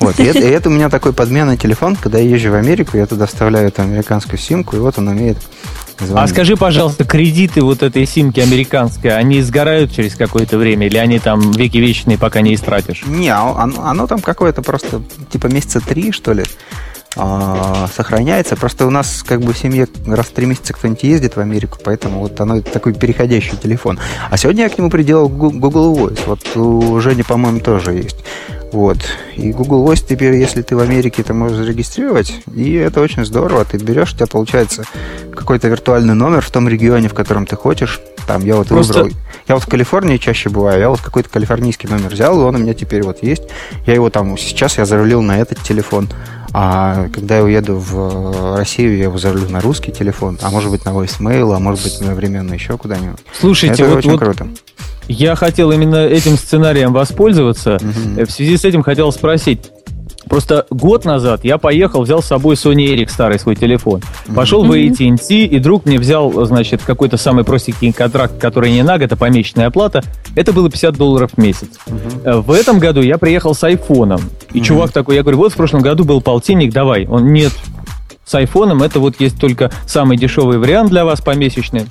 Вот, 0.00 0.18
и 0.20 0.24
это, 0.24 0.38
и 0.38 0.48
это 0.50 0.68
у 0.68 0.72
меня 0.72 0.88
такой 0.88 1.12
подменный 1.12 1.56
телефон, 1.58 1.96
когда 1.96 2.18
я 2.18 2.28
езжу 2.30 2.50
в 2.50 2.54
Америку, 2.54 2.96
я 2.96 3.06
туда 3.06 3.26
вставляю 3.26 3.68
эту 3.68 3.82
американскую 3.82 4.38
симку, 4.38 4.76
и 4.76 4.78
вот 4.78 4.96
он 4.98 5.08
умеет 5.08 5.38
звонить. 5.98 6.30
А 6.30 6.32
скажи, 6.32 6.56
пожалуйста, 6.56 7.04
кредиты 7.04 7.62
вот 7.62 7.82
этой 7.82 8.06
симки 8.06 8.40
американской, 8.40 9.16
они 9.16 9.42
сгорают 9.42 9.92
через 9.92 10.14
какое-то 10.14 10.58
время 10.58 10.86
или 10.86 10.96
они 10.96 11.18
там 11.18 11.52
веки 11.52 11.78
вечные, 11.78 12.18
пока 12.18 12.40
не 12.40 12.54
истратишь? 12.54 13.04
Не, 13.06 13.30
а 13.30 13.54
оно, 13.56 13.82
оно 13.84 14.06
там 14.06 14.20
какое-то 14.20 14.62
просто, 14.62 15.02
типа 15.30 15.46
месяца 15.48 15.80
три, 15.80 16.12
что 16.12 16.32
ли, 16.32 16.44
а, 17.16 17.88
сохраняется. 17.94 18.56
Просто 18.56 18.86
у 18.86 18.90
нас 18.90 19.24
как 19.26 19.40
бы 19.40 19.52
в 19.52 19.58
семье 19.58 19.88
раз 20.06 20.26
в 20.26 20.32
три 20.32 20.46
месяца 20.46 20.72
кто-нибудь 20.72 21.02
ездит 21.02 21.36
в 21.36 21.40
Америку, 21.40 21.78
поэтому 21.82 22.20
вот 22.20 22.40
оно 22.40 22.60
такой 22.60 22.94
переходящий 22.94 23.56
телефон. 23.56 23.98
А 24.30 24.36
сегодня 24.36 24.64
я 24.64 24.68
к 24.68 24.78
нему 24.78 24.90
приделал 24.90 25.28
Google 25.28 25.96
Voice. 25.96 26.20
Вот 26.26 26.56
у 26.56 27.00
Жени, 27.00 27.22
по-моему, 27.22 27.60
тоже 27.60 27.94
есть. 27.94 28.16
Вот. 28.72 28.98
И 29.36 29.52
Google 29.52 29.86
Voice 29.86 30.04
теперь, 30.06 30.34
если 30.34 30.62
ты 30.62 30.76
в 30.76 30.80
Америке, 30.80 31.22
ты 31.22 31.32
можешь 31.32 31.56
зарегистрировать, 31.56 32.34
и 32.54 32.74
это 32.74 33.00
очень 33.00 33.24
здорово. 33.24 33.64
Ты 33.64 33.78
берешь, 33.78 34.12
у 34.12 34.16
тебя 34.16 34.26
получается 34.26 34.84
какой-то 35.34 35.68
виртуальный 35.68 36.14
номер 36.14 36.42
в 36.42 36.50
том 36.50 36.68
регионе, 36.68 37.08
в 37.08 37.14
котором 37.14 37.46
ты 37.46 37.56
хочешь. 37.56 38.00
Там 38.26 38.44
я 38.44 38.56
вот 38.56 38.68
Просто- 38.68 39.04
выбрал. 39.04 39.16
Я 39.46 39.54
вот 39.54 39.64
в 39.64 39.68
Калифорнии 39.68 40.18
чаще 40.18 40.50
бываю, 40.50 40.80
я 40.80 40.90
вот 40.90 41.00
какой-то 41.00 41.30
калифорнийский 41.30 41.88
номер 41.88 42.10
взял, 42.10 42.38
и 42.38 42.44
он 42.44 42.56
у 42.56 42.58
меня 42.58 42.74
теперь 42.74 43.02
вот 43.02 43.22
есть. 43.22 43.44
Я 43.86 43.94
его 43.94 44.10
там 44.10 44.36
сейчас 44.36 44.76
я 44.76 44.84
зарулил 44.84 45.22
на 45.22 45.38
этот 45.38 45.62
телефон. 45.62 46.08
А 46.52 47.08
когда 47.14 47.38
я 47.38 47.44
уеду 47.44 47.76
в 47.76 48.56
Россию, 48.56 48.96
я 48.96 49.04
его 49.04 49.18
зарулю 49.18 49.48
на 49.48 49.60
русский 49.60 49.92
телефон, 49.92 50.38
а 50.42 50.50
может 50.50 50.70
быть 50.70 50.84
на 50.84 50.90
voicemail, 50.90 51.54
а 51.54 51.58
может 51.58 51.84
быть 51.84 51.96
одновременно 51.96 52.54
еще 52.54 52.76
куда-нибудь. 52.76 53.20
Слушайте, 53.38 53.82
это 53.82 53.90
вот, 53.90 53.98
очень 53.98 54.10
вот 54.12 54.20
круто. 54.20 54.48
Я 55.08 55.34
хотел 55.34 55.72
именно 55.72 55.96
этим 56.06 56.36
сценарием 56.36 56.92
воспользоваться. 56.92 57.78
В 57.80 58.30
связи 58.30 58.56
с 58.56 58.64
этим 58.64 58.82
хотел 58.82 59.10
спросить. 59.12 59.70
Просто 60.28 60.66
год 60.68 61.06
назад 61.06 61.40
я 61.42 61.56
поехал, 61.56 62.02
взял 62.02 62.22
с 62.22 62.26
собой 62.26 62.54
Sony 62.56 62.94
Eric, 62.94 63.08
старый 63.08 63.38
свой 63.38 63.56
телефон. 63.56 64.02
Пошел 64.34 64.62
в. 64.62 64.70
AT&T, 64.72 65.34
и 65.34 65.58
друг 65.58 65.86
мне 65.86 65.98
взял, 65.98 66.44
значит, 66.44 66.82
какой-то 66.82 67.16
самый 67.16 67.44
простенький 67.44 67.92
контракт, 67.94 68.38
который 68.38 68.70
не 68.70 68.82
на 68.82 68.98
год, 68.98 69.10
а 69.10 69.16
помесячная 69.16 69.68
оплата. 69.68 70.02
Это 70.36 70.52
было 70.52 70.68
50 70.70 70.96
долларов 70.96 71.30
в 71.34 71.40
месяц. 71.40 71.68
Э, 72.24 72.40
В 72.40 72.52
этом 72.52 72.78
году 72.78 73.00
я 73.00 73.16
приехал 73.16 73.54
с 73.54 73.64
айфоном. 73.64 74.20
И 74.52 74.60
чувак 74.60 74.92
такой, 74.92 75.16
я 75.16 75.22
говорю, 75.22 75.38
вот 75.38 75.52
в 75.54 75.56
прошлом 75.56 75.80
году 75.80 76.04
был 76.04 76.20
полтинник, 76.20 76.74
давай. 76.74 77.06
Он, 77.06 77.32
нет, 77.32 77.52
с 78.26 78.34
айфоном 78.34 78.82
это 78.82 79.00
вот 79.00 79.18
есть 79.20 79.40
только 79.40 79.70
самый 79.86 80.18
дешевый 80.18 80.58
вариант 80.58 80.90
для 80.90 81.06
вас 81.06 81.22
помесячный. 81.22 81.86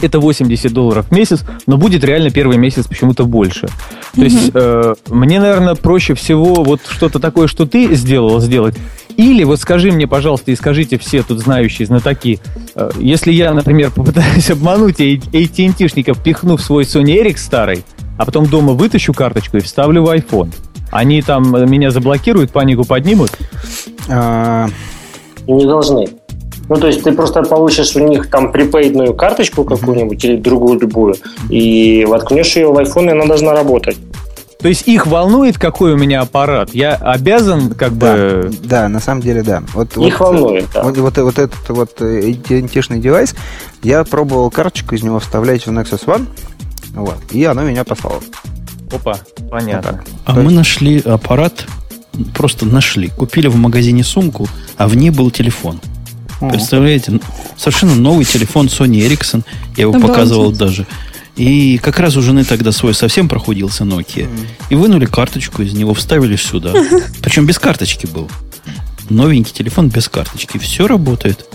Это 0.00 0.20
80 0.20 0.72
долларов 0.72 1.06
в 1.08 1.12
месяц, 1.12 1.44
но 1.66 1.76
будет 1.76 2.04
реально 2.04 2.30
первый 2.30 2.56
месяц 2.56 2.86
почему-то 2.86 3.24
больше. 3.24 3.68
То 4.14 4.22
есть 4.22 4.50
э, 4.54 4.94
мне, 5.08 5.40
наверное, 5.40 5.74
проще 5.74 6.14
всего 6.14 6.62
вот 6.62 6.80
что-то 6.88 7.18
такое, 7.18 7.48
что 7.48 7.66
ты 7.66 7.94
сделал, 7.94 8.40
сделать. 8.40 8.76
Или 9.16 9.42
вот 9.42 9.58
скажи 9.58 9.90
мне, 9.90 10.06
пожалуйста, 10.06 10.52
и 10.52 10.56
скажите 10.56 10.96
все 10.98 11.22
тут 11.24 11.40
знающие 11.40 11.86
знатоки, 11.86 12.40
э, 12.76 12.90
если 13.00 13.32
я, 13.32 13.52
например, 13.52 13.90
попытаюсь 13.94 14.50
обмануть 14.50 15.00
AT&Тшников, 15.00 16.22
пихнув 16.22 16.60
свой 16.60 16.84
Sony 16.84 17.20
Eric 17.20 17.36
старый, 17.36 17.84
а 18.16 18.24
потом 18.24 18.46
дома 18.46 18.74
вытащу 18.74 19.12
карточку 19.12 19.56
и 19.56 19.60
вставлю 19.60 20.04
в 20.04 20.08
iPhone, 20.08 20.52
они 20.90 21.20
там 21.22 21.50
меня 21.70 21.90
заблокируют, 21.90 22.52
панику 22.52 22.84
поднимут? 22.84 23.30
А, 24.08 24.68
Не 25.46 25.66
должны. 25.66 26.08
Ну, 26.68 26.76
то 26.76 26.86
есть 26.86 27.02
ты 27.02 27.12
просто 27.12 27.42
получишь 27.42 27.96
у 27.96 28.00
них 28.06 28.28
там 28.30 28.52
припейдную 28.52 29.14
карточку 29.14 29.64
какую-нибудь 29.64 30.22
или 30.24 30.36
другую 30.36 30.78
любую, 30.80 31.14
и 31.48 32.04
воткнешь 32.06 32.56
ее 32.56 32.68
в 32.72 32.76
iPhone, 32.78 33.06
и 33.06 33.12
она 33.12 33.24
должна 33.26 33.52
работать. 33.52 33.96
То 34.60 34.66
есть 34.68 34.88
их 34.88 35.06
волнует, 35.06 35.56
какой 35.56 35.92
у 35.92 35.96
меня 35.96 36.20
аппарат. 36.20 36.70
Я 36.74 36.96
обязан 36.96 37.70
как 37.74 37.96
Да, 37.96 38.12
бы... 38.14 38.50
да, 38.64 38.88
на 38.88 38.98
самом 39.00 39.20
деле, 39.22 39.42
да. 39.44 39.62
Вот, 39.72 39.96
Их 39.96 40.18
вот, 40.18 40.32
волнует, 40.32 40.66
да. 40.74 40.82
Вот, 40.82 40.96
вот, 40.98 41.16
вот 41.16 41.38
этот 41.38 41.68
вот 41.68 42.02
э, 42.02 42.32
идентичный 42.32 42.98
девайс, 42.98 43.34
я 43.84 44.02
пробовал 44.02 44.50
карточку 44.50 44.96
из 44.96 45.02
него 45.04 45.20
вставлять 45.20 45.64
в 45.66 45.70
Nexus 45.70 46.04
One, 46.06 46.26
вот, 46.94 47.14
и 47.30 47.44
оно 47.44 47.62
меня 47.62 47.84
послало. 47.84 48.20
Опа, 48.92 49.12
Вот 49.38 49.50
понятно. 49.50 49.92
так. 49.92 50.04
А 50.24 50.34
То 50.34 50.40
мы 50.40 50.44
есть- 50.46 50.56
нашли 50.56 51.00
аппарат, 51.00 51.64
просто 52.34 52.66
нашли. 52.66 53.08
Купили 53.08 53.46
в 53.46 53.56
магазине 53.56 54.02
сумку, 54.02 54.48
а 54.76 54.88
в 54.88 54.96
ней 54.96 55.10
был 55.10 55.30
телефон. 55.30 55.80
О. 56.40 56.48
Представляете? 56.48 57.20
Совершенно 57.56 57.94
новый 57.94 58.24
телефон 58.24 58.66
Sony 58.66 59.06
Ericsson. 59.06 59.44
Я 59.76 59.82
его 59.82 59.90
Обалдеть. 59.90 60.08
показывал 60.10 60.52
даже. 60.52 60.86
И 61.36 61.78
как 61.78 62.00
раз 62.00 62.16
у 62.16 62.22
жены 62.22 62.44
тогда 62.44 62.72
свой 62.72 62.94
совсем 62.94 63.28
прохудился 63.28 63.84
Nokia. 63.84 64.28
И 64.70 64.74
вынули 64.74 65.06
карточку 65.06 65.62
из 65.62 65.72
него, 65.72 65.94
вставили 65.94 66.36
сюда. 66.36 66.74
Причем 67.22 67.46
без 67.46 67.58
карточки 67.58 68.06
был. 68.06 68.28
Новенький 69.08 69.52
телефон 69.54 69.88
без 69.88 70.08
карточки. 70.08 70.58
Все 70.58 70.86
работает. 70.86 71.46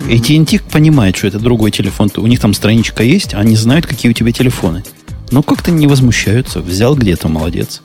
AT&T 0.00 0.60
понимает, 0.70 1.16
что 1.16 1.26
это 1.26 1.38
другой 1.38 1.70
телефон. 1.70 2.10
У 2.16 2.26
них 2.26 2.40
там 2.40 2.54
страничка 2.54 3.02
есть, 3.02 3.34
а 3.34 3.38
они 3.38 3.56
знают, 3.56 3.86
какие 3.86 4.10
у 4.10 4.14
тебя 4.14 4.32
телефоны. 4.32 4.84
Но 5.30 5.42
как-то 5.42 5.70
не 5.70 5.86
возмущаются. 5.86 6.60
Взял 6.60 6.94
где-то, 6.94 7.28
молодец. 7.28 7.80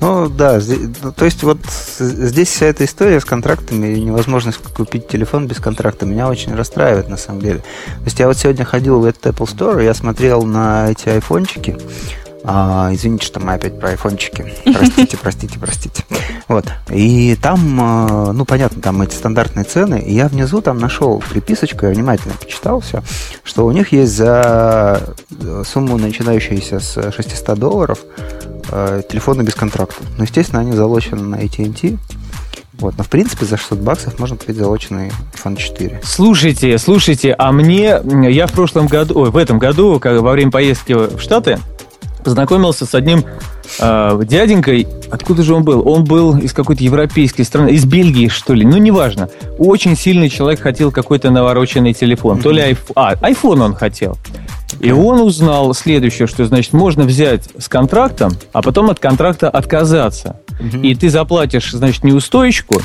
Ну 0.00 0.28
да, 0.28 0.60
ну, 1.02 1.12
то 1.12 1.24
есть 1.24 1.42
вот 1.42 1.58
здесь 1.98 2.48
вся 2.48 2.66
эта 2.66 2.84
история 2.84 3.20
с 3.20 3.24
контрактами 3.24 3.94
и 3.94 4.00
невозможность 4.00 4.58
купить 4.58 5.08
телефон 5.08 5.48
без 5.48 5.58
контракта 5.58 6.06
меня 6.06 6.28
очень 6.28 6.54
расстраивает 6.54 7.08
на 7.08 7.16
самом 7.16 7.40
деле. 7.40 7.58
То 7.58 8.04
есть 8.04 8.18
я 8.20 8.28
вот 8.28 8.36
сегодня 8.36 8.64
ходил 8.64 9.00
в 9.00 9.04
этот 9.04 9.26
Apple 9.26 9.46
Store, 9.46 9.82
я 9.82 9.94
смотрел 9.94 10.42
на 10.44 10.90
эти 10.90 11.08
айфончики, 11.08 11.76
А, 12.44 12.90
извините, 12.92 13.26
что 13.26 13.40
мы 13.40 13.54
опять 13.54 13.78
про 13.78 13.90
айфончики. 13.90 14.54
Простите, 14.72 15.16
простите, 15.20 15.58
простите. 15.58 16.04
Вот. 16.46 16.64
И 16.90 17.36
там, 17.42 17.78
а, 17.80 18.32
ну, 18.32 18.44
понятно, 18.44 18.80
там 18.80 19.02
эти 19.02 19.14
стандартные 19.14 19.64
цены. 19.64 20.00
И 20.00 20.14
я 20.14 20.28
внизу 20.28 20.62
там 20.62 20.78
нашел 20.78 21.22
приписочку, 21.28 21.86
я 21.86 21.92
внимательно 21.92 22.34
почитал 22.34 22.80
все, 22.80 23.02
что 23.42 23.66
у 23.66 23.72
них 23.72 23.92
есть 23.92 24.12
за 24.12 25.14
сумму, 25.66 25.98
начинающуюся 25.98 26.78
с 26.78 27.12
600 27.12 27.58
долларов, 27.58 27.98
э, 28.70 29.02
телефоны 29.08 29.42
без 29.42 29.54
контракта. 29.54 30.02
Ну, 30.16 30.24
естественно, 30.24 30.60
они 30.60 30.72
залочены 30.72 31.22
на 31.22 31.36
AT&T. 31.36 31.98
Вот. 32.74 32.96
Но, 32.96 33.02
в 33.02 33.08
принципе, 33.08 33.44
за 33.44 33.56
600 33.56 33.78
баксов 33.80 34.18
можно 34.18 34.36
купить 34.36 34.56
залоченный 34.56 35.10
iPhone 35.34 35.56
4. 35.56 36.00
Слушайте, 36.04 36.78
слушайте, 36.78 37.34
а 37.36 37.50
мне, 37.50 38.00
я 38.30 38.46
в 38.46 38.52
прошлом 38.52 38.86
году, 38.86 39.18
ой, 39.18 39.30
в 39.30 39.36
этом 39.36 39.58
году, 39.58 39.98
как 39.98 40.20
во 40.20 40.32
время 40.32 40.52
поездки 40.52 40.92
в 40.92 41.18
Штаты, 41.20 41.58
познакомился 42.28 42.84
с 42.84 42.94
одним 42.94 43.24
э, 43.80 44.20
дяденькой. 44.24 44.86
Откуда 45.10 45.42
же 45.42 45.54
он 45.54 45.64
был? 45.64 45.88
Он 45.88 46.04
был 46.04 46.36
из 46.36 46.52
какой-то 46.52 46.84
европейской 46.84 47.42
страны, 47.42 47.70
из 47.70 47.86
Бельгии, 47.86 48.28
что 48.28 48.52
ли. 48.52 48.66
Ну, 48.66 48.76
неважно. 48.76 49.30
Очень 49.56 49.96
сильный 49.96 50.28
человек 50.28 50.60
хотел 50.60 50.92
какой-то 50.92 51.30
навороченный 51.30 51.94
телефон. 51.94 52.40
То 52.40 52.50
ли 52.50 52.60
айф... 52.60 52.90
А, 52.94 53.14
iPhone 53.14 53.62
он 53.62 53.74
хотел. 53.74 54.18
И 54.80 54.92
он 54.92 55.22
узнал 55.22 55.72
следующее, 55.72 56.28
что, 56.28 56.44
значит, 56.44 56.74
можно 56.74 57.04
взять 57.04 57.48
с 57.56 57.66
контрактом, 57.66 58.32
а 58.52 58.60
потом 58.60 58.90
от 58.90 58.98
контракта 58.98 59.48
отказаться. 59.48 60.36
И 60.82 60.94
ты 60.94 61.10
заплатишь, 61.10 61.72
значит, 61.72 62.04
неустойку, 62.04 62.80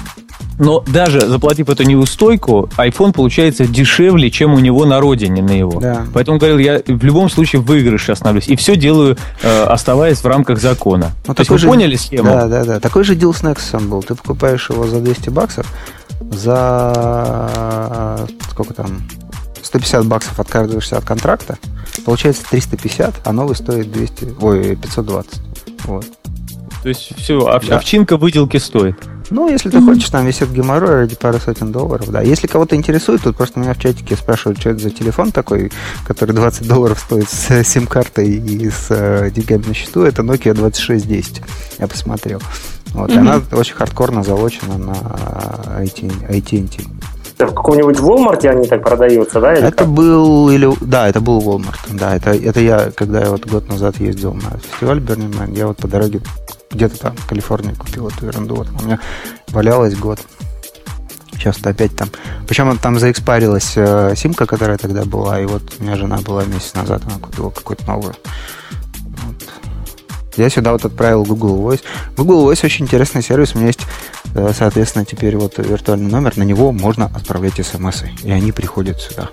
но 0.59 0.82
даже 0.82 1.21
заплатив 1.21 1.69
эту 1.69 1.84
неустойку, 1.84 2.69
iPhone 2.78 3.11
получается 3.13 3.65
дешевле, 3.65 4.30
чем 4.30 4.53
у 4.53 4.59
него 4.59 4.86
на 4.86 4.99
родине, 4.99 5.41
на 5.41 5.51
его. 5.51 5.80
Да. 5.80 6.05
Поэтому 6.13 6.38
говорил, 6.38 6.57
я 6.59 6.82
в 6.86 7.03
любом 7.03 7.30
случае 7.30 7.61
в 7.61 7.65
выигрыше 7.65 8.11
остановлюсь. 8.11 8.47
И 8.47 8.55
все 8.55 8.76
делаю, 8.76 9.17
э, 9.41 9.63
оставаясь 9.63 10.19
в 10.19 10.26
рамках 10.28 10.59
закона. 10.59 11.11
Ну, 11.28 11.34
То 11.34 11.41
есть 11.41 11.49
вы 11.49 11.57
же- 11.57 11.67
поняли 11.67 11.95
схему? 11.95 12.26
Да, 12.26 12.47
да, 12.47 12.63
да. 12.65 12.80
Такой 12.80 13.03
же 13.03 13.15
дел 13.15 13.34
с 13.34 13.41
Nexus 13.41 13.82
был. 13.88 14.03
Ты 14.03 14.15
покупаешь 14.15 14.69
его 14.69 14.86
за 14.88 14.99
200 14.99 15.30
баксов, 15.30 15.65
за 16.32 18.28
сколько 18.51 18.74
там? 18.74 19.01
150 19.61 20.05
баксов 20.05 20.39
отказываешься 20.39 20.97
от 20.97 21.05
контракта, 21.05 21.57
получается 22.05 22.43
350, 22.49 23.15
а 23.24 23.32
новый 23.32 23.55
стоит 23.55 23.91
200, 23.91 24.36
ой, 24.41 24.76
520. 24.76 25.41
Вот. 25.86 26.05
То 26.84 26.89
есть 26.89 27.13
все, 27.17 27.39
ов- 27.39 27.65
Да. 27.67 27.77
овчинка 27.77 28.17
выделки 28.17 28.57
стоит. 28.57 28.95
Ну, 29.29 29.49
если 29.49 29.69
ты 29.69 29.81
хочешь, 29.81 30.09
там 30.09 30.25
висит 30.27 30.51
геморрой 30.51 30.95
ради 31.01 31.15
пары 31.15 31.39
сотен 31.39 31.71
долларов, 31.71 32.09
да. 32.11 32.21
Если 32.21 32.45
кого-то 32.45 32.75
интересует, 32.75 33.21
тут 33.23 33.36
просто 33.38 33.59
меня 33.59 33.73
в 33.73 33.79
чатике 33.79 34.15
спрашивают, 34.17 34.59
что 34.59 34.69
это 34.71 34.79
за 34.84 34.89
телефон 34.91 35.31
такой, 35.31 35.71
который 36.05 36.34
20 36.36 36.67
долларов 36.67 36.99
стоит 36.99 37.29
с 37.29 37.63
сим-картой 37.63 38.27
и 38.27 38.69
с 38.69 38.88
э, 38.89 39.31
деньгами 39.34 39.63
на 39.67 39.73
счету. 39.73 40.03
Это 40.03 40.21
Nokia 40.23 40.53
2610. 40.53 41.41
Я 41.79 41.88
посмотрел. 41.88 42.41
Вот, 42.93 43.09
и 43.11 43.17
она 43.17 43.41
очень 43.53 43.73
хардкорно 43.75 44.23
залочена 44.23 44.77
на 44.77 44.91
AT- 45.79 46.29
AT&T. 46.29 46.84
В 47.39 47.47
каком-нибудь 47.53 47.97
Walmart 47.97 48.45
они 48.47 48.67
так 48.67 48.84
продаются, 48.84 49.41
да? 49.41 49.53
или 49.53 49.63
Это 49.67 49.71
как? 49.77 49.88
был, 49.88 50.49
или, 50.49 50.69
да, 50.81 51.07
это 51.09 51.19
был 51.19 51.39
Walmart. 51.41 51.79
Да, 51.93 52.15
это, 52.15 52.31
это 52.31 52.59
я, 52.59 52.91
когда 52.95 53.21
я 53.21 53.31
вот 53.31 53.47
год 53.47 53.67
назад 53.69 53.99
ездил 53.99 54.34
на 54.34 54.57
фестиваль 54.59 54.99
Burning 54.99 55.34
Man, 55.34 55.57
я 55.57 55.65
вот 55.67 55.77
по 55.77 55.88
дороге 55.88 56.21
где-то 56.74 56.99
там 56.99 57.15
в 57.15 57.28
Калифорнии 57.28 57.74
купил 57.74 58.07
эту 58.07 58.26
ерунду. 58.26 58.55
Вот 58.55 58.67
у 58.69 58.86
меня 58.86 58.99
валялась 59.49 59.95
год. 59.95 60.19
Сейчас 61.34 61.57
то 61.57 61.69
опять 61.69 61.95
там. 61.95 62.09
Причем 62.47 62.78
там 62.78 62.99
заэкспарилась 62.99 63.74
э, 63.76 64.13
симка, 64.15 64.45
которая 64.45 64.78
тогда 64.78 65.03
была, 65.03 65.41
и 65.41 65.45
вот 65.45 65.61
у 65.80 65.84
меня 65.84 65.95
жена 65.95 66.17
была 66.17 66.45
месяц 66.45 66.74
назад, 66.74 67.01
она 67.05 67.17
купила 67.19 67.49
какую-то 67.49 67.86
новую. 67.86 68.15
Вот. 69.03 69.36
Я 70.38 70.49
сюда 70.49 70.71
вот 70.71 70.86
отправил 70.86 71.26
Google 71.26 71.57
Voice. 71.59 71.82
Google 72.15 72.49
Voice 72.49 72.65
очень 72.65 72.86
интересный 72.86 73.21
сервис. 73.21 73.53
У 73.53 73.57
меня 73.57 73.67
есть, 73.67 73.82
э, 74.36 74.51
соответственно, 74.57 75.05
теперь 75.05 75.36
вот 75.38 75.57
виртуальный 75.57 76.09
номер. 76.09 76.38
На 76.38 76.43
него 76.43 76.71
можно 76.71 77.05
отправлять 77.05 77.55
смс, 77.65 78.03
и 78.24 78.32
они 78.32 78.51
приходят 78.51 78.99
сюда. 78.99 79.30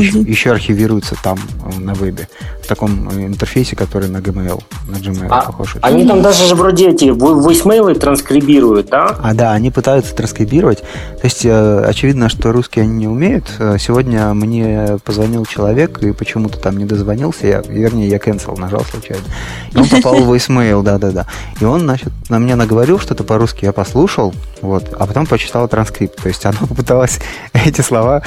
Еще, 0.00 0.20
еще 0.20 0.50
архивируются 0.52 1.14
там 1.22 1.38
э, 1.66 1.78
на 1.80 1.92
вебе. 1.92 2.28
В 2.62 2.66
таком 2.66 3.08
э, 3.10 3.26
интерфейсе, 3.26 3.76
который 3.76 4.08
на 4.08 4.18
Gmail, 4.18 4.62
на 4.88 4.96
Gmail 4.96 5.26
А, 5.28 5.42
похож. 5.42 5.76
Они 5.82 6.06
там 6.06 6.22
даже 6.22 6.46
же 6.46 6.54
вроде 6.54 6.90
эти 6.90 7.06
vo- 7.06 7.42
voicemail 7.44 7.94
транскрибируют, 7.98 8.88
да? 8.88 9.16
А, 9.22 9.34
да, 9.34 9.52
они 9.52 9.70
пытаются 9.70 10.14
транскрибировать. 10.14 10.78
То 10.80 11.24
есть, 11.24 11.44
э, 11.44 11.84
очевидно, 11.84 12.28
что 12.28 12.52
русские 12.52 12.84
они 12.84 12.92
не 12.92 13.08
умеют. 13.08 13.44
Э, 13.58 13.76
Сегодня 13.78 14.32
мне 14.32 14.98
позвонил 15.04 15.44
человек 15.44 16.02
и 16.02 16.12
почему-то 16.12 16.58
там 16.58 16.76
не 16.78 16.84
дозвонился. 16.84 17.46
Я, 17.46 17.62
вернее, 17.66 18.08
я 18.08 18.18
cancel 18.18 18.58
нажал 18.58 18.84
случайно. 18.84 19.24
И 19.72 19.76
он 19.78 19.88
попал 19.88 20.14
в 20.16 20.32
voicemail, 20.32 20.82
да-да-да. 20.82 21.26
И 21.60 21.64
он, 21.64 21.80
значит, 21.80 22.10
на 22.28 22.38
мне 22.38 22.54
наговорил 22.54 22.98
что-то 22.98 23.24
по-русски. 23.24 23.64
Я 23.64 23.72
послушал, 23.72 24.34
вот, 24.62 24.94
а 24.98 25.06
потом 25.06 25.26
почитал 25.26 25.66
транскрипт. 25.68 26.22
То 26.22 26.28
есть, 26.28 26.44
оно 26.46 26.58
попыталось 26.68 27.18
эти 27.52 27.80
слова 27.80 28.22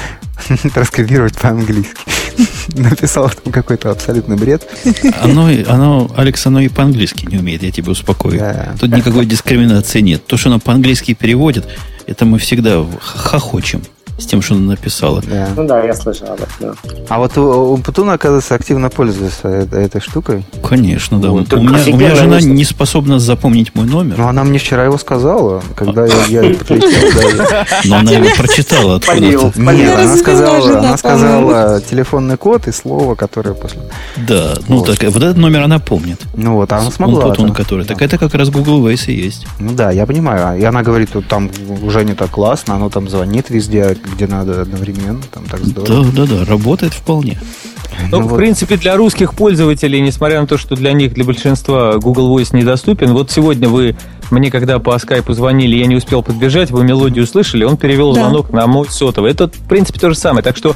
транскрибировать 0.74 1.21
по-английски. 1.30 1.94
Написал 2.74 3.30
там 3.30 3.52
какой-то 3.52 3.90
абсолютный 3.90 4.36
бред. 4.36 4.66
Оно, 5.20 5.48
оно, 5.68 6.10
Алекс, 6.16 6.46
оно 6.46 6.60
и 6.60 6.68
по-английски 6.68 7.26
не 7.30 7.38
умеет, 7.38 7.62
я 7.62 7.70
тебя 7.70 7.90
успокою. 7.90 8.38
Да. 8.38 8.74
Тут 8.80 8.90
никакой 8.90 9.26
дискриминации 9.26 10.00
нет. 10.00 10.26
То, 10.26 10.36
что 10.36 10.48
оно 10.48 10.58
по-английски 10.58 11.14
переводит, 11.14 11.66
это 12.06 12.24
мы 12.24 12.38
всегда 12.38 12.84
хохочем 13.00 13.82
с 14.22 14.26
тем, 14.26 14.42
что 14.42 14.54
она 14.54 14.70
написала. 14.72 15.22
Да. 15.22 15.48
Ну 15.56 15.66
да, 15.66 15.82
я 15.82 15.94
слышал 15.94 16.28
об 16.28 16.34
этом. 16.40 16.48
да. 16.60 16.72
А 17.08 17.18
вот 17.18 17.36
у, 17.36 17.72
у 17.72 17.76
Путуна, 17.78 18.14
оказывается, 18.14 18.54
активно 18.54 18.88
пользуется 18.88 19.48
э- 19.48 19.66
этой 19.84 20.00
штукой. 20.00 20.44
Конечно, 20.62 21.18
да. 21.20 21.30
Вот, 21.30 21.52
у, 21.52 21.60
меня, 21.60 21.78
у 21.86 21.96
меня 21.96 22.14
жена 22.14 22.30
конечно. 22.36 22.52
не 22.52 22.64
способна 22.64 23.18
запомнить 23.18 23.74
мой 23.74 23.86
номер, 23.86 24.16
Ну, 24.18 24.26
она 24.28 24.44
мне 24.44 24.58
вчера 24.58 24.84
его 24.84 24.98
сказала, 24.98 25.62
когда 25.76 26.06
я, 26.06 26.24
я 26.28 26.40
прилетел. 26.54 27.90
но 27.90 27.96
она 27.98 28.12
его 28.12 28.28
прочитала 28.36 28.96
откуда-то. 28.96 29.60
Нет, 29.60 29.98
она 29.98 30.16
сказала, 30.16 30.78
она 30.78 30.96
сказала 30.96 31.80
телефонный 31.80 32.36
код 32.36 32.68
и 32.68 32.72
слово, 32.72 33.14
которое 33.14 33.54
после. 33.54 33.80
Да, 34.16 34.54
ну 34.68 34.82
так, 34.82 35.02
вот 35.02 35.22
этот 35.22 35.36
номер 35.36 35.62
она 35.62 35.78
помнит. 35.78 36.20
Ну 36.36 36.54
вот, 36.54 36.72
а 36.72 36.76
она 36.76 36.86
Он 36.86 36.92
смогла. 36.92 37.26
он 37.38 37.48
да. 37.48 37.54
который. 37.54 37.84
Так 37.84 38.00
это 38.02 38.18
как 38.18 38.34
раз 38.34 38.50
Google 38.50 38.86
Waze 38.86 39.12
и 39.12 39.20
есть. 39.20 39.46
Ну 39.58 39.72
да, 39.72 39.90
я 39.90 40.06
понимаю. 40.06 40.58
И 40.58 40.64
она 40.64 40.82
говорит, 40.82 41.10
там 41.28 41.50
уже 41.82 42.04
не 42.04 42.14
так 42.14 42.30
классно, 42.30 42.74
оно 42.74 42.88
там 42.90 43.08
звонит 43.08 43.50
везде, 43.50 43.96
где 44.14 44.26
надо 44.26 44.62
одновременно, 44.62 45.20
там 45.32 45.44
так 45.44 45.60
здорово. 45.64 46.04
Да, 46.12 46.26
да, 46.26 46.38
да, 46.38 46.44
работает 46.44 46.92
вполне. 46.92 47.40
Ну, 48.10 48.18
Ну 48.18 48.24
в 48.26 48.28
вот. 48.30 48.36
принципе, 48.38 48.76
для 48.76 48.96
русских 48.96 49.34
пользователей, 49.34 50.00
несмотря 50.00 50.40
на 50.40 50.46
то, 50.46 50.56
что 50.56 50.74
для 50.76 50.92
них, 50.92 51.14
для 51.14 51.24
большинства 51.24 51.98
Google 51.98 52.36
Voice 52.36 52.56
недоступен, 52.56 53.12
вот 53.12 53.30
сегодня 53.30 53.68
вы 53.68 53.96
мне, 54.30 54.50
когда 54.50 54.78
по 54.78 54.98
скайпу 54.98 55.34
звонили, 55.34 55.76
я 55.76 55.86
не 55.86 55.96
успел 55.96 56.22
подбежать, 56.22 56.70
вы 56.70 56.84
мелодию 56.84 57.24
услышали, 57.24 57.64
он 57.64 57.76
перевел 57.76 58.14
Да. 58.14 58.22
звонок 58.22 58.50
на 58.50 58.66
мой 58.66 58.86
сотовый. 58.88 59.30
Это, 59.30 59.48
в 59.48 59.68
принципе, 59.68 60.00
то 60.00 60.08
же 60.08 60.16
самое. 60.16 60.42
Так 60.42 60.56
что 60.56 60.74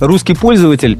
русский 0.00 0.34
пользователь 0.34 0.98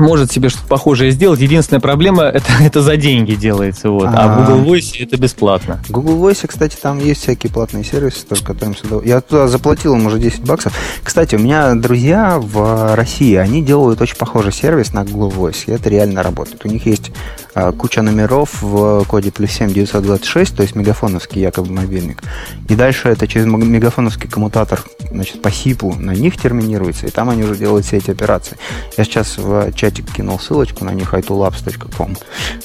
может 0.00 0.32
себе 0.32 0.48
что-то 0.48 0.66
похожее 0.66 1.10
сделать. 1.10 1.40
Единственная 1.40 1.80
проблема 1.80 2.24
это, 2.24 2.46
это 2.60 2.82
за 2.82 2.96
деньги 2.96 3.34
делается. 3.34 3.90
Вот. 3.90 4.06
А, 4.06 4.12
А. 4.14 4.40
Google 4.46 4.72
Voice 4.74 4.94
это 5.00 5.16
бесплатно. 5.16 5.82
Google 5.88 6.16
Voice, 6.28 6.46
кстати, 6.46 6.76
там 6.80 6.98
есть 6.98 7.22
всякие 7.22 7.52
платные 7.52 7.84
сервисы, 7.84 8.26
тоже, 8.26 8.42
которым 8.44 8.76
с 8.76 8.80
удов- 8.82 9.06
Я 9.06 9.20
туда 9.20 9.48
заплатил 9.48 9.94
им 9.94 10.06
уже 10.06 10.18
10 10.18 10.40
баксов. 10.40 10.72
Кстати, 11.02 11.34
у 11.34 11.38
меня 11.38 11.74
друзья 11.74 12.38
в 12.40 12.94
России, 12.94 13.34
они 13.36 13.62
делают 13.62 14.00
очень 14.00 14.16
похожий 14.16 14.52
сервис 14.52 14.92
на 14.92 15.04
Google 15.04 15.30
Voice, 15.30 15.64
и 15.66 15.72
это 15.72 15.88
реально 15.88 16.22
работает. 16.22 16.64
У 16.64 16.68
них 16.68 16.86
есть 16.86 17.10
а, 17.54 17.72
куча 17.72 18.02
номеров 18.02 18.62
в 18.62 19.04
коде 19.06 19.30
плюс 19.32 19.50
7 19.50 19.72
926, 19.72 20.56
то 20.56 20.62
есть 20.62 20.74
мегафоновский 20.74 21.40
якобы 21.40 21.70
мобильник. 21.72 22.22
И 22.68 22.74
дальше 22.74 23.08
это 23.08 23.26
через 23.26 23.46
мегафоновский 23.46 24.28
коммутатор, 24.28 24.82
значит, 25.10 25.42
по 25.42 25.50
СИПу 25.50 25.94
на 25.94 26.12
них 26.12 26.36
терминируется, 26.40 27.06
и 27.06 27.10
там 27.10 27.30
они 27.30 27.42
уже 27.42 27.56
делают 27.56 27.86
все 27.86 27.96
эти 27.98 28.10
операции. 28.10 28.56
Я 28.96 29.04
сейчас 29.04 29.38
в 29.38 29.72
чатик 29.90 30.12
кинул 30.12 30.38
ссылочку 30.38 30.84
на 30.84 30.90
них, 30.90 31.12
itulabs.com. 31.12 32.16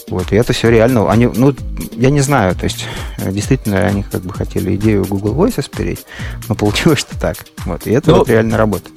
Вот, 0.09 0.31
и 0.31 0.35
это 0.35 0.53
все 0.53 0.69
реально. 0.69 1.09
Они, 1.09 1.25
ну, 1.25 1.53
я 1.97 2.09
не 2.09 2.21
знаю, 2.21 2.55
то 2.55 2.65
есть, 2.65 2.85
э, 3.17 3.31
действительно, 3.31 3.79
они 3.79 4.03
как 4.03 4.21
бы 4.21 4.33
хотели 4.33 4.75
идею 4.75 5.05
Google 5.05 5.33
Voice 5.33 5.61
спереть, 5.63 6.05
но 6.47 6.55
получилось, 6.55 6.99
что 6.99 7.19
так. 7.19 7.37
Вот, 7.65 7.87
и 7.87 7.91
это 7.91 8.11
Ну, 8.11 8.17
вот 8.17 8.29
реально 8.29 8.57
работает. 8.57 8.95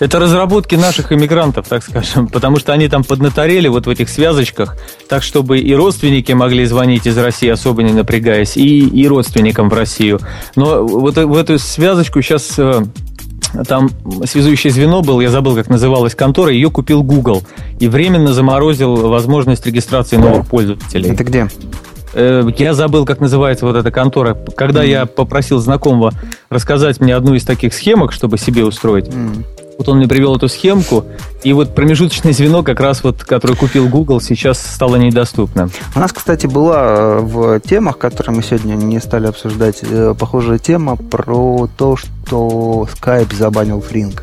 Это 0.00 0.18
разработки 0.18 0.76
наших 0.76 1.12
иммигрантов, 1.12 1.68
так 1.68 1.82
скажем, 1.82 2.26
потому 2.32 2.58
что 2.58 2.72
они 2.72 2.88
там 2.88 3.04
поднаторели 3.04 3.68
вот 3.68 3.86
в 3.86 3.90
этих 3.90 4.08
связочках, 4.08 4.76
так 5.08 5.22
чтобы 5.22 5.58
и 5.58 5.74
родственники 5.74 6.32
могли 6.32 6.64
звонить 6.66 7.06
из 7.06 7.16
России, 7.18 7.48
особо 7.48 7.82
не 7.82 7.92
напрягаясь, 7.92 8.56
и, 8.56 8.80
и 8.80 9.08
родственникам 9.08 9.68
в 9.68 9.74
Россию. 9.74 10.20
Но 10.56 10.86
вот 10.86 11.16
э- 11.16 11.26
в 11.26 11.36
эту 11.36 11.58
связочку 11.58 12.22
сейчас 12.22 12.58
там 13.66 13.90
связующее 14.24 14.72
звено 14.72 15.02
был, 15.02 15.20
я 15.20 15.30
забыл, 15.30 15.54
как 15.56 15.68
называлась 15.68 16.14
контора, 16.14 16.52
ее 16.52 16.70
купил 16.70 17.02
Google 17.02 17.42
и 17.78 17.88
временно 17.88 18.32
заморозил 18.32 19.08
возможность 19.08 19.66
регистрации 19.66 20.16
новых 20.16 20.46
пользователей. 20.46 21.10
Это 21.10 21.24
где? 21.24 21.48
Э, 22.12 22.48
Я 22.56 22.74
забыл, 22.74 23.04
как 23.04 23.20
называется 23.20 23.66
вот 23.66 23.76
эта 23.76 23.90
контора. 23.90 24.36
Когда 24.56 24.82
я 24.82 25.06
попросил 25.06 25.58
знакомого 25.58 26.12
рассказать 26.48 27.00
мне 27.00 27.14
одну 27.14 27.34
из 27.34 27.44
таких 27.44 27.72
схемок, 27.74 28.12
чтобы 28.12 28.36
себе 28.38 28.64
устроить, 28.64 29.08
М. 29.14 29.44
вот 29.80 29.88
он 29.88 29.96
мне 29.96 30.06
привел 30.06 30.36
эту 30.36 30.46
схемку, 30.50 31.06
и 31.42 31.54
вот 31.54 31.74
промежуточное 31.74 32.34
звено, 32.34 32.62
как 32.62 32.80
раз 32.80 33.02
вот, 33.02 33.24
которое 33.24 33.54
купил 33.54 33.88
Google, 33.88 34.20
сейчас 34.20 34.60
стало 34.60 34.96
недоступно. 34.96 35.70
У 35.96 35.98
нас, 35.98 36.12
кстати, 36.12 36.46
была 36.46 36.82
э, 36.82 37.20
в 37.20 37.60
темах, 37.60 37.96
которые 37.96 38.36
мы 38.36 38.42
сегодня 38.42 38.74
не 38.74 39.00
стали 39.00 39.26
обсуждать, 39.26 39.78
э, 39.80 40.14
похожая 40.18 40.58
тема 40.58 40.96
про 40.96 41.66
то, 41.78 41.96
что 41.96 42.86
Skype 42.94 43.34
забанил 43.34 43.80
Фринг. 43.80 44.22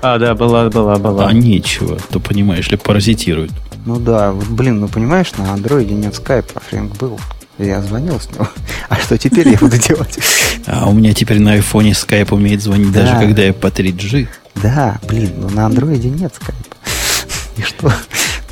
А, 0.00 0.18
да, 0.18 0.34
была, 0.34 0.70
была, 0.70 0.96
была. 0.96 1.26
А 1.26 1.32
нечего, 1.34 1.98
то 2.10 2.18
понимаешь 2.18 2.70
ли, 2.70 2.78
паразитируют. 2.78 3.52
Ну 3.84 3.96
да, 4.00 4.32
вот, 4.32 4.46
блин, 4.46 4.80
ну 4.80 4.88
понимаешь, 4.88 5.32
на 5.36 5.52
андроиде 5.52 5.92
нет 5.92 6.14
Skype, 6.14 6.52
а 6.54 6.60
Фринг 6.60 6.96
был. 6.96 7.20
Я 7.58 7.82
звонил 7.82 8.18
с 8.20 8.30
него. 8.32 8.48
А 8.88 8.96
что 8.96 9.18
теперь 9.18 9.48
я 9.48 9.58
буду 9.58 9.76
делать? 9.76 10.18
А 10.66 10.88
у 10.88 10.92
меня 10.92 11.12
теперь 11.12 11.40
на 11.40 11.52
айфоне 11.52 11.94
скайп 11.94 12.32
умеет 12.32 12.62
звонить, 12.62 12.92
Да. 12.92 13.02
даже 13.02 13.20
когда 13.20 13.42
я 13.42 13.52
по 13.52 13.66
3G. 13.66 14.28
Да, 14.62 14.98
блин, 15.08 15.32
ну 15.38 15.50
на 15.50 15.66
андроиде 15.66 16.08
нет 16.10 16.32
скайпа. 16.34 16.76
И 17.56 17.62
что? 17.62 17.92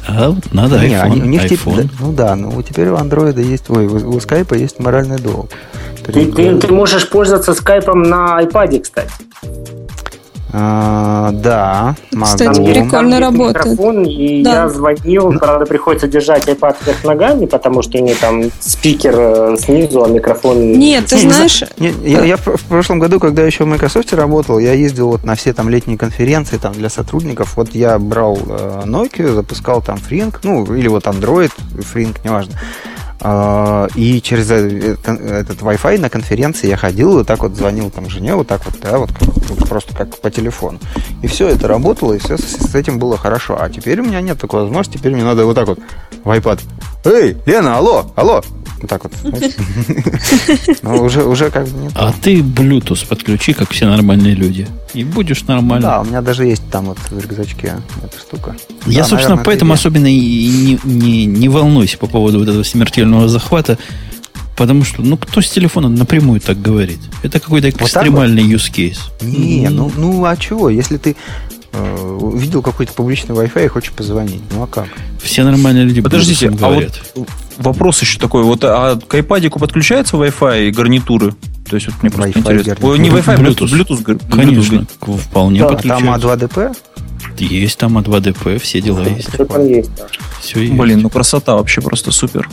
А 0.06 0.30
вот 0.30 0.52
надо 0.52 0.78
Не, 0.80 0.94
iPhone. 0.94 1.00
они- 1.02 1.22
у 1.22 1.24
них 1.24 1.44
iPhone. 1.44 1.76
да, 1.82 1.88
ну 2.00 2.12
да, 2.12 2.36
ну 2.36 2.62
теперь 2.62 2.88
у 2.88 2.96
андроида 2.96 3.40
есть, 3.40 3.70
ой, 3.70 3.86
у, 3.86 4.10
у 4.16 4.20
скайпа 4.20 4.54
есть 4.54 4.78
моральный 4.78 5.18
долг. 5.18 5.50
Ты, 6.04 6.26
ты- 6.30 6.58
ты 6.58 6.72
можешь 6.72 7.08
пользоваться 7.08 7.54
скайпом 7.54 8.02
на 8.02 8.38
iPad, 8.42 8.80
кстати. 8.80 9.10
А, 10.56 11.32
да, 11.32 11.96
могу. 12.12 12.26
Кстати, 12.26 12.60
есть- 12.60 12.80
прикольно 12.82 13.18
работает. 13.18 13.66
микрофон, 13.66 14.04
и 14.04 14.42
Да. 14.44 14.52
я 14.52 14.68
звонил, 14.68 15.32
правда, 15.36 15.66
приходится 15.66 16.06
держать 16.06 16.46
iPad 16.46 16.76
вверх 16.86 17.02
ногами, 17.02 17.46
потому 17.46 17.82
что 17.82 17.98
у 17.98 18.02
него 18.02 18.16
там 18.20 18.44
спикер 18.60 19.14
э, 19.18 19.56
снизу, 19.58 20.04
а 20.04 20.08
микрофон... 20.08 20.72
Нет, 20.78 21.06
ты 21.06 21.18
знаешь, 21.18 21.64
Не, 21.78 21.92
я, 22.04 22.24
я 22.24 22.36
в 22.36 22.62
прошлом 22.68 23.00
году, 23.00 23.18
когда 23.18 23.42
еще 23.42 23.64
в 23.64 23.66
Microsoft 23.66 24.12
работал, 24.12 24.60
я 24.60 24.74
ездил 24.74 25.08
вот 25.08 25.24
на 25.24 25.34
все 25.34 25.52
там 25.52 25.68
летние 25.68 25.98
конференции 25.98 26.56
там 26.56 26.72
для 26.72 26.88
сотрудников. 26.88 27.56
Вот 27.56 27.74
я 27.74 27.98
брал 27.98 28.38
э, 28.46 28.82
Nokia, 28.84 29.34
запускал 29.34 29.82
там 29.82 29.98
Fring, 30.08 30.32
ну 30.44 30.72
или 30.72 30.86
вот 30.86 31.04
Android, 31.06 31.50
Fring, 31.92 32.14
неважно. 32.22 32.52
А, 33.26 33.88
И 33.94 34.20
через 34.20 34.50
э, 34.50 34.96
этот 35.02 35.62
Wi-Fi 35.62 35.98
на 35.98 36.10
конференции 36.10 36.68
я 36.68 36.76
ходил, 36.76 37.12
вот 37.12 37.26
так 37.26 37.40
вот 37.40 37.56
звонил 37.56 37.90
там 37.90 38.10
жене, 38.10 38.34
вот 38.34 38.46
так 38.48 38.66
вот, 38.66 38.74
да, 38.82 38.98
вот 38.98 39.10
просто 39.66 39.94
как 39.94 40.20
по 40.20 40.30
телефону. 40.30 40.78
И 41.22 41.26
все 41.26 41.48
это 41.48 41.66
работало, 41.66 42.12
и 42.12 42.18
все 42.18 42.36
с 42.36 42.74
этим 42.74 42.98
было 42.98 43.16
хорошо. 43.16 43.56
А 43.58 43.70
теперь 43.70 44.00
у 44.00 44.04
меня 44.04 44.20
нет 44.20 44.38
такой 44.38 44.60
возможности, 44.60 44.98
теперь 44.98 45.14
мне 45.14 45.24
надо 45.24 45.46
вот 45.46 45.54
так 45.54 45.68
вот 45.68 45.78
в 46.22 46.30
iPad. 46.30 46.60
Эй, 47.04 47.36
Лена, 47.46 47.76
алло, 47.76 48.10
алло. 48.16 48.42
Вот 48.80 48.88
так 48.90 49.04
вот. 49.04 49.12
Ну, 50.82 51.02
уже, 51.02 51.24
уже 51.24 51.50
как 51.50 51.66
бы 51.68 51.90
А 51.94 52.12
ты 52.12 52.40
Bluetooth 52.40 53.06
подключи, 53.06 53.52
как 53.52 53.70
все 53.70 53.86
нормальные 53.86 54.34
люди. 54.34 54.66
И 54.94 55.04
будешь 55.04 55.42
нормально. 55.44 55.88
Да, 55.88 56.00
у 56.00 56.04
меня 56.04 56.22
даже 56.22 56.46
есть 56.46 56.62
там 56.70 56.86
вот 56.86 56.98
в 56.98 57.18
рюкзачке 57.18 57.76
эта 58.02 58.18
штука. 58.18 58.56
Я, 58.86 59.02
Да, 59.02 59.08
собственно, 59.08 59.36
наверное, 59.36 59.44
поэтому 59.44 59.72
это 59.72 59.80
особенно 59.80 60.06
и 60.06 60.48
не, 60.48 60.78
не, 60.84 61.26
не 61.26 61.48
волнуюсь 61.48 61.96
по 61.96 62.06
поводу 62.06 62.38
вот 62.38 62.48
этого 62.48 62.62
смертельного 62.62 63.28
захвата, 63.28 63.78
потому 64.56 64.84
что, 64.84 65.02
ну, 65.02 65.16
кто 65.16 65.40
с 65.40 65.50
телефона 65.50 65.88
напрямую 65.88 66.40
так 66.40 66.60
говорит? 66.60 67.00
Это 67.22 67.40
какой-то 67.40 67.70
так 67.70 67.80
вот? 67.80 67.86
экстремальный 67.86 68.44
use 68.44 68.70
case. 68.72 68.98
Не, 69.22 69.68
ну, 69.68 69.90
ну 69.96 70.24
а 70.24 70.36
чего? 70.36 70.68
Если 70.68 70.96
ты 70.98 71.16
увидел 71.82 72.62
какой-то 72.62 72.92
публичный 72.92 73.34
Wi-Fi 73.34 73.64
и 73.64 73.68
хочешь 73.68 73.92
позвонить, 73.92 74.42
ну 74.52 74.62
а 74.62 74.66
как? 74.66 74.86
Все 75.22 75.42
нормальные 75.44 75.84
люди 75.84 76.00
Подождите, 76.00 76.46
Bluetooth 76.46 76.54
а 76.64 76.70
говорят. 76.70 77.00
вот 77.14 77.28
вопрос 77.58 78.00
еще 78.02 78.18
такой. 78.18 78.44
Вот 78.44 78.62
а 78.64 78.96
к 78.96 79.14
iPad 79.14 79.58
подключается 79.58 80.16
Wi-Fi 80.16 80.68
и 80.68 80.70
гарнитуры? 80.70 81.34
То 81.68 81.76
есть 81.76 81.86
вот 81.88 81.96
мне 82.02 82.10
просто 82.10 82.38
Wi-Fi 82.38 82.58
интересно. 82.60 82.86
Ой, 82.88 82.98
не 82.98 83.08
Wi-Fi, 83.08 83.38
Bluetooth. 83.38 83.56
Bluetooth. 83.70 83.86
Bluetooth, 83.86 84.02
гар- 84.02 84.18
Конечно, 84.30 84.76
Bluetooth. 85.00 85.18
вполне 85.18 85.60
Да, 85.60 85.66
А 85.66 85.68
там 85.70 85.76
подключаются. 85.78 86.28
А2ДП? 86.28 86.76
Есть 87.38 87.78
там 87.78 87.98
А2ДП, 87.98 88.58
все 88.58 88.80
дела 88.80 89.00
есть. 89.02 89.32
Что 89.32 89.44
там 89.46 89.66
есть? 89.66 89.90
да. 89.96 90.06
Все 90.40 90.60
есть. 90.60 90.72
Блин, 90.74 91.00
ну 91.00 91.08
красота 91.10 91.54
вообще 91.56 91.80
просто 91.80 92.12
супер. 92.12 92.48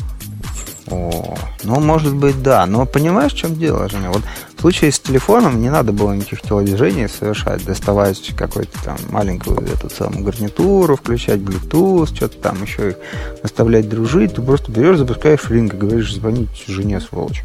О, 0.92 1.36
ну, 1.64 1.80
может 1.80 2.14
быть, 2.14 2.44
да. 2.44 2.66
Но 2.66 2.86
понимаешь, 2.86 3.34
в 3.34 3.38
чем 3.38 3.56
дело, 3.56 3.88
Женя? 3.90 4.10
Вот 4.10 4.24
в 4.58 4.62
случае 4.62 4.92
с 4.92 5.00
телефоном 5.00 5.62
не 5.62 5.70
надо 5.70 5.94
было 5.94 6.14
никаких 6.14 6.42
телодвижений 6.42 7.08
совершать, 7.08 7.64
доставать 7.66 8.34
какую-то 8.36 8.84
там 8.84 8.98
маленькую 9.10 9.60
эту 9.62 9.90
самую 9.90 10.24
гарнитуру, 10.24 10.98
включать 10.98 11.40
Bluetooth, 11.40 12.16
что-то 12.16 12.38
там 12.38 12.62
еще 12.62 12.90
их 12.90 12.96
заставлять 13.42 13.90
дружить. 13.90 14.36
Ты 14.36 14.42
просто 14.42 14.72
берешь, 14.72 14.98
запускаешь 14.98 15.50
ринг 15.50 15.74
и 15.74 15.78
говоришь, 15.78 16.14
звонить 16.14 16.50
жене, 16.68 17.00
сволочь. 17.00 17.44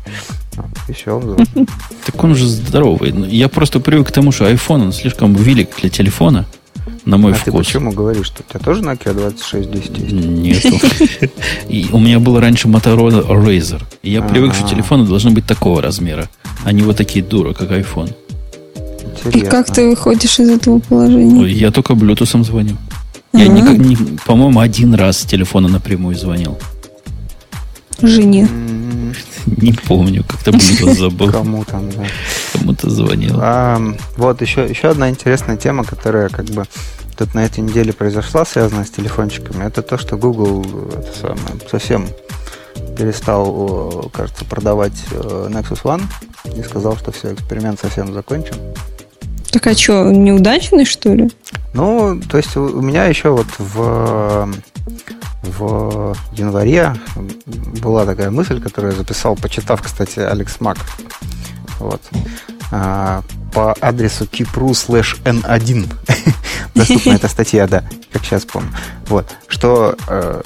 И 0.89 0.93
все. 0.93 1.37
Так 2.05 2.23
он 2.23 2.35
же 2.35 2.47
здоровый. 2.47 3.13
Ну, 3.13 3.27
Я 3.27 3.49
просто 3.49 3.81
привык 3.81 4.09
к 4.09 4.13
тому, 4.13 4.33
что 4.33 4.51
iPhone 4.51 4.83
он 4.83 4.93
слишком 4.93 5.35
велик 5.35 5.71
для 5.81 5.89
телефона, 5.89 6.47
на 7.07 7.17
мой 7.17 7.33
А 7.33 7.37
ты 7.37 7.51
вкус. 7.51 7.67
почему 7.67 7.93
говоришь, 7.93 8.27
что 8.27 8.43
у 8.47 8.51
тебя 8.51 8.61
тоже 8.61 8.83
Nokia 8.83 9.15
2610 9.15 9.99
есть? 9.99 10.65
Нету. 10.65 11.31
И 11.69 11.87
у 11.93 11.99
меня 11.99 12.19
был 12.19 12.39
раньше 12.39 12.69
Motorola 12.69 13.27
Razer. 13.27 13.83
И 14.03 14.11
я 14.11 14.21
привык, 14.23 14.55
что 14.55 14.67
А. 14.67 14.69
телефоны 14.69 15.07
должны 15.07 15.31
быть 15.31 15.47
такого 15.47 15.81
размера, 15.81 16.29
а 16.65 16.73
не 16.73 16.83
вот 16.83 16.97
такие 16.97 17.25
дура, 17.25 17.53
как 17.55 17.71
iPhone. 17.71 18.13
и 19.33 19.41
как 19.41 19.73
ты 19.73 19.89
выходишь 19.89 20.39
из 20.41 20.49
этого 20.51 20.79
положения? 20.81 21.47
Я 21.47 21.71
только 21.71 21.95
Bluetooth 21.95 22.43
звоню. 22.45 22.77
Я 23.33 23.45
Ага. 23.47 23.53
никак 23.53 23.79
не, 23.79 23.97
по-моему, 24.27 24.61
один 24.61 24.95
раз 24.95 25.19
с 25.21 25.25
телефона 25.25 25.69
напрямую 25.69 26.17
звонил. 26.17 26.59
Жене. 28.03 28.49
Не 29.47 29.73
помню, 29.73 30.25
как-то 30.25 30.51
Bluetooth 30.51 30.95
забыл. 30.99 31.31
Кому 31.31 31.65
там, 31.65 31.89
да. 31.91 32.05
Кому-то 32.59 32.91
звонил. 32.91 33.39
А, 33.41 33.81
вот 34.17 34.41
еще, 34.41 34.65
еще 34.67 34.89
одна 34.89 35.11
интересная 35.11 35.57
тема, 35.57 35.85
которая 35.85 36.29
как 36.29 36.47
бы 36.47 36.65
тут 37.17 37.35
на 37.35 37.45
этой 37.45 37.61
неделе 37.61 37.93
произошла, 37.93 38.45
связанная 38.45 38.85
с 38.85 38.91
телефончиками, 38.91 39.65
это 39.65 39.83
то, 39.83 39.99
что 39.99 40.17
Google 40.17 40.65
это 40.93 41.19
самое, 41.19 41.69
совсем 41.71 42.07
перестал, 42.97 44.11
кажется, 44.13 44.45
продавать 44.45 45.05
э, 45.11 45.49
Nexus 45.51 45.83
One 45.83 46.03
и 46.57 46.63
сказал, 46.63 46.97
что 46.97 47.13
все, 47.13 47.33
эксперимент 47.35 47.81
совсем 47.81 48.13
закончен. 48.13 48.57
Так 49.51 49.67
а 49.67 49.75
что, 49.75 50.11
неудачный, 50.11 50.85
что 50.85 51.15
ли? 51.15 51.31
Ну, 51.73 52.21
то 52.21 52.37
есть 52.37 52.57
у 52.57 52.65
у 52.65 52.83
меня 52.83 53.05
еще 53.05 53.31
вот 53.31 53.47
в, 53.59 54.49
в 55.43 56.17
январе 56.33 56.95
была 57.83 58.05
такая 58.05 58.31
мысль, 58.31 58.61
которую 58.61 58.93
я 58.93 58.99
записал, 58.99 59.37
почитав, 59.37 59.83
кстати, 59.83 60.19
Алекс 60.21 60.61
Мак. 60.61 60.79
Вот. 61.79 62.01
А, 62.71 63.23
по 63.53 63.75
адресу 63.81 64.25
kipru 64.25 64.71
slash 64.71 65.19
n1. 65.25 65.87
Доступна 66.75 67.13
эта 67.13 67.29
статья, 67.29 67.67
да, 67.67 67.85
как 68.13 68.25
сейчас 68.25 68.45
помню. 68.45 68.71
Вот, 69.07 69.27
что 69.47 69.97
э, 70.09 70.43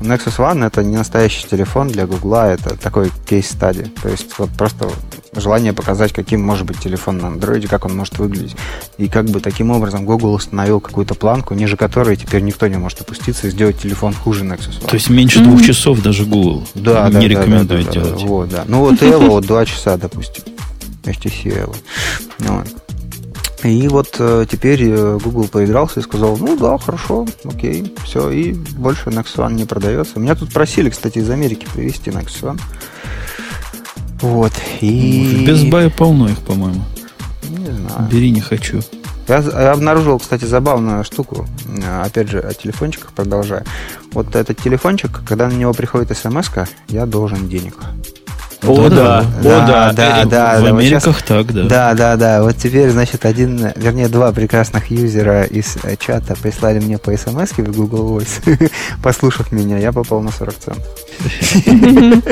Nexus 0.00 0.38
One 0.38 0.66
это 0.66 0.82
не 0.82 0.96
настоящий 0.96 1.46
телефон 1.46 1.88
для 1.88 2.06
Гугла, 2.06 2.50
это 2.52 2.76
такой 2.76 3.10
кейс-стади. 3.28 3.92
То 4.02 4.08
есть 4.08 4.38
вот 4.38 4.50
просто 4.50 4.88
желание 5.34 5.72
показать, 5.72 6.12
каким 6.12 6.42
может 6.42 6.66
быть 6.66 6.78
телефон 6.78 7.18
на 7.18 7.28
андроиде, 7.28 7.68
как 7.68 7.84
он 7.84 7.96
может 7.96 8.18
выглядеть. 8.18 8.56
И 8.96 9.08
как 9.08 9.26
бы 9.26 9.40
таким 9.40 9.70
образом 9.70 10.06
Google 10.06 10.32
установил 10.32 10.80
какую-то 10.80 11.14
планку, 11.14 11.54
ниже 11.54 11.76
которой 11.76 12.16
теперь 12.16 12.42
никто 12.42 12.66
не 12.66 12.76
может 12.76 13.00
опуститься 13.02 13.48
и 13.48 13.50
сделать 13.50 13.78
телефон 13.78 14.14
хуже 14.14 14.44
Nexus 14.44 14.80
One. 14.80 14.88
То 14.88 14.94
есть 14.94 15.10
меньше 15.10 15.40
двух 15.40 15.62
часов 15.62 16.00
даже 16.00 16.24
Google 16.24 16.66
Да, 16.74 17.08
не 17.08 17.12
да, 17.12 17.20
да, 17.20 17.28
рекомендует 17.28 17.86
да, 17.86 17.92
да, 17.92 18.00
делать. 18.00 18.20
Да, 18.20 18.26
вот, 18.26 18.48
да. 18.48 18.64
Ну 18.66 18.80
вот 18.80 19.02
Evo 19.02 19.28
вот 19.28 19.46
два 19.46 19.66
часа, 19.66 19.96
допустим. 19.96 20.44
HTC 21.02 21.64
Evo. 21.64 21.76
Ну 22.40 22.58
Вот. 22.58 22.68
И 23.64 23.88
вот 23.88 24.16
э, 24.18 24.46
теперь 24.50 24.82
э, 24.84 25.18
Google 25.22 25.46
поигрался 25.46 26.00
и 26.00 26.02
сказал, 26.02 26.36
ну 26.38 26.56
да, 26.56 26.78
хорошо, 26.78 27.26
окей, 27.44 27.94
все, 28.04 28.30
и 28.30 28.52
больше 28.52 29.10
Nexus 29.10 29.36
One 29.36 29.52
не 29.52 29.66
продается. 29.66 30.18
Меня 30.18 30.34
тут 30.34 30.52
просили, 30.52 30.88
кстати, 30.88 31.18
из 31.18 31.28
Америки 31.28 31.66
привезти 31.74 32.10
Nexus 32.10 32.42
One. 32.42 32.60
Вот, 34.22 34.52
и... 34.80 35.44
Без 35.46 35.64
бая 35.64 35.90
полно 35.90 36.28
их, 36.28 36.38
по-моему. 36.38 36.82
Не 37.50 37.66
знаю. 37.66 38.08
Бери, 38.10 38.30
не 38.30 38.40
хочу. 38.40 38.80
Я, 39.28 39.38
я 39.38 39.72
обнаружил, 39.72 40.18
кстати, 40.18 40.44
забавную 40.44 41.04
штуку. 41.04 41.46
Э, 41.82 42.02
Опять 42.02 42.30
же, 42.30 42.40
о 42.40 42.54
телефончиках 42.54 43.12
продолжаю. 43.12 43.64
Вот 44.12 44.34
этот 44.34 44.58
телефончик, 44.58 45.20
когда 45.26 45.48
на 45.48 45.52
него 45.52 45.74
приходит 45.74 46.16
смс 46.16 46.50
я 46.88 47.04
должен 47.04 47.48
денег. 47.48 47.76
О, 48.62 48.88
да, 48.90 49.20
о, 49.20 49.24
да. 49.42 49.66
да, 49.66 49.92
да, 49.92 50.24
в 50.24 50.28
да, 50.28 50.60
вот 50.60 50.68
Америках 50.68 51.04
щас- 51.16 51.22
так, 51.22 51.52
да. 51.52 51.62
Да, 51.64 51.94
да, 51.94 52.16
да. 52.16 52.42
Вот 52.42 52.56
теперь, 52.56 52.90
значит, 52.90 53.24
один, 53.24 53.72
вернее, 53.76 54.08
два 54.08 54.32
прекрасных 54.32 54.90
юзера 54.90 55.44
из 55.44 55.76
э, 55.82 55.96
чата 55.98 56.34
прислали 56.40 56.78
мне 56.78 56.98
по 56.98 57.16
смс 57.16 57.52
в 57.52 57.72
Google 57.72 58.18
Voice, 58.18 58.70
послушав 59.02 59.50
меня, 59.52 59.78
я 59.78 59.92
попал 59.92 60.20
на 60.20 60.30
40 60.30 60.54
центов. 60.58 60.86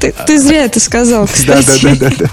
Ты, 0.00 0.14
ты 0.26 0.38
зря 0.38 0.64
это 0.64 0.80
сказал, 0.80 1.26
кстати. 1.26 1.82
да, 1.82 1.94
да, 1.94 2.10
да, 2.10 2.16
да. 2.20 2.26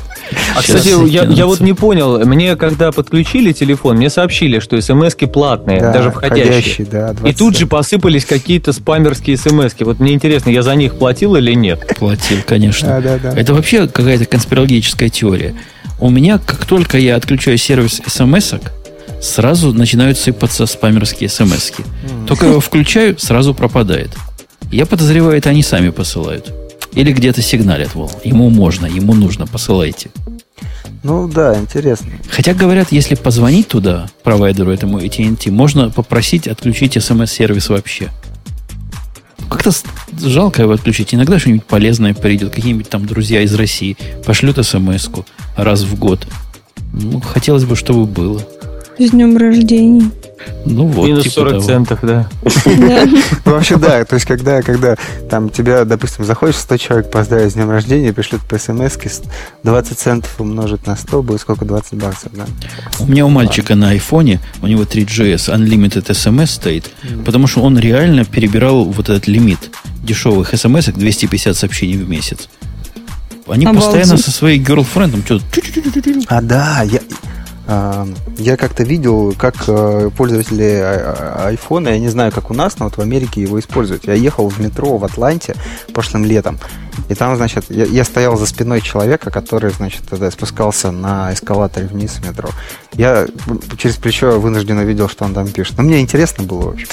А, 0.56 0.62
кстати, 0.62 1.10
я, 1.10 1.24
я 1.24 1.46
вот 1.46 1.60
не 1.60 1.74
понял, 1.74 2.20
мне 2.26 2.56
когда 2.56 2.92
подключили 2.92 3.52
телефон, 3.52 3.98
мне 3.98 4.10
сообщили, 4.10 4.60
что 4.60 4.80
смс-ки 4.82 5.26
платные, 5.26 5.80
Да, 5.80 5.94
даже 5.94 6.12
входящие. 6.12 6.46
входящие, 6.52 6.88
да, 6.88 7.10
И 7.12 7.14
20 7.14 7.38
тут 7.38 7.58
же 7.58 7.68
посыпались 7.68 8.26
какие-то 8.26 8.74
спамерские 8.74 9.38
смс 9.38 9.74
-ки. 9.74 9.86
Вот 9.86 10.00
мне 10.00 10.14
интересно, 10.14 10.50
я 10.50 10.64
за 10.64 10.76
них 10.76 10.96
платил 10.96 11.36
или 11.36 11.54
нет? 11.54 11.86
Платил, 11.98 12.38
конечно. 12.46 12.88
Да, 12.88 13.02
да, 13.02 13.18
да. 13.32 13.40
Это 13.40 13.54
вообще 13.54 13.88
какая-то 13.88 14.26
конспирологическая 14.26 15.10
теория. 15.10 15.56
У 16.00 16.10
меня, 16.10 16.40
как 16.40 16.66
только 16.66 16.98
я 16.98 17.16
отключаю 17.16 17.58
сервис 17.58 18.02
смс 18.06 18.54
сразу 19.22 19.74
начинают 19.74 20.18
сыпаться 20.18 20.66
спамерские 20.66 21.30
смс 21.30 21.72
-ки. 21.72 21.84
Только 22.28 22.46
я 22.46 22.52
его 22.52 22.62
включаю, 22.62 23.18
сразу 23.20 23.54
пропадает. 23.54 24.10
Я 24.72 24.86
подозреваю, 24.86 25.38
это 25.38 25.50
они 25.50 25.64
сами 25.64 25.90
посылают. 25.90 26.54
Или 26.94 27.12
где-то 27.12 27.42
сигналят, 27.42 27.96
мол, 27.96 28.12
ему 28.24 28.50
можно, 28.50 28.86
ему 28.86 29.14
нужно, 29.14 29.46
посылайте. 29.46 30.10
Ну 31.04 31.28
да, 31.28 31.58
интересно. 31.58 32.12
Хотя 32.30 32.54
говорят, 32.54 32.92
если 32.92 33.16
позвонить 33.16 33.68
туда, 33.68 34.10
провайдеру 34.24 34.72
этому 34.72 35.00
AT&T, 35.00 35.50
можно 35.52 35.90
попросить 35.90 36.48
отключить 36.48 37.02
смс-сервис 37.02 37.70
вообще. 37.70 38.10
Как-то 39.50 39.72
жалко 40.22 40.64
его 40.64 40.74
отключить. 40.74 41.14
Иногда 41.14 41.40
что-нибудь 41.40 41.66
полезное 41.66 42.14
придет. 42.14 42.54
Какие-нибудь 42.54 42.90
там 42.90 43.06
друзья 43.06 43.42
из 43.42 43.54
России 43.56 43.98
пошлют 44.26 44.64
смс 44.64 45.10
раз 45.56 45.84
в 45.84 45.98
год. 45.98 46.28
Ну, 46.94 47.20
хотелось 47.22 47.64
бы, 47.64 47.76
чтобы 47.76 48.06
было. 48.06 48.44
С 48.98 49.12
днем 49.12 49.38
рождения. 49.38 50.12
Ну 50.66 50.86
вот, 50.88 51.08
Минус 51.08 51.24
типа 51.24 51.36
40 51.36 51.52
того. 51.52 51.64
центов, 51.64 52.00
да. 52.02 52.30
Ну, 53.46 53.54
вообще, 53.54 53.78
да, 53.78 54.04
то 54.06 54.16
есть, 54.16 54.26
когда, 54.28 54.62
когда 54.62 54.96
там 55.30 55.50
тебя, 55.50 55.86
допустим, 55.86 56.26
заходишь 56.26 56.56
100 56.56 56.78
человек 56.78 57.12
поздравить 57.12 57.52
с 57.52 57.56
днем 57.56 57.70
рождения, 57.70 58.14
пришлют 58.14 58.42
по 58.42 58.58
смс 58.58 58.98
20 59.64 60.00
центов 60.00 60.36
умножить 60.40 60.86
на 60.86 60.96
100, 60.96 61.24
будет 61.24 61.42
сколько? 61.42 61.66
20 61.66 61.94
баксов, 61.96 62.32
да? 62.34 62.46
У 63.00 63.08
меня 63.08 63.26
у 63.26 63.30
мальчика 63.30 63.76
на 63.76 63.90
айфоне, 63.90 64.40
у 64.62 64.68
него 64.68 64.84
3GS 64.84 65.54
Unlimited 65.56 66.06
SMS 66.06 66.48
стоит, 66.48 66.92
потому 67.26 67.48
что 67.48 67.62
он 67.62 67.78
реально 67.78 68.26
перебирал 68.26 68.86
вот 68.86 69.10
этот 69.10 69.28
лимит 69.28 69.72
дешевых 70.04 70.56
смс 70.56 70.86
250 70.86 71.56
сообщений 71.56 71.98
в 71.98 72.10
месяц. 72.10 72.50
Они 73.48 73.66
постоянно 73.66 74.18
со 74.18 74.32
своей 74.32 74.60
girlfriend 74.62 75.26
что-то 75.26 75.44
А, 76.28 76.42
да, 76.42 76.84
я, 76.84 77.00
я 78.38 78.58
как-то 78.58 78.84
видел, 78.84 79.34
как 79.38 79.56
э, 79.68 80.10
пользователи 80.18 80.64
а- 80.64 81.44
а- 81.44 81.48
айфона, 81.50 81.90
я 81.90 82.00
не 82.00 82.10
знаю, 82.10 82.32
как 82.32 82.50
у 82.50 82.54
нас, 82.56 82.80
но 82.80 82.86
вот 82.86 82.98
в 82.98 83.02
Америке 83.02 83.42
его 83.42 83.60
используют. 83.60 84.08
Я 84.08 84.14
ехал 84.14 84.50
в 84.50 84.60
метро 84.60 84.98
в 84.98 85.06
Атланте 85.06 85.56
прошлым 85.94 86.26
летом, 86.26 86.58
и 87.10 87.16
там, 87.16 87.36
значит, 87.36 87.66
я, 87.70 87.86
я 87.86 88.04
стоял 88.04 88.38
за 88.38 88.48
спиной 88.48 88.82
человека, 88.82 89.30
который, 89.30 89.72
значит, 89.72 90.02
тогда 90.10 90.32
спускался 90.32 90.92
на 90.92 91.32
эскалаторе 91.34 91.88
вниз 91.88 92.14
в 92.14 92.28
метро. 92.28 92.50
Я 92.94 93.28
через 93.78 93.98
плечо 93.98 94.40
вынужденно 94.40 94.82
видел, 94.82 95.08
что 95.08 95.26
он 95.26 95.34
там 95.34 95.48
пишет. 95.48 95.78
Но 95.78 95.84
мне 95.84 96.02
интересно 96.02 96.44
было, 96.44 96.62
в 96.62 96.68
общем. 96.70 96.88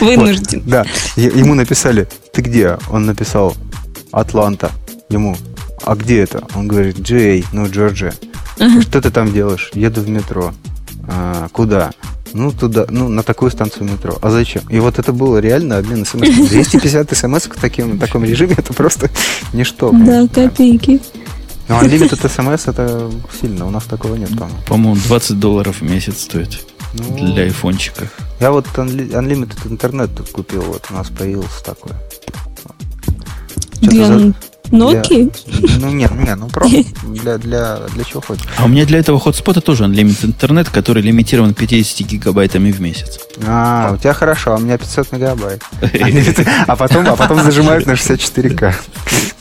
Вынужден. 0.00 0.62
Да. 0.66 0.84
Ему 1.16 1.54
написали, 1.54 2.08
ты 2.32 2.42
где? 2.42 2.78
Он 2.90 3.06
написал, 3.06 3.56
Атланта. 4.10 4.70
Ему, 5.08 5.36
а 5.82 5.94
где 5.94 6.20
это? 6.20 6.44
Он 6.54 6.68
говорит, 6.68 7.00
Джей, 7.00 7.44
ну, 7.52 7.66
Джорджия. 7.68 8.14
Что 8.56 9.00
ты 9.00 9.10
там 9.10 9.32
делаешь? 9.32 9.70
Еду 9.74 10.00
в 10.00 10.08
метро. 10.08 10.52
«А, 11.08 11.48
куда? 11.52 11.90
Ну, 12.32 12.52
туда, 12.52 12.86
ну, 12.88 13.08
на 13.08 13.22
такую 13.22 13.50
станцию 13.50 13.84
метро. 13.90 14.18
А 14.22 14.30
зачем? 14.30 14.62
И 14.70 14.78
вот 14.78 14.98
это 15.00 15.12
было 15.12 15.38
реально 15.38 15.78
обмен 15.78 16.06
смс. 16.06 16.20
250 16.48 17.16
смс 17.16 17.44
в 17.46 17.60
таким, 17.60 17.96
в 17.96 17.98
таком 17.98 18.24
режиме 18.24 18.54
это 18.56 18.72
просто 18.72 19.10
ничто. 19.52 19.90
Да, 19.92 20.26
копейки. 20.28 21.00
Но 21.68 21.80
Unlimited 21.82 22.28
смс 22.56 22.68
это 22.68 23.10
сильно, 23.40 23.66
у 23.66 23.70
нас 23.70 23.84
такого 23.84 24.14
нет, 24.14 24.30
по-моему. 24.30 24.58
По-моему, 24.66 24.96
20 25.06 25.38
долларов 25.40 25.80
в 25.80 25.82
месяц 25.82 26.22
стоит 26.22 26.60
Ну, 26.94 27.32
для 27.32 27.42
айфончика. 27.44 28.08
Я 28.40 28.52
вот 28.52 28.66
Unli- 28.76 29.10
Unlimited 29.10 29.70
интернет 29.70 30.14
тут 30.16 30.30
купил, 30.30 30.62
вот 30.62 30.86
у 30.90 30.94
нас 30.94 31.08
появился 31.08 31.64
такой. 31.64 31.92
Чё-то 33.80 33.90
Для 33.90 34.06
за- 34.06 34.34
Nokia? 34.72 35.30
Для- 35.46 35.78
Ну 35.80 35.90
нет, 35.92 36.10
нет, 36.14 36.38
ну 36.38 36.48
просто 36.48 36.78
для, 37.06 37.38
для, 37.38 37.76
для 37.94 38.04
чего 38.04 38.20
хочешь. 38.20 38.44
А 38.58 38.64
у 38.64 38.68
меня 38.68 38.84
для 38.86 38.98
этого 38.98 39.20
хотспота 39.20 39.60
тоже 39.60 39.84
unlimited 39.84 40.26
интернет, 40.26 40.68
который 40.68 41.02
лимитирован 41.02 41.54
50 41.54 42.06
гигабайтами 42.08 42.70
в 42.72 42.80
месяц. 42.80 43.20
А, 43.46 43.90
у 43.94 43.96
тебя 43.96 44.12
хорошо, 44.14 44.52
а 44.52 44.56
у 44.56 44.60
меня 44.60 44.78
500 44.78 45.12
мегабайт. 45.12 45.62
А 46.66 46.76
потом, 46.76 47.06
а 47.08 47.16
потом 47.16 47.42
зажимают 47.42 47.86
на 47.86 47.92
64К. 47.92 48.72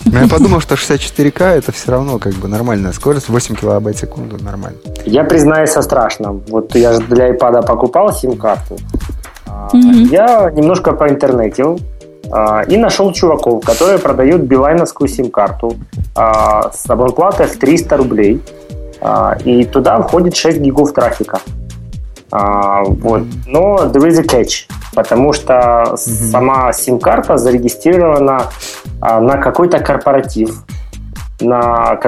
Но 0.05 0.19
я 0.21 0.27
подумал, 0.27 0.59
что 0.61 0.75
64К 0.75 1.43
это 1.43 1.71
все 1.71 1.91
равно 1.91 2.17
как 2.19 2.33
бы 2.33 2.47
нормальная 2.47 2.91
скорость, 2.91 3.29
8 3.29 3.55
килобайт 3.55 3.95
в 3.97 3.99
секунду 3.99 4.37
нормально. 4.43 4.77
Я 5.05 5.23
признаюсь 5.23 5.69
со 5.71 5.81
страшным. 5.81 6.41
Вот 6.49 6.75
я 6.75 6.93
же 6.93 6.99
для 7.01 7.29
iPad 7.29 7.65
покупал 7.65 8.13
сим-карту. 8.13 8.77
А, 9.47 9.69
Мгм. 9.73 10.05
Я 10.05 10.49
немножко 10.53 10.91
поинтернетил 10.93 11.79
а, 11.79 12.00
и 12.67 12.77
нашел 12.77 13.11
чуваков, 13.11 13.63
которые 13.65 13.99
продают 13.99 14.41
билайновскую 14.43 15.07
сим-карту 15.07 15.75
а, 16.15 16.71
с 16.71 16.89
абонплатой 16.89 17.47
в 17.47 17.57
300 17.57 17.97
рублей. 17.97 18.41
А, 19.01 19.37
И 19.43 19.65
туда 19.65 20.01
входит 20.01 20.35
6 20.35 20.59
гигов 20.59 20.93
трафика. 20.93 21.39
А, 22.31 22.83
Вот. 22.83 23.23
Но 23.47 23.77
there 23.91 24.07
is 24.07 24.19
a 24.19 24.23
catch, 24.23 24.69
потому 24.93 25.33
что 25.33 25.95
сама 25.97 26.71
сим-карта 26.71 27.37
зарегистрирована 27.37 28.43
а, 29.01 29.19
на 29.19 29.37
какой-то 29.37 29.79
корпоратив, 29.79 30.63
на, 31.41 31.99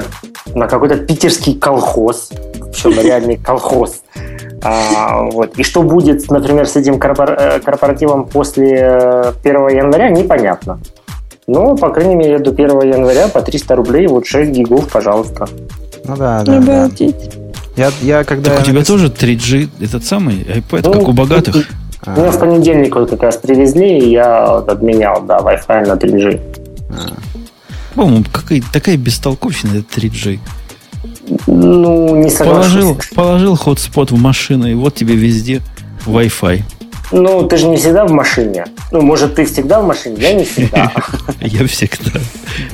на 0.54 0.68
какой-то 0.68 0.98
питерский 0.98 1.60
колхоз, 1.60 2.30
причем 2.72 2.92
реальный 3.04 3.38
колхоз. 3.38 4.04
А, 4.64 5.24
вот. 5.24 5.60
И 5.60 5.64
что 5.64 5.84
будет, 5.84 6.30
например, 6.32 6.66
с 6.68 6.76
этим 6.76 6.96
корпор- 6.96 7.36
э, 7.38 7.60
корпоративом 7.60 8.26
после 8.26 8.78
э, 8.80 9.34
1 9.44 9.68
января, 9.70 10.10
непонятно. 10.10 10.80
Но, 11.48 11.76
по 11.76 11.90
крайней 11.90 12.16
мере, 12.16 12.40
до 12.40 12.52
1 12.52 12.82
января 12.84 13.28
по 13.28 13.42
300 13.42 13.76
рублей, 13.76 14.08
вот 14.08 14.26
6 14.26 14.52
гигов, 14.52 14.88
пожалуйста. 14.90 15.48
Ну 16.06 16.16
да, 16.16 16.44
да, 16.44 16.60
да. 16.60 16.84
Обалдеть. 16.86 17.32
Я, 17.76 17.92
я 18.02 18.24
когда... 18.24 18.52
Так 18.52 18.62
у 18.62 18.64
тебя 18.66 18.80
напис- 18.82 18.86
тоже 18.88 19.08
3G, 19.10 19.70
этот 19.82 20.06
самый 20.06 20.36
iPad, 20.44 20.82
Ну, 20.84 20.94
как 20.94 21.08
у 21.10 21.12
богатых. 21.12 21.68
А, 22.06 22.18
Меня 22.20 22.32
в 22.32 22.40
понедельник 22.40 22.96
вот 22.96 23.10
как 23.10 23.24
раз 23.24 23.38
привезли, 23.38 23.98
и 24.00 24.12
я 24.12 24.48
вот 24.54 24.70
обменял, 24.70 25.22
да, 25.24 25.40
Wi-Fi 25.40 25.88
на 25.88 25.94
3G. 25.94 26.40
По-моему, 27.96 28.24
какая, 28.32 28.62
такая 28.72 28.98
бестолковщина, 28.98 29.80
это 29.80 30.00
3G. 30.00 30.40
Ну, 31.48 32.16
не 32.16 32.30
Положил, 32.30 32.82
соглашусь. 32.90 33.10
положил 33.16 33.56
хотспот 33.56 34.12
в 34.12 34.18
машину, 34.18 34.68
и 34.68 34.74
вот 34.74 34.96
тебе 34.96 35.16
везде 35.16 35.62
Wi-Fi. 36.06 36.62
Ну, 37.12 37.48
ты 37.48 37.58
же 37.58 37.68
не 37.68 37.78
всегда 37.78 38.06
в 38.06 38.12
машине. 38.12 38.66
Ну, 38.92 39.02
может, 39.02 39.36
ты 39.36 39.46
всегда 39.46 39.82
в 39.82 39.88
машине, 39.88 40.18
я 40.20 40.34
не 40.34 40.44
всегда. 40.46 40.92
Я 41.42 41.68
всегда. 41.68 42.20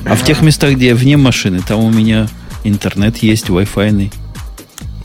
А 0.06 0.14
в 0.16 0.24
тех 0.24 0.40
местах, 0.42 0.72
где 0.72 0.88
я 0.88 0.94
вне 0.94 1.16
машины, 1.16 1.60
там 1.66 1.80
у 1.84 1.90
меня 1.90 2.28
интернет 2.64 3.18
есть, 3.18 3.48
Wi-Fi. 3.48 4.12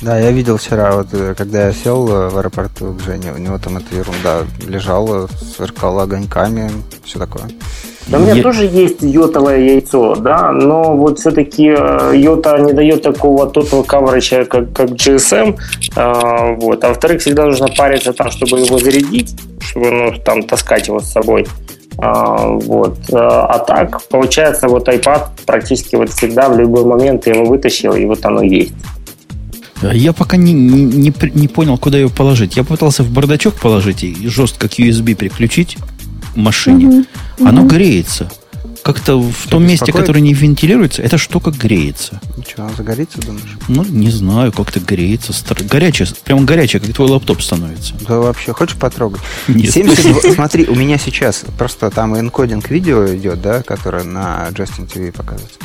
Да, 0.01 0.19
я 0.19 0.31
видел 0.31 0.57
вчера, 0.57 0.95
вот 0.95 1.07
э, 1.13 1.33
когда 1.35 1.67
я 1.67 1.73
сел 1.73 2.07
э, 2.09 2.29
в 2.29 2.37
аэропорту 2.37 2.93
к 2.93 3.01
Жене, 3.03 3.31
у 3.33 3.37
него 3.39 3.57
там 3.57 3.77
эта 3.77 3.95
ерунда 3.95 4.43
лежала, 4.67 5.27
сверкала 5.55 6.03
огоньками, 6.03 6.69
все 7.03 7.17
такое. 7.17 7.45
Да 8.07 8.19
у 8.19 8.21
меня 8.21 8.35
Е- 8.35 8.43
тоже 8.43 8.65
есть 8.65 9.01
йотовое 9.01 9.57
яйцо, 9.57 10.15
да, 10.15 10.51
но 10.51 10.95
вот 10.95 11.19
все-таки 11.19 11.63
йота 11.63 12.59
не 12.59 12.73
дает 12.73 13.01
такого 13.01 13.49
total 13.49 13.85
coverage, 13.85 14.45
как, 14.45 14.73
как 14.73 14.91
GSM, 14.91 15.55
а, 15.95 16.53
вот. 16.55 16.83
А 16.83 16.89
во-вторых, 16.89 17.21
всегда 17.21 17.45
нужно 17.45 17.67
париться 17.67 18.13
там, 18.13 18.29
чтобы 18.29 18.59
его 18.59 18.77
зарядить, 18.77 19.35
чтобы 19.59 19.91
ну, 19.91 20.13
там 20.23 20.43
таскать 20.43 20.87
его 20.87 20.99
с 20.99 21.11
собой. 21.11 21.47
А, 21.97 22.47
вот. 22.47 22.97
А 23.11 23.45
а 23.47 23.59
так, 23.59 24.01
получается, 24.09 24.67
вот 24.67 24.87
iPad 24.87 25.29
практически 25.45 25.95
вот 25.95 26.09
всегда 26.09 26.49
в 26.49 26.59
любой 26.59 26.85
момент 26.85 27.23
ты 27.23 27.31
его 27.31 27.45
вытащил, 27.45 27.93
и 27.93 28.05
вот 28.05 28.23
оно 28.25 28.43
есть. 28.43 28.73
А 29.81 29.93
Я 29.93 30.13
пока 30.13 30.37
не, 30.37 30.53
не, 30.53 31.11
не, 31.11 31.47
понял, 31.47 31.77
куда 31.77 31.97
ее 31.97 32.09
положить. 32.09 32.55
Я 32.55 32.63
пытался 32.63 33.03
в 33.03 33.09
бардачок 33.11 33.55
положить 33.55 34.03
и 34.03 34.27
жестко 34.27 34.67
к 34.67 34.79
USB 34.79 35.15
приключить 35.15 35.77
к 36.33 36.37
машине. 36.37 37.05
Оно 37.43 37.63
греется. 37.65 38.29
Как-то 38.83 39.19
в 39.19 39.47
том 39.49 39.65
месте, 39.65 39.91
которое 39.91 40.19
не 40.21 40.33
вентилируется, 40.35 41.01
эта 41.01 41.17
штука 41.17 41.49
греется. 41.49 42.21
Ничего, 42.37 42.65
она 42.65 42.73
загорится, 42.75 43.19
думаешь? 43.19 43.57
Ну, 43.67 43.83
не 43.83 44.11
знаю, 44.11 44.51
как-то 44.51 44.79
греется. 44.79 45.33
стар- 45.33 45.63
Горячая, 45.63 46.07
прям 46.23 46.45
горячая, 46.45 46.81
как 46.83 46.93
твой 46.93 47.09
лаптоп 47.09 47.41
становится. 47.41 47.95
Да 48.07 48.19
вообще, 48.19 48.53
хочешь 48.53 48.75
потрогать? 48.77 49.21
Нет. 49.47 49.71
72, 49.71 50.33
смотри, 50.35 50.67
у 50.67 50.75
меня 50.75 50.99
сейчас 50.99 51.45
просто 51.57 51.89
там 51.89 52.15
энкодинг 52.19 52.69
видео 52.69 53.07
идет, 53.15 53.41
да, 53.41 53.63
которое 53.63 54.03
на 54.03 54.49
Justin 54.51 54.87
TV 54.87 55.11
показывается. 55.11 55.57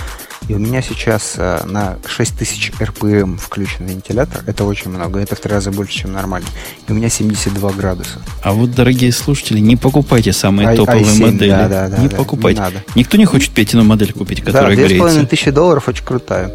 И 0.50 0.54
у 0.54 0.58
меня 0.58 0.82
сейчас 0.82 1.34
э, 1.36 1.60
на 1.64 1.96
6000 2.04 2.72
RPM 2.80 3.38
включен 3.38 3.86
вентилятор. 3.86 4.42
Это 4.48 4.64
очень 4.64 4.90
много. 4.90 5.20
Это 5.20 5.36
в 5.36 5.38
три 5.38 5.52
раза 5.52 5.70
больше, 5.70 6.00
чем 6.00 6.12
нормально. 6.12 6.48
И 6.88 6.92
у 6.92 6.94
меня 6.96 7.08
72 7.08 7.70
градуса. 7.70 8.18
А 8.42 8.52
вот, 8.52 8.72
дорогие 8.72 9.12
слушатели, 9.12 9.60
не 9.60 9.76
покупайте 9.76 10.32
самые 10.32 10.70
I- 10.70 10.76
топовые 10.76 11.04
i7, 11.04 11.20
модели. 11.20 11.50
да, 11.50 11.68
да, 11.68 11.88
да, 11.88 11.98
не 11.98 12.08
да, 12.08 12.16
покупайте. 12.16 12.58
не 12.58 12.66
надо. 12.66 12.84
Никто 12.96 13.16
не 13.16 13.26
хочет 13.26 13.52
Петину 13.52 13.84
модель 13.84 14.12
купить, 14.12 14.40
которая 14.40 14.74
да, 14.74 14.82
греется. 14.82 15.20
2500 15.20 15.54
долларов 15.54 15.86
очень 15.86 16.04
крутая. 16.04 16.50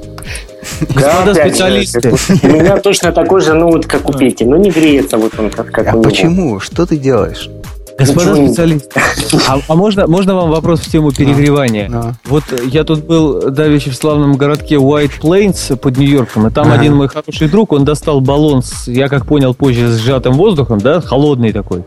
Господа 0.90 1.34
же, 1.34 1.40
специалисты. 1.40 2.10
У 2.44 2.48
меня 2.48 2.76
точно 2.78 3.14
такой 3.14 3.40
же, 3.40 3.54
ну 3.54 3.68
вот 3.68 3.86
как 3.86 4.10
у 4.10 4.12
Пети, 4.12 4.44
но 4.44 4.58
не 4.58 4.72
греется 4.72 5.18
вот 5.18 5.40
он 5.40 5.52
как, 5.52 5.72
как 5.72 5.88
А 5.88 5.98
почему? 6.02 6.60
Что 6.60 6.86
ты 6.86 6.98
делаешь? 6.98 7.50
Господа 7.98 8.26
Ничего 8.32 8.38
не- 8.42 8.48
специалисты, 8.48 9.00
а, 9.48 9.60
а 9.68 9.76
можно, 9.76 10.06
можно 10.08 10.36
вам 10.36 10.50
вопрос 10.50 10.82
в 10.82 10.92
тему 10.92 11.12
перегревания? 11.14 11.88
Ну. 11.90 12.12
Вот 12.26 12.44
э, 12.52 12.58
я 12.66 12.84
тут 12.84 13.06
был 13.06 13.50
давеча 13.52 13.90
в 13.92 13.96
славном 13.96 14.36
городке 14.36 14.76
White 14.76 15.22
Plains 15.22 15.78
под 15.78 15.98
Нью-Йорком, 15.98 16.48
и 16.48 16.52
там 16.52 16.68
Ага. 16.68 16.76
один 16.80 16.96
мой 16.96 17.08
хороший 17.08 17.48
друг, 17.48 17.72
он 17.72 17.86
достал 17.86 18.20
баллон, 18.20 18.64
с, 18.64 18.88
я 18.90 19.08
как 19.08 19.26
понял 19.26 19.54
позже, 19.54 19.90
с 19.90 20.02
сжатым 20.02 20.34
воздухом, 20.34 20.80
да, 20.80 21.00
холодный 21.00 21.54
такой, 21.54 21.84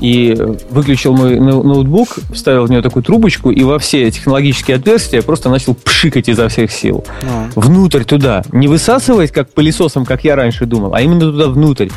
и 0.00 0.34
выключил 0.70 1.12
мой 1.14 1.38
ноу- 1.38 1.62
ноутбук, 1.62 2.16
вставил 2.32 2.66
в 2.66 2.70
него 2.70 2.82
такую 2.82 3.02
трубочку, 3.02 3.50
и 3.50 3.62
во 3.62 3.78
все 3.78 4.10
технологические 4.10 4.76
отверстия 4.76 5.22
просто 5.22 5.48
начал 5.50 5.74
пшикать 5.74 6.28
изо 6.28 6.48
всех 6.48 6.72
сил. 6.72 7.04
Ну, 7.22 7.48
Внутрь 7.54 8.04
туда. 8.04 8.42
Не 8.52 8.68
высасывать, 8.68 9.30
как 9.32 9.50
пылесосом, 9.52 10.04
как 10.04 10.24
я 10.24 10.36
раньше 10.36 10.66
думал, 10.66 10.94
а 10.94 11.00
именно 11.00 11.20
туда 11.20 11.48
внутрь. 11.48 11.88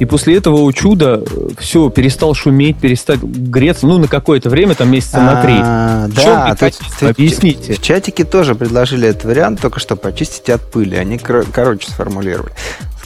И 0.00 0.04
после 0.04 0.36
этого, 0.36 0.56
о 0.60 0.72
чудо, 0.72 1.22
все, 1.58 1.88
перестал 1.90 2.34
шуметь, 2.34 2.76
перестал 2.76 3.16
греться, 3.22 3.86
ну, 3.86 3.98
на 3.98 4.08
какое-то 4.08 4.50
время, 4.50 4.74
там 4.74 4.90
месяца 4.90 5.18
на 5.20 5.40
три. 5.42 5.54
А, 5.58 6.08
Да, 6.08 6.54
тут 6.54 7.10
Объясните. 7.10 7.72
В 7.74 7.80
чатике 7.80 8.24
тоже 8.24 8.54
предложили 8.54 9.08
этот 9.08 9.24
вариант, 9.24 9.60
только 9.60 9.80
что 9.80 9.96
почистить 9.96 10.50
от 10.50 10.60
пыли. 10.70 10.96
Они 10.96 11.18
кор- 11.18 11.46
короче 11.50 11.88
сформулировали. 11.88 12.52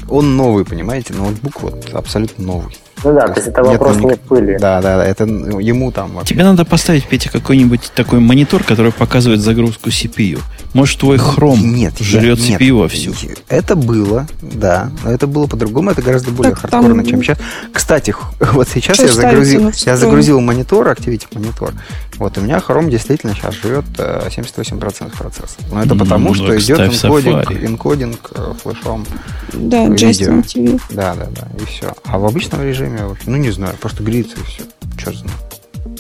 Он 0.09 0.37
новый, 0.37 0.65
понимаете, 0.65 1.13
ноутбук 1.15 1.63
вот 1.63 1.91
абсолютно 1.93 2.45
новый. 2.45 2.77
Ну 3.03 3.15
да, 3.15 3.29
то 3.29 3.35
есть 3.35 3.49
это 3.49 3.63
Нет 3.63 3.73
вопрос 3.73 3.97
не 3.97 4.17
пыли. 4.17 4.59
Да, 4.59 4.81
да, 4.81 4.99
да, 4.99 5.07
это 5.07 5.27
ну, 5.27 5.59
ему 5.59 5.91
там 5.91 6.13
вообще. 6.13 6.35
Тебе 6.35 6.45
надо 6.45 6.65
поставить, 6.65 7.07
Петя, 7.07 7.31
какой-нибудь 7.31 7.93
такой 7.95 8.21
монитор, 8.21 8.63
который 8.63 8.93
показывает 8.93 9.41
загрузку 9.41 9.89
CPU. 9.89 10.41
Может, 10.75 11.01
твой 11.01 11.19
хром 11.19 11.59
Нет, 11.75 11.95
жрет 11.99 12.39
я- 12.39 12.51
нет. 12.51 12.61
CPU 12.61 12.79
вовсю. 12.79 13.13
Это 13.49 13.75
было, 13.75 14.27
да, 14.41 14.91
но 15.03 15.11
это 15.11 15.27
было 15.27 15.47
по-другому, 15.47 15.91
это 15.91 16.03
гораздо 16.03 16.31
более 16.31 16.53
Так 16.55 16.71
там- 16.71 16.83
хардкорно, 16.85 17.05
чем 17.09 17.23
сейчас. 17.23 17.39
Кстати, 17.73 18.15
вот 18.53 18.69
сейчас 18.69 18.97
Что 18.97 19.07
я 19.07 19.13
загрузил, 19.13 19.71
я 19.87 19.97
загрузил 19.97 20.41
монитор, 20.41 20.89
Activity 20.89 21.27
монитор. 21.33 21.73
Вот 22.21 22.37
у 22.37 22.43
меня 22.43 22.59
Chrome 22.59 22.91
действительно 22.91 23.35
сейчас 23.35 23.55
э, 23.65 23.81
78% 24.29 25.17
процесса. 25.17 25.57
Но 25.73 25.83
это 25.83 25.95
потому, 25.97 26.29
ну, 26.29 26.35
что 26.35 26.55
идет 26.55 26.77
ставь 26.77 26.93
энкодинг, 26.93 27.51
Safari. 27.51 27.67
энкодинг 27.67 28.31
э, 28.35 28.53
флешом. 28.63 29.07
Да, 29.55 29.87
Видео. 29.87 30.11
Justin 30.11 30.43
TV. 30.43 30.83
Да, 30.91 31.15
да, 31.15 31.29
да, 31.35 31.49
и 31.59 31.65
все. 31.65 31.95
А 32.05 32.19
в 32.19 32.27
обычном 32.27 32.63
режиме, 32.63 33.17
ну 33.25 33.37
не 33.39 33.51
знаю, 33.51 33.75
просто 33.81 34.03
греется 34.03 34.37
и 34.37 34.43
все. 34.43 34.65
Черт 35.03 35.17
знает. 35.17 35.39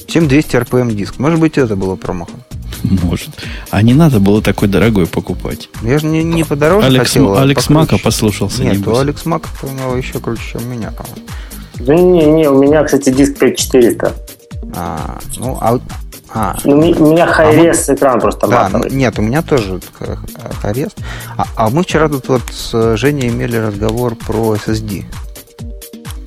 7200 0.08 0.56
RPM 0.56 0.92
диск. 0.92 1.18
Может 1.18 1.40
быть, 1.40 1.56
это 1.56 1.74
было 1.74 1.96
промахом. 1.96 2.42
Может. 2.82 3.30
А 3.70 3.80
не 3.80 3.94
надо 3.94 4.20
было 4.20 4.42
такой 4.42 4.68
дорогой 4.68 5.06
покупать. 5.06 5.70
Я 5.80 5.98
же 5.98 6.06
не, 6.06 6.22
не 6.22 6.44
подороже 6.44 6.86
Алекс, 6.86 7.08
хотел, 7.12 7.34
а 7.34 7.40
Алекс 7.40 7.62
покруче. 7.62 7.92
Мака 7.92 7.98
послушался, 8.04 8.62
Нет, 8.62 8.80
небось. 8.80 8.94
у 8.98 9.00
Алекс 9.00 9.24
Мака 9.24 9.48
у 9.62 9.68
него 9.68 9.96
еще 9.96 10.20
круче, 10.20 10.42
чем 10.52 10.66
у 10.66 10.66
меня, 10.66 10.90
по-моему. 10.90 11.26
Да 11.76 11.94
не, 11.94 12.26
не, 12.26 12.46
у 12.46 12.62
меня, 12.62 12.84
кстати, 12.84 13.10
диск 13.10 13.38
5400. 13.38 14.14
А, 14.74 15.18
ну, 15.38 15.56
а, 15.62 15.72
вот- 15.72 15.82
а, 16.32 16.56
Ну, 16.64 16.76
у 16.78 17.12
меня 17.12 17.26
хайрес 17.26 17.88
экран 17.90 18.20
просто 18.20 18.46
да, 18.46 18.68
ну, 18.70 18.78
матовый. 18.78 18.96
нет, 18.96 19.18
у 19.18 19.22
меня 19.22 19.42
тоже 19.42 19.80
х- 19.98 20.16
х- 20.16 20.20
арест. 20.68 20.96
А, 21.36 21.44
а 21.56 21.70
мы 21.70 21.82
вчера 21.82 22.08
тут 22.08 22.28
вот 22.28 22.42
с 22.52 22.96
Женей 22.96 23.28
имели 23.28 23.56
разговор 23.56 24.14
про 24.14 24.54
SSD. 24.54 25.04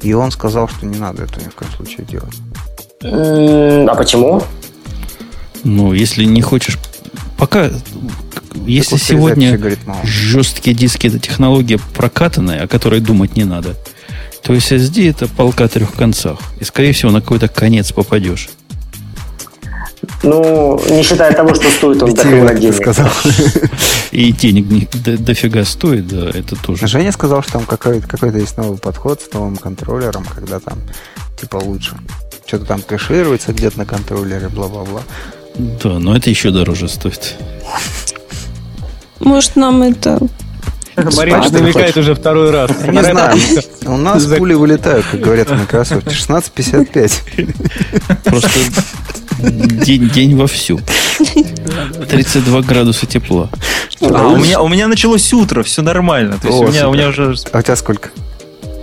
И 0.02 0.14
он 0.14 0.32
сказал, 0.32 0.68
что 0.68 0.86
не 0.86 0.98
надо 1.00 1.24
это 1.24 1.40
ни 1.40 1.48
в 1.50 1.56
коем 1.56 1.72
случае 1.72 2.06
делать. 2.06 2.36
А 3.04 3.96
почему? 3.96 4.42
Ну, 5.64 5.94
если 5.94 6.26
не 6.26 6.42
хочешь... 6.42 6.78
Пока... 7.38 7.70
Если 8.66 8.98
сегодня 8.98 9.60
жесткие 10.04 10.76
диски 10.76 11.08
это 11.08 11.20
технология 11.20 11.80
прокатанная, 11.96 12.64
о 12.64 12.68
которой 12.68 13.00
думать 13.02 13.36
не 13.36 13.44
надо, 13.46 13.76
то 14.44 14.54
SSD 14.54 15.10
это 15.10 15.28
полка 15.28 15.66
о 15.66 15.68
трех 15.68 15.94
концах. 15.94 16.38
И, 16.60 16.64
скорее 16.64 16.94
всего, 16.94 17.12
на 17.12 17.22
какой-то 17.22 17.48
конец 17.48 17.92
попадешь. 17.92 18.50
Ну, 20.22 20.80
не 20.90 21.04
считая 21.04 21.34
того, 21.34 21.54
что 21.54 21.70
стоит 21.70 22.02
он 22.04 22.14
до 22.14 22.24
Витиевато 22.24 22.30
хрена 22.30 22.50
ты 22.50 22.58
денег. 22.62 22.76
сказал. 22.76 23.10
И 24.12 24.32
денег 24.32 24.70
не- 24.70 24.88
до- 24.94 25.18
дофига 25.18 25.66
стоит, 25.66 26.08
да, 26.08 26.30
это 26.30 26.56
тоже. 26.56 26.88
Женя 26.88 27.12
сказал, 27.12 27.42
что 27.44 27.54
там 27.54 27.66
какой-то, 27.66 28.08
какой-то 28.08 28.38
есть 28.38 28.58
новый 28.58 28.78
подход 28.78 29.22
с 29.22 29.34
новым 29.34 29.58
контроллером, 29.58 30.26
когда 30.36 30.60
там 30.60 30.80
типа 31.40 31.58
лучше. 31.58 31.96
Что-то 32.46 32.66
там 32.66 32.82
кэшируется 32.82 33.54
где-то 33.54 33.80
на 33.80 33.86
контроллере, 33.86 34.50
бла-бла-бла. 34.50 35.02
Да, 35.56 36.00
но 36.00 36.16
это 36.16 36.30
еще 36.30 36.52
дороже 36.52 36.88
стоит. 36.90 37.36
Может, 39.20 39.56
нам 39.56 39.82
это... 39.84 40.20
Марина 40.96 41.50
намекает 41.50 41.98
уже 41.98 42.14
второй 42.14 42.52
раз. 42.52 42.70
Не 42.88 43.02
знаю, 43.02 43.36
у 43.86 43.98
нас 43.98 44.26
пули 44.26 44.54
вылетают, 44.54 45.06
как 45.10 45.22
говорят 45.22 45.50
в 45.50 45.58
Microsoft. 45.58 46.06
16.55. 46.08 48.22
Просто 48.24 48.50
день, 49.40 50.10
день 50.10 50.36
вовсю. 50.36 50.80
32 52.10 52.62
градуса 52.62 53.06
тепла. 53.06 53.50
А 54.02 54.28
у 54.28 54.38
меня, 54.38 54.62
у 54.62 54.68
меня 54.68 54.88
началось 54.88 55.32
утро, 55.34 55.64
все 55.64 55.82
нормально. 55.82 56.38
То 56.42 56.48
есть 56.48 56.60
О, 56.60 56.66
у, 56.66 56.68
меня, 56.68 56.90
у 56.90 56.94
меня 56.94 57.10
уже 57.10 57.36
А 57.52 57.60
у 57.60 57.62
тебя 57.62 57.76
сколько? 57.76 58.10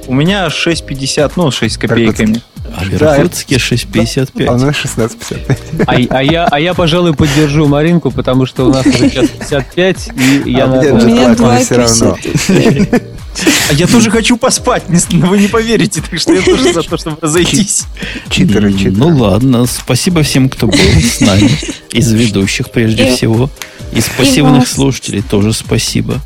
у 0.06 0.14
меня 0.14 0.46
6,50, 0.48 1.32
ну, 1.36 1.50
6 1.50 1.74
с 1.74 1.78
копейками. 1.78 2.42
А 2.76 2.84
в 2.84 2.92
Иркутске 2.92 3.56
6,55. 3.56 4.46
А 4.46 4.52
у 4.52 4.58
нас 4.58 4.74
16.55. 4.76 5.84
А, 5.86 6.16
а 6.18 6.22
я, 6.22 6.44
а 6.46 6.60
я, 6.60 6.74
пожалуй, 6.74 7.14
поддержу 7.14 7.66
Маринку, 7.68 8.10
потому 8.10 8.46
что 8.46 8.66
у 8.66 8.70
нас 8.72 8.86
уже 8.86 9.10
час 9.10 9.28
55, 9.30 10.08
и 10.44 10.50
я 10.50 10.64
А 10.64 10.66
на- 10.68 10.76
мне 10.82 10.90
У 10.92 10.96
меня 11.06 11.32
Jetlag, 11.32 11.64
все 11.64 11.76
равно. 11.76 12.16
2,50. 12.22 13.02
А 13.70 13.72
я 13.74 13.86
тоже 13.86 14.10
хочу 14.10 14.36
поспать, 14.36 14.88
не- 14.88 14.98
вы 15.22 15.38
не 15.38 15.46
поверите, 15.48 16.02
так 16.02 16.18
что 16.18 16.32
я 16.32 16.42
тоже 16.42 16.72
за 16.72 16.82
то, 16.82 16.96
чтобы 16.96 17.16
разойтись. 17.20 17.84
Читеры, 18.28 18.72
читеры. 18.72 18.92
Ну 18.96 19.08
ладно, 19.16 19.66
спасибо 19.66 20.22
всем, 20.22 20.48
кто 20.48 20.66
был 20.66 20.76
с 20.76 21.20
нами. 21.20 21.50
Из 21.92 22.10
ведущих, 22.12 22.70
прежде 22.70 23.14
всего. 23.14 23.48
Из 23.92 24.06
и 24.06 24.10
пассивных 24.16 24.66
слушателей 24.68 25.22
тоже 25.22 25.52
спасибо. 25.52 26.18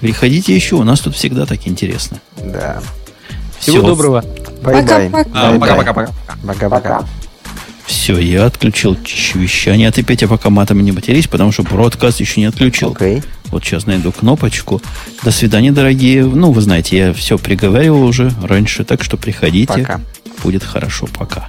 Приходите 0.00 0.54
еще, 0.54 0.74
у 0.76 0.82
нас 0.82 1.00
тут 1.00 1.14
всегда 1.16 1.46
так 1.46 1.66
интересно. 1.66 2.18
Да. 2.36 2.82
Всего 3.60 3.78
Всё. 3.78 3.86
доброго. 3.86 4.24
Bye-bye. 4.62 5.10
Пока-пока. 5.10 5.30
А, 5.34 5.50
Bye-bye. 5.50 5.68
Пока-пока-пока. 5.70 6.12
Пока-пока. 6.46 6.68
Пока. 6.98 7.04
Все. 7.86 8.18
Я 8.18 8.46
отключил 8.46 8.96
вещание. 9.34 9.88
А 9.88 9.92
ты, 9.92 10.02
Петя, 10.02 10.26
пока 10.26 10.50
матом 10.50 10.80
не 10.80 10.92
матерись, 10.92 11.26
потому 11.26 11.52
что 11.52 11.62
broadcast 11.62 12.20
еще 12.20 12.40
не 12.40 12.46
отключил. 12.46 12.92
Окей. 12.92 13.22
Вот 13.46 13.64
сейчас 13.64 13.86
найду 13.86 14.10
кнопочку. 14.10 14.82
До 15.22 15.30
свидания, 15.30 15.70
дорогие. 15.70 16.24
Ну, 16.24 16.52
вы 16.52 16.60
знаете, 16.60 16.96
я 16.96 17.12
все 17.12 17.38
приговаривал 17.38 18.02
уже 18.04 18.32
раньше, 18.42 18.84
так 18.84 19.04
что 19.04 19.16
приходите. 19.16 19.72
Пока. 19.72 20.00
Будет 20.42 20.64
хорошо. 20.64 21.06
Пока. 21.16 21.48